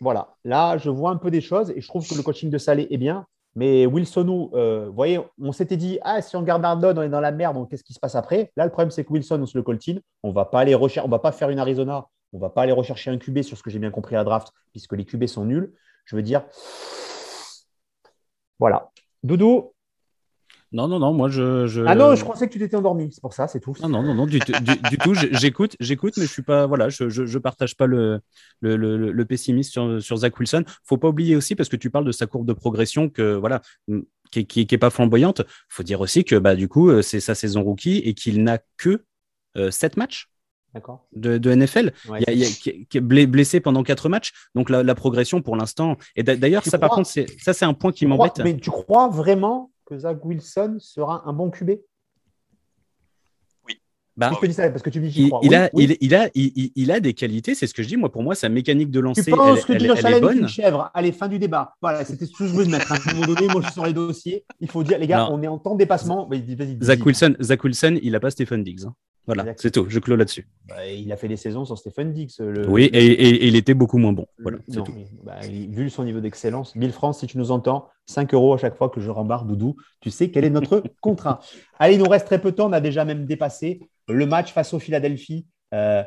voilà, 0.00 0.36
là, 0.44 0.76
je 0.78 0.90
vois 0.90 1.10
un 1.10 1.16
peu 1.16 1.30
des 1.30 1.40
choses 1.40 1.70
et 1.70 1.80
je 1.80 1.88
trouve 1.88 2.06
que 2.06 2.14
le 2.14 2.22
coaching 2.22 2.50
de 2.50 2.58
Salé 2.58 2.86
est 2.90 2.98
bien. 2.98 3.26
Mais 3.54 3.86
Wilson, 3.86 4.50
euh, 4.54 4.86
vous 4.86 4.94
voyez, 4.94 5.18
on 5.40 5.50
s'était 5.50 5.76
dit, 5.76 5.98
ah, 6.02 6.22
si 6.22 6.36
on 6.36 6.42
garde 6.42 6.64
Ardon, 6.64 6.94
on 6.96 7.02
est 7.02 7.08
dans 7.08 7.20
la 7.20 7.32
merde, 7.32 7.56
donc 7.56 7.70
qu'est-ce 7.70 7.82
qui 7.82 7.94
se 7.94 7.98
passe 7.98 8.14
après? 8.14 8.52
Là, 8.56 8.64
le 8.64 8.70
problème, 8.70 8.90
c'est 8.90 9.04
que 9.04 9.12
Wilson, 9.12 9.40
on 9.42 9.46
se 9.46 9.58
le 9.58 9.64
coltine. 9.64 10.00
On 10.22 10.30
va 10.30 10.44
pas 10.44 10.60
aller 10.60 10.74
rechercher, 10.74 11.06
on 11.06 11.10
va 11.10 11.18
pas 11.18 11.32
faire 11.32 11.50
une 11.50 11.58
Arizona, 11.58 12.06
on 12.32 12.38
va 12.38 12.50
pas 12.50 12.62
aller 12.62 12.72
rechercher 12.72 13.10
un 13.10 13.18
QB 13.18 13.42
sur 13.42 13.56
ce 13.56 13.62
que 13.62 13.70
j'ai 13.70 13.80
bien 13.80 13.90
compris 13.90 14.14
à 14.14 14.22
draft, 14.22 14.52
puisque 14.70 14.92
les 14.92 15.04
QB 15.04 15.26
sont 15.26 15.44
nuls. 15.44 15.72
Je 16.04 16.14
veux 16.14 16.22
dire, 16.22 16.44
voilà. 18.58 18.90
Doudou, 19.22 19.72
Non, 20.70 20.86
non, 20.86 20.98
non, 20.98 21.12
moi 21.14 21.28
je. 21.30 21.66
je- 21.66 21.80
ah 21.86 21.94
non, 21.94 22.14
je 22.14 22.24
pensais 22.24 22.46
que 22.46 22.52
tu 22.52 22.58
t'étais 22.58 22.76
endormi, 22.76 23.10
c'est 23.10 23.20
pour 23.22 23.32
ça, 23.32 23.48
c'est 23.48 23.58
tout. 23.58 23.74
Non, 23.80 23.88
non, 23.88 24.02
non, 24.02 24.14
non, 24.14 24.26
du, 24.26 24.38
tout- 24.38 24.52
du, 24.52 24.76
du 24.90 24.98
tout. 24.98 25.14
j'- 25.14 25.28
J'écoute, 25.32 25.76
j'écoute, 25.80 26.14
mais 26.18 26.24
je 26.26 26.30
suis 26.30 26.42
pas, 26.42 26.66
voilà, 26.66 26.88
je, 26.90 27.08
je, 27.08 27.24
je 27.24 27.38
partage 27.38 27.74
pas 27.74 27.86
le, 27.86 28.20
le, 28.60 28.76
le, 28.76 29.10
le 29.10 29.24
pessimisme 29.24 29.70
sur, 29.72 30.02
sur 30.02 30.16
Zach 30.18 30.38
Wilson. 30.38 30.64
Faut 30.84 30.98
pas 30.98 31.08
oublier 31.08 31.36
aussi 31.36 31.54
parce 31.54 31.68
que 31.70 31.76
tu 31.76 31.88
parles 31.90 32.04
de 32.04 32.12
sa 32.12 32.26
courbe 32.26 32.46
de 32.46 32.52
progression 32.52 33.08
que 33.08 33.34
voilà, 33.34 33.62
mm, 33.88 34.00
qui, 34.30 34.46
qui, 34.46 34.60
est- 34.60 34.66
qui 34.66 34.74
est 34.74 34.78
pas 34.78 34.90
flamboyante. 34.90 35.40
Faut 35.70 35.82
dire 35.82 36.00
aussi 36.02 36.24
que 36.24 36.36
bah 36.36 36.54
du 36.54 36.68
coup 36.68 36.90
euh, 36.90 37.00
c'est 37.00 37.20
sa 37.20 37.34
saison 37.34 37.62
rookie 37.62 37.98
et 37.98 38.12
qu'il 38.12 38.42
n'a 38.44 38.58
que 38.76 39.04
euh, 39.56 39.70
7 39.70 39.96
matchs. 39.96 40.28
De, 41.14 41.38
de 41.38 41.54
NFL. 41.54 41.92
Ouais. 42.08 42.20
Il 42.20 42.24
y 42.26 42.30
a, 42.30 42.32
il 42.32 42.38
y 42.38 42.44
a- 42.44 42.84
qui, 42.88 42.98
est 42.98 43.00
blessé 43.26 43.60
pendant 43.60 43.82
4 43.82 44.08
matchs. 44.08 44.32
Donc 44.54 44.70
la, 44.70 44.82
la 44.82 44.94
progression 44.94 45.42
pour 45.42 45.56
l'instant. 45.56 45.96
Et 46.16 46.22
d'a- 46.22 46.36
d'ailleurs 46.36 46.64
ça 46.64 46.78
par 46.78 46.90
contre 46.90 47.08
c'est 47.08 47.26
ça 47.40 47.52
c'est 47.52 47.64
un 47.64 47.74
point 47.74 47.92
qui 47.92 48.06
m'embête. 48.06 48.40
Mais 48.44 48.56
tu 48.56 48.70
crois 48.70 49.08
vraiment 49.08 49.70
que 49.86 49.98
Zach 49.98 50.24
Wilson 50.24 50.76
sera 50.78 51.22
un 51.26 51.32
bon 51.32 51.50
QB 51.50 51.72
Bah, 54.16 54.32
Je 54.34 54.40
te 54.40 54.46
dis 54.46 54.52
ça 54.52 54.68
parce 54.68 54.82
que 54.82 54.90
tu 54.90 55.00
me 55.00 55.08
dis 55.08 55.22
il, 55.22 55.28
crois. 55.28 55.38
il 55.44 55.50
Oui, 55.50 55.54
a, 55.54 55.70
oui. 55.74 55.84
il, 55.84 55.96
il 56.00 56.14
a, 56.16 56.28
il, 56.34 56.90
a 56.90 56.98
des 56.98 57.14
qualités, 57.14 57.54
c'est 57.54 57.68
ce 57.68 57.72
que 57.74 57.84
je 57.84 57.88
dis. 57.88 57.96
Moi, 57.96 58.10
pour 58.10 58.24
moi, 58.24 58.34
sa 58.34 58.48
mécanique 58.48 58.90
de 58.90 58.98
lancer, 58.98 59.22
Tu 59.22 59.30
penses 59.30 59.60
elle, 59.60 59.64
que 59.64 59.72
elle- 59.74 59.86
Josh 59.86 59.98
elle 60.00 60.06
Allen 60.06 60.24
est 60.24 60.32
une 60.32 60.40
bonne. 60.40 60.48
chèvre 60.48 60.90
Allez, 60.92 61.12
fin 61.12 61.28
du 61.28 61.38
débat? 61.38 61.76
Voilà, 61.80 62.04
c'était 62.04 62.26
ce 62.26 62.32
que 62.36 62.44
je 62.44 62.52
voulais 62.52 62.66
mettre. 62.68 62.90
À 62.90 62.96
un 62.96 63.14
moment 63.14 63.26
donné, 63.32 63.46
moi, 63.46 63.60
je 63.60 63.66
suis 63.66 63.74
sur 63.74 63.86
les 63.86 63.92
dossiers. 63.92 64.44
Il 64.58 64.68
faut 64.68 64.82
dire, 64.82 64.98
les 64.98 65.06
gars, 65.06 65.18
Non. 65.30 65.34
on 65.34 65.42
est 65.42 65.46
en 65.46 65.58
temps 65.58 65.74
de 65.74 65.78
dépassement. 65.78 66.28
Zach. 66.82 67.06
Wilson, 67.06 67.36
Zach 67.40 67.62
Wilson, 67.62 67.96
il 68.02 68.10
n'a 68.10 68.18
pas 68.18 68.30
Stephen 68.32 68.64
Diggs. 68.64 68.86
hein. 68.86 68.94
Voilà, 69.34 69.54
c'est 69.58 69.70
tout. 69.70 69.84
Je 69.88 69.98
clôt 70.00 70.16
là-dessus. 70.16 70.48
Bah, 70.68 70.86
il 70.86 71.12
a 71.12 71.16
fait 71.16 71.28
des 71.28 71.36
saisons 71.36 71.64
sans 71.64 71.76
Stephen 71.76 72.12
Dix. 72.12 72.40
Le... 72.40 72.68
Oui, 72.68 72.84
et, 72.92 72.98
et- 73.04 73.44
et 73.44 73.46
il 73.46 73.54
était 73.56 73.74
beaucoup 73.74 73.98
moins 73.98 74.12
bon. 74.12 74.26
Voilà, 74.40 74.58
Non, 74.68 74.82
tout. 74.82 74.94
bah, 75.22 75.36
vu 75.46 75.90
son 75.90 76.02
niveau 76.04 76.20
d'excellence, 76.20 76.74
1000 76.74 76.92
francs, 76.92 77.14
si 77.14 77.26
tu 77.26 77.38
nous 77.38 77.50
entends, 77.50 77.88
5 78.06 78.32
euros 78.34 78.54
à 78.54 78.58
chaque 78.58 78.76
fois 78.76 78.88
que 78.88 79.00
je 79.00 79.10
rembarre 79.10 79.44
Doudou, 79.44 79.76
tu 80.00 80.10
sais 80.10 80.30
quel 80.30 80.44
est 80.44 80.50
notre 80.50 80.82
contrat. 81.02 81.40
Allez, 81.78 81.94
il 81.94 81.98
nous 82.02 82.08
reste 82.08 82.26
très 82.26 82.40
peu 82.40 82.50
de 82.52 82.56
temps, 82.56 82.68
on 82.68 82.72
a 82.72 82.80
déjà 82.80 83.04
même 83.04 83.26
dépassé 83.26 83.80
le 84.08 84.24
match 84.26 84.52
face 84.52 84.72
au 84.74 84.78
Philadelphie. 84.78 85.46
Euh, 85.74 86.02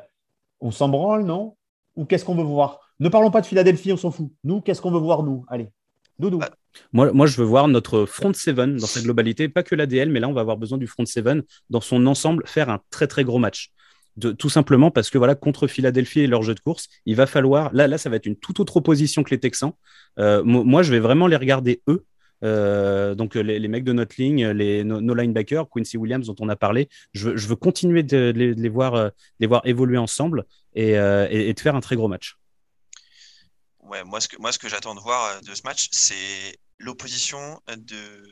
on 0.60 0.72
s'en 0.72 0.90
branle, 0.90 1.24
non? 1.24 1.56
Ou 1.96 2.06
qu'est-ce 2.06 2.26
qu'on 2.26 2.36
veut 2.36 2.44
voir? 2.44 2.80
Ne 3.00 3.10
parlons 3.10 3.32
pas 3.32 3.42
de 3.42 3.46
Philadelphie, 3.46 3.94
on 3.94 3.98
s'en 3.98 4.12
fout. 4.12 4.32
Nous, 4.44 4.62
qu'est-ce 4.62 4.82
qu'on 4.82 4.92
veut 4.92 5.00
voir, 5.00 5.24
nous? 5.24 5.46
Allez, 5.48 5.70
Doudou. 6.20 6.40
Bah, 6.40 6.50
Moi, 6.94 7.26
je 7.26 7.38
veux 7.38 7.46
voir 7.46 7.68
notre 7.68 8.06
front 8.06 8.34
seven 8.34 8.78
dans 8.78 8.88
sa 8.88 9.02
globalité, 9.02 9.50
pas 9.50 9.64
que 9.64 9.76
l'ADL, 9.76 10.10
mais 10.10 10.20
là, 10.20 10.28
on 10.28 10.34
va 10.34 10.42
avoir 10.42 10.58
besoin 10.58 10.78
du 10.78 10.88
front 10.88 11.06
seven 11.06 11.44
dans 11.70 11.82
son 11.82 12.06
ensemble, 12.06 12.44
faire 12.46 12.70
un 12.70 12.80
très 12.90 13.08
très 13.08 13.24
gros 13.24 13.40
match. 13.40 13.72
Tout 14.38 14.50
simplement 14.50 14.92
parce 14.92 15.10
que 15.10 15.18
voilà, 15.18 15.36
contre 15.36 15.68
Philadelphie 15.68 16.22
et 16.22 16.28
leur 16.28 16.44
jeu 16.44 16.54
de 16.54 16.60
course, 16.60 16.90
il 17.06 17.16
va 17.16 17.28
falloir. 17.28 17.74
Là, 17.74 17.88
là, 17.88 17.98
ça 17.98 18.10
va 18.10 18.18
être 18.18 18.26
une 18.26 18.36
toute 18.36 18.60
autre 18.60 18.78
opposition 18.78 19.24
que 19.24 19.30
les 19.32 19.40
Texans. 19.40 19.72
Euh, 20.20 20.44
mo- 20.44 20.66
moi, 20.66 20.84
je 20.84 20.92
vais 20.92 21.00
vraiment 21.00 21.28
les 21.28 21.38
regarder 21.38 21.82
eux. 21.88 22.06
Euh, 22.44 23.16
donc 23.16 23.36
les, 23.36 23.68
mecs 23.68 23.84
de 23.84 23.94
notre 23.94 24.16
ligne, 24.18 24.48
les, 24.48 24.84
nos, 24.84 25.14
linebackers, 25.14 25.70
Quincy 25.70 25.96
Williams 25.96 26.26
dont 26.26 26.36
on 26.40 26.50
a 26.50 26.56
parlé, 26.56 26.90
je 27.14 27.30
veux, 27.30 27.56
continuer 27.56 28.04
de, 28.04 28.34
les, 28.36 28.70
voir, 28.70 28.96
euh, 28.96 29.10
les 29.40 29.48
voir 29.48 29.62
évoluer 29.66 30.00
ensemble 30.00 30.46
et 30.74 30.94
de 30.94 31.60
faire 31.60 31.76
un 31.76 31.82
très 31.82 31.96
gros 31.96 32.08
match. 32.08 32.36
Ouais, 33.92 34.06
moi, 34.06 34.22
ce 34.22 34.30
que, 34.30 34.38
moi, 34.38 34.54
ce 34.54 34.58
que 34.58 34.70
j'attends 34.70 34.96
de 34.96 35.02
voir 35.02 35.26
euh, 35.26 35.42
de 35.42 35.54
ce 35.54 35.64
match, 35.66 35.90
c'est 35.92 36.58
l'opposition 36.80 37.60
de, 37.68 38.24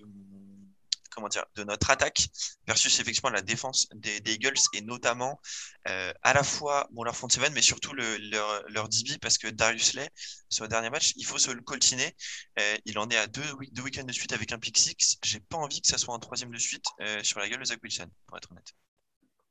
comment 1.11 1.27
dire, 1.27 1.43
de 1.55 1.65
notre 1.65 1.91
attaque 1.91 2.29
versus 2.65 2.97
effectivement 3.01 3.29
la 3.29 3.41
défense 3.41 3.89
des, 3.93 4.21
des 4.21 4.35
Eagles 4.35 4.57
et 4.73 4.79
notamment 4.79 5.41
euh, 5.89 6.13
à 6.23 6.33
la 6.33 6.43
fois 6.43 6.87
bon, 6.93 7.03
leur 7.03 7.13
front 7.13 7.27
seven, 7.27 7.51
mais 7.53 7.61
surtout 7.61 7.91
le, 7.91 8.17
leur, 8.31 8.63
leur 8.69 8.87
DB 8.87 9.17
parce 9.21 9.37
que 9.37 9.49
Darius 9.49 9.95
Lay, 9.95 10.09
sur 10.47 10.63
le 10.63 10.69
dernier 10.69 10.89
match, 10.89 11.11
il 11.17 11.25
faut 11.25 11.37
se 11.37 11.51
le 11.51 11.61
coltiner. 11.61 12.15
Euh, 12.57 12.77
il 12.85 12.97
en 12.97 13.09
est 13.09 13.17
à 13.17 13.27
deux, 13.27 13.43
deux 13.73 13.81
week-ends 13.81 14.05
de 14.05 14.13
suite 14.13 14.31
avec 14.31 14.53
un 14.53 14.59
pick 14.59 14.77
six. 14.77 15.17
J'ai 15.23 15.41
pas 15.41 15.57
envie 15.57 15.81
que 15.81 15.89
ça 15.89 15.97
soit 15.97 16.15
un 16.15 16.19
troisième 16.19 16.51
de 16.51 16.57
suite 16.57 16.85
sur 17.21 17.41
la 17.41 17.49
gueule 17.49 17.59
de 17.59 17.65
Zach 17.65 17.79
Wilson, 17.83 18.07
pour 18.27 18.37
être 18.37 18.49
honnête. 18.51 18.71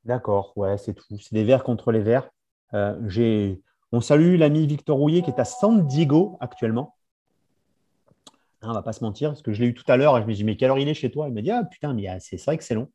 D'accord, 0.05 0.57
ouais, 0.57 0.75
c'est 0.79 0.95
tout. 0.95 1.19
C'est 1.19 1.35
des 1.35 1.43
verts 1.43 1.63
contre 1.63 1.91
les 1.91 2.01
verts. 2.01 2.31
J'ai... 3.05 3.61
On 3.91 4.01
salue 4.01 4.37
l'ami 4.37 4.67
Victor 4.67 4.97
Rouillet 4.97 5.21
qui 5.21 5.29
est 5.31 5.39
à 5.39 5.45
San 5.45 5.85
Diego 5.87 6.37
actuellement. 6.39 6.95
Hein, 8.61 8.69
on 8.71 8.73
va 8.73 8.81
pas 8.81 8.93
se 8.93 9.03
mentir, 9.03 9.29
parce 9.29 9.41
que 9.41 9.53
je 9.53 9.61
l'ai 9.61 9.67
eu 9.69 9.73
tout 9.73 9.85
à 9.87 9.95
l'heure 9.97 10.17
et 10.17 10.21
je 10.21 10.27
me 10.27 10.33
dis, 10.33 10.43
mais 10.43 10.57
quelle 10.57 10.69
heure 10.69 10.79
il 10.79 10.87
est 10.87 10.93
chez 10.93 11.09
toi? 11.09 11.27
Il 11.27 11.33
me 11.33 11.41
dit, 11.41 11.51
ah 11.51 11.63
putain, 11.63 11.93
mais 11.93 12.07
ah, 12.07 12.19
c'est 12.19 12.37
c'est 12.37 12.45
vrai 12.45 12.57
que 12.57 12.63
c'est 12.63 12.75
long. 12.75 12.89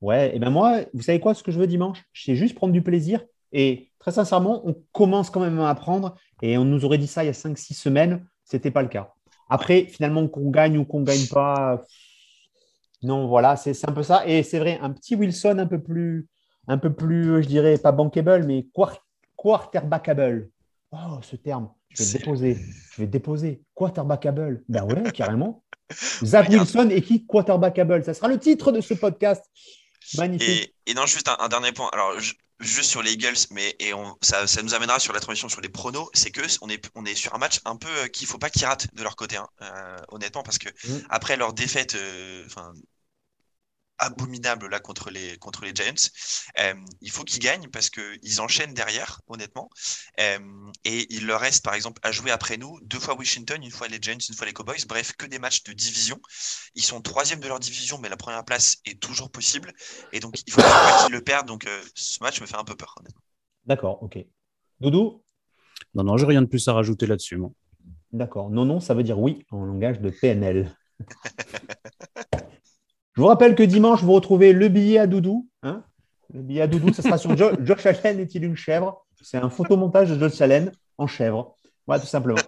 Ouais, 0.00 0.34
et 0.34 0.38
ben 0.38 0.48
moi, 0.50 0.80
vous 0.94 1.02
savez 1.02 1.20
quoi, 1.20 1.34
ce 1.34 1.42
que 1.42 1.52
je 1.52 1.58
veux 1.58 1.66
dimanche 1.66 2.02
sais 2.14 2.34
juste 2.36 2.54
prendre 2.54 2.72
du 2.72 2.82
plaisir. 2.82 3.22
Et 3.52 3.90
très 3.98 4.12
sincèrement, 4.12 4.62
on 4.66 4.74
commence 4.92 5.28
quand 5.28 5.40
même 5.40 5.58
à 5.60 5.68
apprendre. 5.68 6.14
Et 6.40 6.56
on 6.56 6.64
nous 6.64 6.84
aurait 6.86 6.96
dit 6.98 7.06
ça 7.06 7.22
il 7.22 7.26
y 7.26 7.30
a 7.30 7.34
5-6 7.34 7.74
semaines, 7.74 8.26
ce 8.44 8.56
n'était 8.56 8.70
pas 8.70 8.82
le 8.82 8.88
cas. 8.88 9.12
Après, 9.50 9.84
finalement, 9.84 10.26
qu'on 10.26 10.50
gagne 10.50 10.78
ou 10.78 10.84
qu'on 10.86 11.02
gagne 11.02 11.26
pas, 11.26 11.82
non, 13.02 13.28
voilà, 13.28 13.56
c'est 13.56 13.74
c'est 13.74 13.88
un 13.88 13.92
peu 13.92 14.02
ça. 14.02 14.26
Et 14.26 14.42
c'est 14.42 14.58
vrai, 14.58 14.78
un 14.82 14.90
petit 14.90 15.14
Wilson 15.16 15.56
un 15.58 15.66
peu 15.66 15.82
plus, 15.82 16.28
un 16.68 16.78
peu 16.78 16.92
plus, 16.92 17.42
je 17.42 17.48
dirais, 17.48 17.78
pas 17.78 17.92
bankable, 17.92 18.44
mais 18.46 18.66
quar- 18.74 18.98
quarterbackable. 19.42 20.50
Oh, 20.92 21.20
ce 21.22 21.36
terme, 21.36 21.70
je 21.90 22.02
vais 22.02 22.18
déposer. 22.18 22.58
Je 22.94 23.00
vais 23.02 23.06
déposer. 23.06 23.62
Quarterbackable. 23.74 24.62
Ben 24.68 24.84
ouais, 24.84 25.10
carrément. 25.14 25.62
Zach. 26.22 26.48
Wilson 26.48 26.88
et 26.90 27.02
qui 27.02 27.26
quarterbackable 27.26 28.04
Ça 28.04 28.12
sera 28.14 28.28
le 28.28 28.38
titre 28.38 28.70
de 28.72 28.80
ce 28.80 28.94
podcast. 28.94 29.44
Magnifique. 30.16 30.74
Et, 30.86 30.90
et 30.90 30.94
non, 30.94 31.06
juste 31.06 31.28
un, 31.28 31.36
un 31.38 31.48
dernier 31.48 31.72
point. 31.72 31.88
Alors, 31.92 32.18
ju- 32.20 32.34
juste 32.58 32.90
sur 32.90 33.02
les 33.02 33.12
Eagles, 33.14 33.36
mais 33.52 33.74
et 33.78 33.94
on, 33.94 34.16
ça, 34.20 34.46
ça 34.46 34.62
nous 34.62 34.74
amènera 34.74 34.98
sur 34.98 35.12
la 35.14 35.20
transition 35.20 35.48
sur 35.48 35.60
les 35.62 35.68
pronos, 35.68 36.08
c'est 36.12 36.30
que 36.30 36.42
on 36.62 36.68
est, 36.68 36.90
on 36.94 37.04
est 37.06 37.14
sur 37.14 37.34
un 37.34 37.38
match 37.38 37.60
un 37.64 37.76
peu 37.76 37.88
euh, 37.88 38.06
qu'il 38.08 38.26
faut 38.26 38.38
pas 38.38 38.50
qu'ils 38.50 38.66
ratent 38.66 38.92
de 38.94 39.02
leur 39.02 39.16
côté, 39.16 39.36
hein, 39.36 39.46
euh, 39.62 39.96
honnêtement, 40.08 40.42
parce 40.42 40.58
que 40.58 40.68
Mm. 40.86 40.98
après 41.08 41.36
leur 41.36 41.52
défaite, 41.54 41.94
euh, 41.94 42.44
abominable 44.00 44.68
là 44.68 44.80
contre 44.80 45.10
les 45.10 45.36
contre 45.38 45.64
les 45.64 45.72
Giants, 45.74 46.10
euh, 46.58 46.74
il 47.00 47.10
faut 47.10 47.24
qu'ils 47.24 47.40
gagnent 47.40 47.68
parce 47.68 47.90
que 47.90 48.00
ils 48.22 48.40
enchaînent 48.40 48.74
derrière, 48.74 49.20
honnêtement, 49.28 49.70
Euh, 50.20 50.38
et 50.84 51.06
il 51.14 51.26
leur 51.26 51.40
reste 51.40 51.64
par 51.64 51.74
exemple 51.74 52.00
à 52.02 52.10
jouer 52.12 52.30
après 52.30 52.56
nous 52.56 52.78
deux 52.82 52.98
fois 52.98 53.14
Washington, 53.16 53.62
une 53.62 53.70
fois 53.70 53.88
les 53.88 53.98
Giants, 54.00 54.18
une 54.28 54.34
fois 54.34 54.46
les 54.46 54.52
Cowboys, 54.52 54.84
bref 54.88 55.12
que 55.12 55.26
des 55.26 55.38
matchs 55.38 55.62
de 55.64 55.72
division. 55.72 56.20
Ils 56.74 56.82
sont 56.82 57.00
troisième 57.00 57.40
de 57.40 57.48
leur 57.48 57.60
division, 57.60 57.98
mais 57.98 58.08
la 58.08 58.16
première 58.16 58.44
place 58.44 58.78
est 58.84 59.00
toujours 59.00 59.30
possible. 59.30 59.72
Et 60.12 60.20
donc, 60.20 60.40
il 60.46 60.52
faut 60.52 60.60
pas 60.60 61.04
qu'ils 61.04 61.12
le 61.12 61.22
perdent. 61.22 61.46
Donc, 61.46 61.66
euh, 61.66 61.82
ce 61.94 62.18
match 62.22 62.40
me 62.40 62.46
fait 62.46 62.56
un 62.56 62.64
peu 62.64 62.76
peur. 62.76 62.94
honnêtement. 62.98 63.22
D'accord, 63.66 64.02
ok. 64.02 64.18
Doudou? 64.80 65.22
Non, 65.94 66.04
non, 66.04 66.16
j'ai 66.16 66.26
rien 66.26 66.42
de 66.42 66.46
plus 66.46 66.66
à 66.68 66.72
rajouter 66.72 67.06
là-dessus. 67.06 67.38
D'accord. 68.12 68.50
Non, 68.50 68.64
non, 68.64 68.80
ça 68.80 68.94
veut 68.94 69.02
dire 69.02 69.18
oui 69.18 69.44
en 69.50 69.64
langage 69.64 70.00
de 70.00 70.10
PNL. 70.10 70.76
Je 73.20 73.22
vous 73.22 73.28
rappelle 73.28 73.54
que 73.54 73.62
dimanche, 73.62 74.02
vous 74.02 74.14
retrouvez 74.14 74.54
le 74.54 74.68
billet 74.68 74.96
à 74.96 75.06
Doudou. 75.06 75.46
hein. 75.62 75.82
le 76.32 76.40
billet 76.40 76.62
à 76.62 76.66
Doudou, 76.66 76.90
ça 76.94 77.02
sera 77.02 77.18
sur 77.18 77.36
Jo- 77.36 77.50
Josh 77.62 77.84
Allen 77.84 78.18
est-il 78.18 78.42
une 78.44 78.56
chèvre? 78.56 79.04
C'est 79.22 79.36
un 79.36 79.50
photomontage 79.50 80.08
de 80.08 80.18
Josh 80.18 80.40
Allen 80.40 80.72
en 80.96 81.06
chèvre. 81.06 81.54
Voilà, 81.86 82.00
tout 82.00 82.06
simplement. 82.08 82.38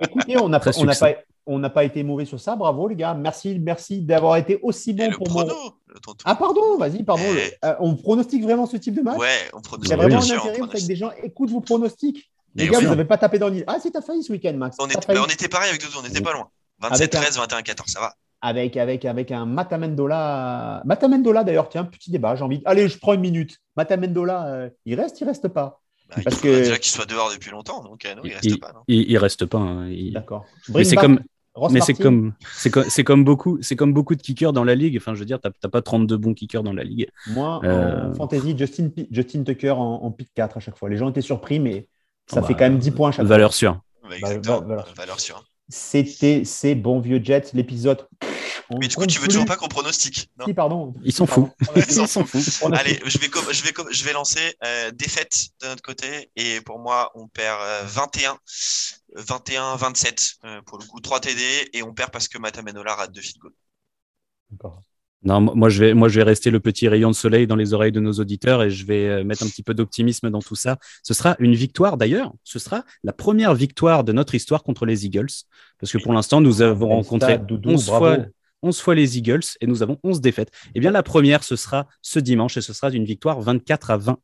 Écoutez, 0.00 0.38
on 0.38 0.48
n'a 0.48 1.68
pas, 1.68 1.84
été 1.84 2.02
mauvais 2.02 2.24
sur 2.24 2.40
ça. 2.40 2.56
Bravo, 2.56 2.88
les 2.88 2.96
gars. 2.96 3.12
Merci, 3.12 3.58
merci 3.60 4.00
d'avoir 4.00 4.36
été 4.38 4.58
aussi 4.62 4.92
Et 4.92 4.94
bon 4.94 5.10
le 5.10 5.16
pour 5.18 5.30
mon. 5.32 5.44
tonton. 5.44 6.14
Ah, 6.24 6.34
pardon, 6.34 6.78
vas-y, 6.78 7.02
pardon. 7.02 7.24
Eh. 7.36 7.52
Euh, 7.66 7.74
on 7.80 7.94
pronostique 7.94 8.42
vraiment 8.42 8.64
ce 8.64 8.78
type 8.78 8.94
de 8.94 9.02
match? 9.02 9.18
Ouais, 9.18 9.28
on 9.52 9.58
Il 9.58 9.60
y 9.60 9.62
pronostique. 9.64 9.92
a 9.92 9.96
vraiment 9.96 10.08
bien 10.22 10.34
un 10.34 10.38
intérêt 10.48 10.68
que 10.80 10.86
des 10.86 10.96
gens 10.96 11.10
écoutent 11.22 11.50
vos 11.50 11.60
pronostics. 11.60 12.32
Les 12.54 12.64
Et 12.64 12.68
gars, 12.68 12.78
oui. 12.78 12.84
vous 12.84 12.90
n'avez 12.90 13.04
pas 13.04 13.18
tapé 13.18 13.38
dans 13.38 13.50
le. 13.50 13.64
Ah, 13.66 13.76
si, 13.82 13.92
t'as 13.92 14.00
failli 14.00 14.22
ce 14.22 14.32
week-end, 14.32 14.54
Max. 14.54 14.78
On, 14.80 14.86
T'as 14.86 14.98
est- 14.98 15.04
failli. 15.04 15.18
bah, 15.18 15.26
on 15.28 15.30
était 15.30 15.48
pareil 15.48 15.68
avec 15.68 15.82
Doudou, 15.82 15.98
on 16.02 16.06
était 16.08 16.22
pas 16.22 16.32
loin. 16.32 16.48
Avec 16.80 17.14
un- 17.14 17.20
27-13, 17.20 17.36
21-14, 17.38 17.90
ça 17.90 18.00
va. 18.00 18.14
Avec, 18.42 18.76
avec, 18.76 19.04
avec 19.04 19.30
un 19.30 19.46
Matamendola. 19.46 20.82
Matamendola, 20.84 21.44
d'ailleurs, 21.44 21.68
tiens, 21.68 21.84
petit 21.84 22.10
débat, 22.10 22.34
j'ai 22.36 22.42
envie. 22.44 22.60
Allez, 22.64 22.88
je 22.88 22.98
prends 22.98 23.14
une 23.14 23.20
minute. 23.20 23.58
Matamendola, 23.76 24.46
euh, 24.48 24.70
il 24.84 24.94
reste, 25.00 25.20
il 25.20 25.24
reste 25.24 25.48
pas 25.48 25.80
Bah, 26.08 26.16
il 26.18 26.24
Parce 26.24 26.36
faudrait 26.36 26.50
que- 26.50 26.58
déjà 26.64 26.76
qu'il 26.78 26.90
soit 26.92 27.06
dehors 27.06 27.30
depuis 27.32 27.50
longtemps, 27.50 27.82
donc 27.82 28.04
euh, 28.04 28.14
non, 28.14 28.22
il 28.24 28.30
Il, 28.30 28.34
reste 28.34 28.60
pas. 28.60 28.72
non. 28.74 28.80
il- 28.88 29.10
il 29.10 29.16
reste 29.18 29.46
pas. 29.46 29.58
hein. 29.58 29.88
Il- 29.88 30.12
D'accord. 30.12 30.44
Mais 30.74 30.84
c'est 30.84 30.96
comme, 30.96 31.16
back 31.16 31.24
Ross 31.54 31.72
mais 31.72 31.80
c'est 31.80 31.94
comme, 31.94 32.32
c'est 32.54 32.70
comme, 32.70 32.84
c'est 32.88 33.04
comme 33.04 33.24
beaucoup, 33.24 33.58
c'est 33.62 33.76
comme 33.76 33.92
beaucoup 33.94 34.14
de 34.14 34.22
kickers 34.22 34.52
dans 34.52 34.64
la 34.64 34.74
ligue. 34.74 34.96
Enfin, 34.98 35.14
je 35.14 35.20
veux 35.20 35.24
dire, 35.26 35.38
t'as 35.40 35.50
t'as 35.60 35.68
pas 35.68 35.80
32 35.82 36.16
bons 36.16 36.34
kickers 36.34 36.62
dans 36.62 36.72
la 36.72 36.82
ligue. 36.84 37.08
Moi, 37.28 37.60
Euh, 37.64 38.10
en 38.10 38.14
fantasy, 38.14 38.54
Justin, 38.58 38.88
Pi- 38.88 39.06
Justin 39.10 39.42
Tucker 39.44 39.70
en, 39.70 40.02
en 40.02 40.10
pick 40.10 40.30
4 40.34 40.56
à 40.56 40.60
chaque 40.60 40.76
fois. 40.76 40.88
Les 40.90 40.96
gens 40.96 41.08
étaient 41.10 41.20
surpris, 41.20 41.60
mais 41.60 41.88
ça 42.26 42.40
Ah 42.42 42.46
fait 42.46 42.54
bah, 42.54 42.58
quand 42.58 42.64
même 42.70 42.78
10 42.78 42.90
points 42.90 43.10
à 43.10 43.12
chaque 43.12 43.26
fois. 43.26 43.34
Valeur 43.36 43.52
sûre. 43.54 43.80
Bah, 44.02 44.16
valeur. 44.42 44.86
valeur 44.96 45.20
sûre. 45.20 45.44
C'était 45.68 46.44
ces 46.44 46.74
bons 46.74 47.00
vieux 47.00 47.22
Jets, 47.22 47.50
l'épisode. 47.54 48.06
Mais 48.78 48.88
du 48.88 48.96
coup, 48.96 49.06
tu 49.06 49.18
veux 49.18 49.28
toujours 49.28 49.44
pas 49.44 49.56
qu'on 49.56 49.68
pronostique 49.68 50.30
non 50.38 50.46
Si, 50.46 50.54
pardon. 50.54 50.94
Ils. 51.04 51.14
On 51.20 51.24
a 51.26 51.54
Ils 51.76 52.00
on 52.62 52.72
a 52.72 52.76
Allez, 52.78 53.00
je 53.04 53.18
vais, 53.18 53.28
je 53.50 53.62
vais, 53.62 53.72
je 53.90 54.04
vais 54.04 54.12
lancer 54.12 54.56
euh, 54.64 54.90
défaite 54.92 55.48
de 55.60 55.66
notre 55.66 55.82
côté 55.82 56.30
et 56.36 56.60
pour 56.60 56.78
moi, 56.78 57.10
on 57.14 57.28
perd 57.28 57.60
euh, 57.60 57.82
21, 57.84 58.38
21, 59.14 59.76
27 59.76 60.34
euh, 60.44 60.62
pour 60.62 60.78
le 60.78 60.86
coup, 60.86 61.00
3 61.00 61.20
TD 61.20 61.70
et 61.72 61.82
on 61.82 61.92
perd 61.92 62.10
parce 62.10 62.28
que 62.28 62.38
Matamenola 62.38 62.94
rate 62.94 63.12
deux 63.12 63.20
field 63.20 63.38
goal. 63.38 63.52
D'accord. 64.50 64.82
Non, 65.24 65.40
moi 65.40 65.68
je 65.68 65.78
vais, 65.84 65.94
moi 65.94 66.08
je 66.08 66.16
vais 66.18 66.24
rester 66.24 66.50
le 66.50 66.58
petit 66.58 66.88
rayon 66.88 67.08
de 67.10 67.14
soleil 67.14 67.46
dans 67.46 67.54
les 67.56 67.74
oreilles 67.74 67.92
de 67.92 68.00
nos 68.00 68.12
auditeurs 68.14 68.62
et 68.62 68.70
je 68.70 68.84
vais 68.84 69.06
euh, 69.08 69.24
mettre 69.24 69.44
un 69.44 69.46
petit 69.46 69.62
peu 69.62 69.72
d'optimisme 69.72 70.30
dans 70.30 70.40
tout 70.40 70.56
ça. 70.56 70.78
Ce 71.04 71.14
sera 71.14 71.36
une 71.38 71.54
victoire 71.54 71.96
d'ailleurs. 71.96 72.32
Ce 72.42 72.58
sera 72.58 72.84
la 73.04 73.12
première 73.12 73.54
victoire 73.54 74.02
de 74.02 74.12
notre 74.12 74.34
histoire 74.34 74.64
contre 74.64 74.84
les 74.84 75.06
Eagles 75.06 75.28
parce 75.78 75.92
que 75.92 75.98
pour 75.98 76.12
l'instant 76.12 76.40
nous 76.40 76.60
avons 76.62 76.88
Quel 76.88 76.96
rencontré 76.96 77.34
stade, 77.34 77.46
Doudou, 77.46 77.70
11 77.70 77.86
bravo. 77.86 78.04
fois, 78.04 78.24
11 78.62 78.80
fois 78.80 78.94
les 78.96 79.16
Eagles 79.18 79.44
et 79.60 79.66
nous 79.68 79.82
avons 79.84 79.96
11 80.02 80.20
défaites. 80.20 80.50
Eh 80.74 80.80
bien 80.80 80.90
la 80.90 81.02
première 81.04 81.44
ce 81.44 81.54
sera 81.54 81.86
ce 82.02 82.18
dimanche 82.18 82.56
et 82.56 82.60
ce 82.60 82.72
sera 82.72 82.90
une 82.90 83.04
victoire 83.04 83.40
24 83.40 83.90
à 83.92 83.96
20. 83.98 84.18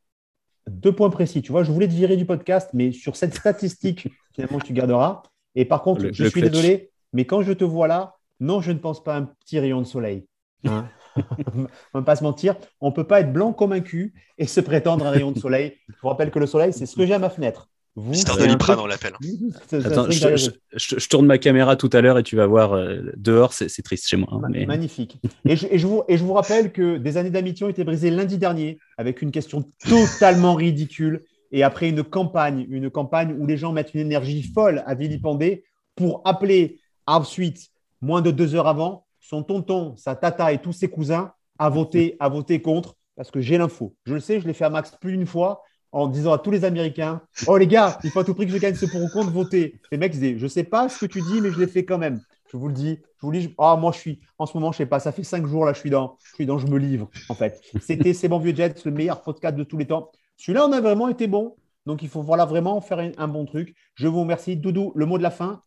Deux 0.69 0.93
points 0.93 1.11
précis. 1.11 1.43
Tu 1.43 1.51
vois, 1.53 1.63
je 1.63 1.71
voulais 1.73 1.89
te 1.89 1.95
virer 1.95 2.17
du 2.17 2.27
podcast, 2.27 2.71
mais 2.75 2.93
sur 2.93 3.17
cette 3.17 3.35
statistique, 3.37 4.09
finalement, 4.35 4.59
tu 4.61 4.73
garderas. 4.75 5.23
Et 5.55 5.65
par 5.65 5.83
contre, 5.83 6.03
Le- 6.03 6.13
je 6.13 6.25
le 6.25 6.29
suis 6.31 6.41
clutch. 6.41 6.53
désolé, 6.53 6.91
mais 7.15 7.25
quand 7.25 7.41
je 7.41 7.53
te 7.55 7.65
vois 7.65 7.89
là, 7.89 8.17
non, 8.41 8.61
je 8.61 8.73
ne 8.73 8.79
pense 8.79 9.03
pas 9.03 9.15
à 9.15 9.19
un 9.19 9.23
petit 9.25 9.59
rayon 9.59 9.81
de 9.81 9.87
soleil. 9.87 10.27
Hein 10.67 10.89
on 11.17 11.61
ne 11.61 11.67
va 11.95 12.03
pas 12.03 12.17
se 12.17 12.23
mentir, 12.23 12.57
on 12.81 12.91
ne 12.91 12.95
peut 12.95 13.07
pas 13.07 13.21
être 13.21 13.33
blanc 13.33 13.53
comme 13.53 13.73
un 13.73 13.81
cul 13.81 14.15
et 14.39 14.47
se 14.47 14.61
prétendre 14.61 15.07
un 15.07 15.11
rayon 15.11 15.33
de 15.33 15.39
soleil. 15.39 15.75
Je 15.89 15.95
vous 16.03 16.09
rappelle 16.09 16.31
que 16.31 16.39
le 16.39 16.47
soleil, 16.47 16.73
c'est 16.73 16.87
ce 16.87 16.95
que 16.97 17.07
j'ai 17.07 17.15
à 17.15 17.19
ma 17.19 17.31
fenêtre. 17.31 17.69
Vous, 17.97 18.15
c'est 18.15 18.27
de 18.27 18.43
un 18.43 18.47
Liprane, 18.47 18.77
truc- 18.77 18.85
on 18.85 18.87
l'appelle. 18.87 19.15
Attends, 19.85 20.09
je, 20.09 20.21
derrière 20.21 20.37
je- 20.37 20.51
vous. 20.51 20.57
je- 20.75 20.99
je 21.01 21.09
tourne 21.09 21.27
ma 21.27 21.39
caméra 21.39 21.75
tout 21.75 21.91
à 21.93 22.01
l'heure 22.01 22.17
et 22.19 22.23
tu 22.23 22.37
vas 22.37 22.47
voir 22.47 22.75
euh, 22.75 23.01
dehors, 23.17 23.53
c'est 23.53 23.69
c'est 23.69 23.83
triste 23.83 24.07
chez 24.07 24.17
moi. 24.17 24.29
hein, 24.31 24.47
mais... 24.51 24.67
Magnifique. 24.67 25.19
Et 25.45 25.57
je, 25.57 25.67
et 25.69 25.79
je 25.81 25.87
vous, 25.89 26.05
et 26.07 26.17
je 26.17 26.23
vous 26.23 26.35
rappelle 26.35 26.71
que 26.71 26.97
des 26.99 27.17
années 27.17 27.31
d'amitié 27.31 27.67
ont 27.67 27.71
été 27.71 27.83
brisées 27.83 28.11
lundi 28.11 28.39
dernier 28.39 28.79
avec 28.99 29.21
une 29.23 29.33
question 29.33 29.65
totalement 29.89 30.55
ridicule 30.55 31.25
et 31.51 31.65
après 31.65 31.89
une 31.89 32.05
campagne, 32.05 32.67
une 32.71 32.89
campagne 32.91 33.35
où 33.37 33.47
les 33.47 33.57
gens 33.57 33.73
mettent 33.73 33.95
une 33.95 34.01
énergie 34.03 34.45
folle 34.55 34.85
à 34.87 34.95
vilipender 34.95 35.65
pour 35.97 36.23
appeler 36.25 36.79
ensuite, 37.07 37.69
moins 38.01 38.21
de 38.23 38.31
deux 38.31 38.55
heures 38.55 38.69
avant, 38.69 39.07
son 39.29 39.43
tonton, 39.43 39.95
sa 39.99 40.17
tata 40.17 40.53
et 40.55 40.59
tous 40.59 40.73
ses 40.73 40.89
cousins 40.89 41.33
à 41.59 41.69
voter, 41.69 42.17
à 42.19 42.31
voter 42.31 42.63
contre 42.63 42.97
parce 43.15 43.31
que 43.31 43.43
j'ai 43.43 43.59
l'info. 43.59 43.95
Je 44.07 44.15
le 44.15 44.21
sais, 44.21 44.41
je 44.41 44.47
l'ai 44.47 44.55
fait 44.55 44.65
à 44.65 44.71
Max 44.71 44.93
plus 44.99 45.13
d'une 45.13 45.27
fois 45.27 45.65
en 45.93 46.07
disant 46.07 46.33
à 46.33 46.39
tous 46.39 46.51
les 46.51 46.65
Américains 46.65 47.21
Oh 47.47 47.59
les 47.59 47.67
gars, 47.67 47.99
il 48.05 48.11
faut 48.11 48.21
à 48.21 48.25
tout 48.25 48.33
prix 48.33 48.47
que 48.47 48.53
je 48.53 48.57
gagne 48.57 48.75
ce 48.75 48.87
pour 48.87 49.03
ou 49.03 49.09
contre, 49.11 49.31
voter. 49.31 49.83
Les 49.93 49.99
mecs 49.99 50.13
disaient 50.13 50.39
Je 50.39 50.47
sais 50.47 50.65
pas 50.65 50.89
ce 50.89 51.05
que 51.05 51.07
tu 51.07 51.21
dis, 51.21 51.43
mais 51.43 51.51
je 51.51 51.59
l'ai 51.59 51.67
fait 51.67 51.85
quand 51.85 51.99
même. 51.99 52.23
Je 52.51 52.57
vous 52.57 52.69
le 52.69 52.73
dis. 52.73 53.01
Je 53.19 53.27
vous 53.27 53.31
le 53.31 53.39
dis. 53.39 53.55
Ah, 53.59 53.77
moi, 53.79 53.93
je 53.93 53.99
suis 53.99 54.21
en 54.39 54.47
ce 54.47 54.57
moment, 54.57 54.73
je 54.73 54.79
sais 54.79 54.87
pas. 54.87 54.99
Ça 54.99 55.13
fait 55.13 55.25
cinq 55.25 55.47
jours 55.47 55.67
là, 55.67 55.75
je 55.75 55.81
suis 55.81 55.91
dans, 55.91 56.17
je 56.39 56.45
je 56.45 56.67
me 56.67 56.79
livre 56.79 57.11
en 57.29 57.35
fait. 57.35 57.61
C'était 57.83 58.15
C'est 58.15 58.29
bon 58.29 58.39
vieux 58.39 58.55
Jets, 58.55 58.77
le 58.87 58.93
meilleur 58.93 59.21
podcast 59.21 59.55
de 59.55 59.65
tous 59.65 59.77
les 59.77 59.87
temps. 59.87 60.11
Celui-là, 60.39 60.67
on 60.67 60.73
a 60.73 60.81
vraiment 60.81 61.09
été 61.09 61.27
bon. 61.27 61.55
Donc, 61.85 62.03
il 62.03 62.09
faut 62.09 62.23
voilà 62.23 62.47
vraiment 62.47 62.81
faire 62.81 62.99
un 63.15 63.29
bon 63.29 63.45
truc. 63.45 63.75
Je 63.95 64.09
vous 64.09 64.21
remercie. 64.21 64.57
Doudou, 64.57 64.93
le 64.95 65.05
mot 65.05 65.19
de 65.19 65.23
la 65.23 65.31
fin. 65.31 65.63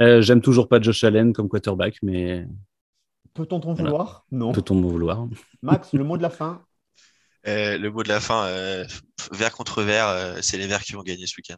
Euh, 0.00 0.20
J'aime 0.20 0.40
toujours 0.40 0.68
pas 0.68 0.80
Josh 0.80 1.04
Allen 1.04 1.32
comme 1.32 1.48
quarterback, 1.48 1.98
mais 2.02 2.46
Peut-on 3.34 3.60
t'en 3.60 3.72
Voilà. 3.74 3.90
vouloir 3.90 4.26
Non. 4.30 4.52
peut-on 4.52 4.74
me 4.74 4.88
vouloir 4.88 5.26
Max, 5.62 5.92
le 5.92 6.04
mot 6.04 6.16
de 6.16 6.22
la 6.22 6.30
fin. 6.30 6.62
Euh, 7.46 7.76
le 7.78 7.90
mot 7.90 8.02
de 8.02 8.08
la 8.08 8.20
fin, 8.20 8.44
euh, 8.46 8.84
vert 9.32 9.52
contre 9.52 9.82
vert, 9.82 10.08
euh, 10.08 10.38
c'est 10.42 10.56
les 10.58 10.66
verts 10.66 10.82
qui 10.82 10.94
vont 10.94 11.02
gagner 11.02 11.26
ce 11.26 11.34
week-end. 11.36 11.56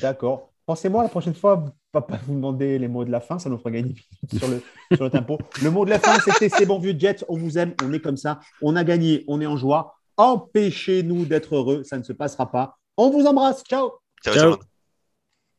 D'accord. 0.00 0.52
Pensez-moi 0.66 1.02
la 1.02 1.08
prochaine 1.08 1.34
fois, 1.34 1.64
pas, 1.90 2.02
pas 2.02 2.18
vous 2.26 2.34
demander 2.34 2.78
les 2.78 2.86
mots 2.86 3.04
de 3.04 3.10
la 3.10 3.20
fin, 3.20 3.38
ça 3.38 3.48
nous 3.48 3.58
fera 3.58 3.70
gagner 3.70 3.94
sur 4.36 4.46
le, 4.48 4.62
sur 4.94 5.04
le 5.04 5.10
tempo. 5.10 5.38
Le 5.62 5.70
mot 5.70 5.84
de 5.84 5.90
la 5.90 5.98
fin, 5.98 6.18
c'était 6.20 6.48
c'est 6.48 6.66
bon 6.66 6.78
vieux 6.78 6.94
Jets, 6.98 7.24
on 7.28 7.36
vous 7.38 7.58
aime, 7.58 7.74
on 7.82 7.92
est 7.92 8.00
comme 8.00 8.16
ça, 8.16 8.38
on 8.62 8.76
a 8.76 8.84
gagné, 8.84 9.24
on 9.26 9.40
est 9.40 9.46
en 9.46 9.56
joie. 9.56 9.96
Empêchez-nous 10.16 11.24
d'être 11.24 11.54
heureux, 11.56 11.82
ça 11.82 11.96
ne 11.98 12.02
se 12.02 12.12
passera 12.12 12.50
pas. 12.50 12.78
On 12.96 13.10
vous 13.10 13.24
embrasse, 13.26 13.62
ciao 13.64 13.90
Ciao, 14.22 14.34
Ciao. 14.34 14.42
tout 14.42 14.44
le 14.44 14.50
monde. 14.50 14.69